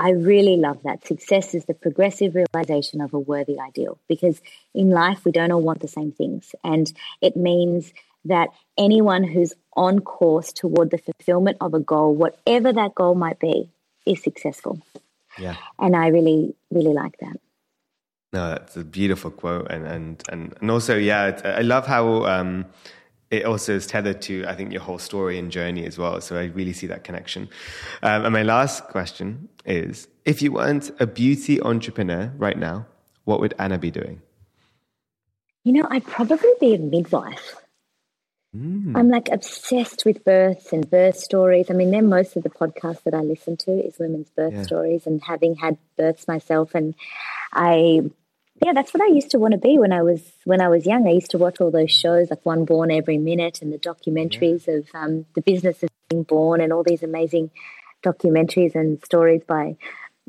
I 0.01 0.09
really 0.09 0.57
love 0.57 0.81
that. 0.83 1.05
Success 1.05 1.53
is 1.53 1.65
the 1.65 1.75
progressive 1.75 2.33
realization 2.33 3.01
of 3.01 3.13
a 3.13 3.19
worthy 3.19 3.59
ideal 3.59 3.99
because 4.07 4.41
in 4.73 4.89
life 4.89 5.23
we 5.23 5.31
don't 5.31 5.51
all 5.51 5.61
want 5.61 5.81
the 5.81 5.87
same 5.87 6.11
things. 6.11 6.55
And 6.63 6.91
it 7.21 7.37
means 7.37 7.93
that 8.25 8.49
anyone 8.79 9.23
who's 9.23 9.53
on 9.75 9.99
course 9.99 10.51
toward 10.51 10.89
the 10.89 10.97
fulfillment 10.97 11.57
of 11.61 11.75
a 11.75 11.79
goal, 11.79 12.15
whatever 12.15 12.73
that 12.73 12.95
goal 12.95 13.13
might 13.13 13.39
be, 13.39 13.69
is 14.07 14.23
successful. 14.23 14.81
Yeah. 15.37 15.55
And 15.77 15.95
I 15.95 16.07
really, 16.07 16.55
really 16.71 16.93
like 16.93 17.19
that. 17.19 17.39
No, 18.33 18.49
that's 18.49 18.75
a 18.77 18.83
beautiful 18.83 19.29
quote, 19.29 19.69
and 19.69 19.85
and 19.85 20.23
and, 20.29 20.55
and 20.61 20.71
also, 20.71 20.97
yeah, 20.97 21.27
it's, 21.27 21.43
I 21.43 21.61
love 21.61 21.85
how 21.85 22.25
um, 22.25 22.65
it 23.31 23.45
also 23.45 23.73
is 23.73 23.87
tethered 23.87 24.21
to, 24.23 24.45
I 24.45 24.55
think, 24.55 24.71
your 24.71 24.81
whole 24.81 24.99
story 24.99 25.39
and 25.39 25.51
journey 25.51 25.85
as 25.85 25.97
well. 25.97 26.21
So 26.21 26.37
I 26.37 26.45
really 26.45 26.73
see 26.73 26.87
that 26.87 27.03
connection. 27.03 27.49
Um, 28.03 28.25
and 28.25 28.33
my 28.33 28.43
last 28.43 28.83
question 28.89 29.49
is: 29.65 30.07
If 30.25 30.41
you 30.41 30.51
weren't 30.51 30.91
a 30.99 31.07
beauty 31.07 31.61
entrepreneur 31.61 32.31
right 32.37 32.57
now, 32.57 32.85
what 33.23 33.39
would 33.39 33.53
Anna 33.57 33.77
be 33.77 33.89
doing? 33.91 34.21
You 35.63 35.73
know, 35.73 35.87
I'd 35.89 36.05
probably 36.05 36.51
be 36.59 36.75
a 36.75 36.79
midwife. 36.79 37.55
I'm 38.53 39.07
like 39.07 39.29
obsessed 39.31 40.03
with 40.05 40.25
births 40.25 40.73
and 40.73 40.89
birth 40.89 41.15
stories. 41.15 41.69
I 41.69 41.73
mean, 41.73 41.89
they're 41.91 42.01
most 42.01 42.35
of 42.35 42.43
the 42.43 42.49
podcasts 42.49 43.03
that 43.03 43.13
I 43.13 43.21
listen 43.21 43.55
to 43.57 43.71
is 43.71 43.97
women's 43.97 44.29
birth 44.31 44.53
Yeah. 44.53 44.63
stories 44.63 45.07
and 45.07 45.23
having 45.23 45.55
had 45.55 45.77
births 45.97 46.27
myself. 46.27 46.75
And 46.75 46.93
I, 47.53 48.01
yeah, 48.63 48.73
that's 48.73 48.93
what 48.93 49.01
I 49.03 49.07
used 49.07 49.31
to 49.31 49.39
want 49.39 49.53
to 49.53 49.57
be 49.57 49.77
when 49.77 49.91
I 49.91 50.01
was 50.03 50.21
when 50.45 50.61
I 50.61 50.69
was 50.69 50.85
young. 50.85 51.07
I 51.07 51.11
used 51.11 51.31
to 51.31 51.37
watch 51.37 51.59
all 51.59 51.71
those 51.71 51.91
shows 51.91 52.29
like 52.29 52.45
One 52.45 52.65
Born 52.65 52.91
Every 52.91 53.17
Minute 53.17 53.61
and 53.61 53.73
the 53.73 53.79
documentaries 53.79 54.67
of 54.67 54.87
um, 54.93 55.25
the 55.35 55.41
business 55.41 55.81
of 55.83 55.89
being 56.09 56.23
born 56.23 56.61
and 56.61 56.71
all 56.71 56.83
these 56.83 57.03
amazing 57.03 57.51
documentaries 58.03 58.75
and 58.75 59.03
stories 59.03 59.43
by 59.45 59.77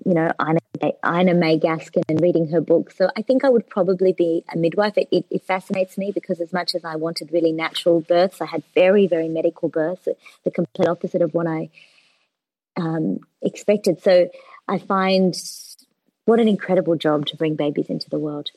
you 0.05 0.14
know, 0.14 0.30
Ina, 0.41 0.93
Ina 1.07 1.35
May 1.35 1.59
Gaskin 1.59 2.03
and 2.09 2.20
reading 2.20 2.49
her 2.49 2.61
book. 2.61 2.91
So 2.93 3.11
I 3.16 3.22
think 3.22 3.45
I 3.45 3.49
would 3.49 3.68
probably 3.68 4.12
be 4.12 4.45
a 4.53 4.57
midwife. 4.57 4.97
It, 4.97 5.09
it, 5.12 5.26
it 5.30 5.45
fascinates 5.45 5.97
me 5.97 6.11
because 6.12 6.41
as 6.41 6.53
much 6.53 6.74
as 6.74 6.85
I 6.85 6.97
wanted 6.97 7.33
really 7.33 7.53
natural 7.53 8.01
births, 8.01 8.41
I 8.41 8.47
had 8.47 8.62
very, 8.74 9.07
very 9.07 9.28
medical 9.28 9.68
births, 9.68 10.09
the 10.45 10.51
complete 10.51 10.89
opposite 10.89 11.22
of 11.22 11.35
what 11.35 11.47
I 11.47 11.70
um, 12.76 13.20
expected. 13.43 14.03
So 14.03 14.28
I 14.66 14.78
find 14.78 15.35
what 16.24 16.40
an 16.40 16.48
incredible 16.48 16.96
job 16.96 17.26
to 17.26 17.36
bring 17.36 17.56
babies 17.56 17.88
into 17.88 18.08
the 18.10 18.18
world. 18.18 18.50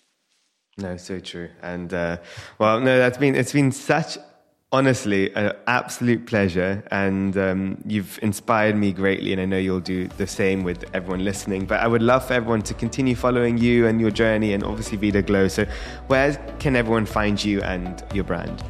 No, 0.77 0.97
so 0.97 1.19
true. 1.19 1.49
And 1.61 1.93
uh, 1.93 2.17
well, 2.59 2.79
no, 2.79 2.97
that's 2.97 3.17
been 3.17 3.35
it's 3.35 3.53
been 3.53 3.71
such 3.71 4.17
honestly 4.71 5.33
an 5.35 5.53
absolute 5.67 6.25
pleasure, 6.25 6.83
and 6.91 7.37
um, 7.37 7.81
you've 7.85 8.19
inspired 8.21 8.75
me 8.75 8.91
greatly, 8.91 9.31
and 9.31 9.39
I 9.39 9.45
know 9.45 9.57
you'll 9.57 9.79
do 9.79 10.07
the 10.17 10.27
same 10.27 10.63
with 10.63 10.83
everyone 10.93 11.23
listening. 11.23 11.65
But 11.65 11.79
I 11.79 11.87
would 11.87 12.01
love 12.01 12.27
for 12.27 12.33
everyone 12.33 12.61
to 12.63 12.73
continue 12.73 13.15
following 13.15 13.57
you 13.57 13.87
and 13.87 14.01
your 14.01 14.11
journey, 14.11 14.53
and 14.53 14.63
obviously 14.63 14.97
Vida 14.97 15.21
Glow. 15.21 15.47
So, 15.47 15.65
where 16.07 16.35
can 16.59 16.75
everyone 16.75 17.05
find 17.05 17.41
you 17.41 17.61
and 17.61 18.03
your 18.13 18.25
brand? 18.25 18.61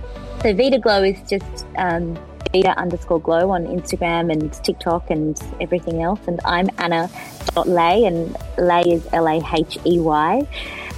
So 0.43 0.53
Vida 0.53 0.77
Glow 0.77 1.01
is 1.01 1.17
just 1.27 1.65
um, 1.77 2.15
Vida 2.51 2.77
underscore 2.77 3.19
Glow 3.19 3.51
on 3.51 3.65
Instagram 3.65 4.31
and 4.31 4.51
TikTok 4.63 5.09
and 5.09 5.39
everything 5.59 6.01
else. 6.01 6.19
And 6.27 6.39
I'm 6.45 6.69
Anna 6.77 7.09
Lahey, 7.55 8.07
and 8.07 8.35
Lahey 8.57 8.93
is 8.93 9.07
L 9.13 9.27
A 9.27 9.41
H 9.53 9.77
E 9.85 9.99
Y. 9.99 10.47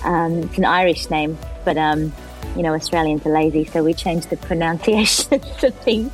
Um, 0.04 0.34
it's 0.44 0.58
an 0.58 0.66
Irish 0.66 1.10
name, 1.10 1.38
but 1.66 1.78
um, 1.78 2.14
you 2.56 2.64
know 2.64 2.74
Australians 2.74 3.26
are 3.26 3.34
lazy, 3.34 3.66
so 3.66 3.84
we 3.84 3.94
changed 3.94 4.30
the 4.30 4.38
pronunciation 4.38 5.34
of 5.64 5.74
things. 5.76 6.12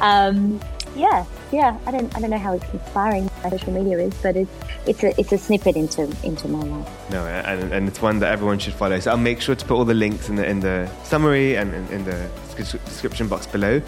Um, 0.00 0.60
yeah, 0.94 1.26
yeah. 1.52 1.78
I 1.86 1.90
don't 1.90 2.14
I 2.16 2.20
don't 2.20 2.30
know 2.30 2.38
how 2.38 2.54
inspiring 2.54 3.30
social 3.42 3.72
media 3.72 3.98
is, 3.98 4.14
but 4.22 4.36
it's 4.36 4.50
it's 4.86 5.02
a 5.02 5.20
it's 5.20 5.32
a 5.32 5.38
snippet 5.38 5.76
into 5.76 6.02
into 6.22 6.48
my 6.48 6.62
life. 6.62 7.10
No, 7.10 7.26
and, 7.26 7.72
and 7.72 7.88
it's 7.88 8.00
one 8.00 8.18
that 8.20 8.32
everyone 8.32 8.58
should 8.58 8.74
follow. 8.74 8.98
So 9.00 9.10
I'll 9.10 9.16
make 9.16 9.40
sure 9.40 9.54
to 9.54 9.64
put 9.64 9.74
all 9.74 9.84
the 9.84 9.94
links 9.94 10.28
in 10.28 10.36
the 10.36 10.46
in 10.48 10.60
the 10.60 10.90
summary 11.04 11.56
and 11.56 11.74
in, 11.74 11.86
in 11.88 12.04
the 12.04 12.28
description 12.56 13.28
box 13.28 13.46
below. 13.46 13.82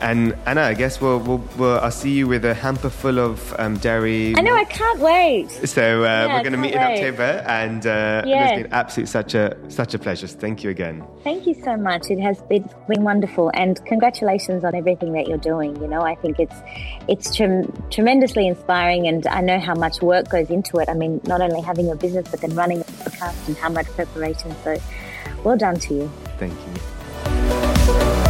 And 0.00 0.34
Anna, 0.46 0.62
I 0.62 0.74
guess 0.74 1.00
we'll, 1.00 1.18
we'll, 1.18 1.44
we'll 1.58 1.78
I'll 1.78 1.90
see 1.90 2.12
you 2.12 2.26
with 2.26 2.44
a 2.44 2.54
hamper 2.54 2.88
full 2.88 3.18
of 3.18 3.54
um, 3.58 3.76
dairy. 3.76 4.34
I 4.36 4.40
know, 4.40 4.54
I 4.54 4.64
can't 4.64 4.98
wait. 4.98 5.50
So 5.50 6.02
uh, 6.02 6.04
yeah, 6.04 6.26
we're 6.36 6.42
going 6.42 6.52
to 6.52 6.58
meet 6.58 6.74
wait. 6.74 6.98
in 7.00 7.14
October, 7.14 7.44
and 7.46 7.86
uh, 7.86 8.22
yes. 8.26 8.52
it's 8.52 8.62
been 8.62 8.72
absolutely 8.72 9.10
such 9.10 9.34
a 9.34 9.56
such 9.68 9.94
a 9.94 9.98
pleasure. 9.98 10.26
So 10.26 10.38
thank 10.38 10.64
you 10.64 10.70
again. 10.70 11.06
Thank 11.22 11.46
you 11.46 11.54
so 11.62 11.76
much. 11.76 12.10
It 12.10 12.18
has 12.20 12.40
been, 12.42 12.68
been 12.88 13.04
wonderful, 13.04 13.50
and 13.52 13.84
congratulations 13.84 14.64
on 14.64 14.74
everything 14.74 15.12
that 15.12 15.28
you're 15.28 15.38
doing. 15.38 15.80
You 15.82 15.88
know, 15.88 16.00
I 16.00 16.14
think 16.14 16.38
it's 16.38 16.56
it's 17.06 17.34
trem- 17.34 17.70
tremendously 17.90 18.46
inspiring, 18.46 19.06
and 19.06 19.26
I 19.26 19.42
know 19.42 19.60
how 19.60 19.74
much 19.74 20.00
work 20.00 20.30
goes 20.30 20.48
into 20.48 20.78
it. 20.78 20.88
I 20.88 20.94
mean, 20.94 21.20
not 21.24 21.42
only 21.42 21.60
having 21.60 21.86
your 21.86 21.96
business, 21.96 22.26
but 22.30 22.40
then 22.40 22.54
running 22.54 22.80
a 22.80 22.84
podcast 22.84 23.48
and 23.48 23.56
how 23.58 23.68
much 23.68 23.86
preparation. 23.88 24.54
So, 24.64 24.78
well 25.44 25.58
done 25.58 25.78
to 25.80 25.94
you. 25.94 26.12
Thank 26.38 26.54
you. 26.54 28.29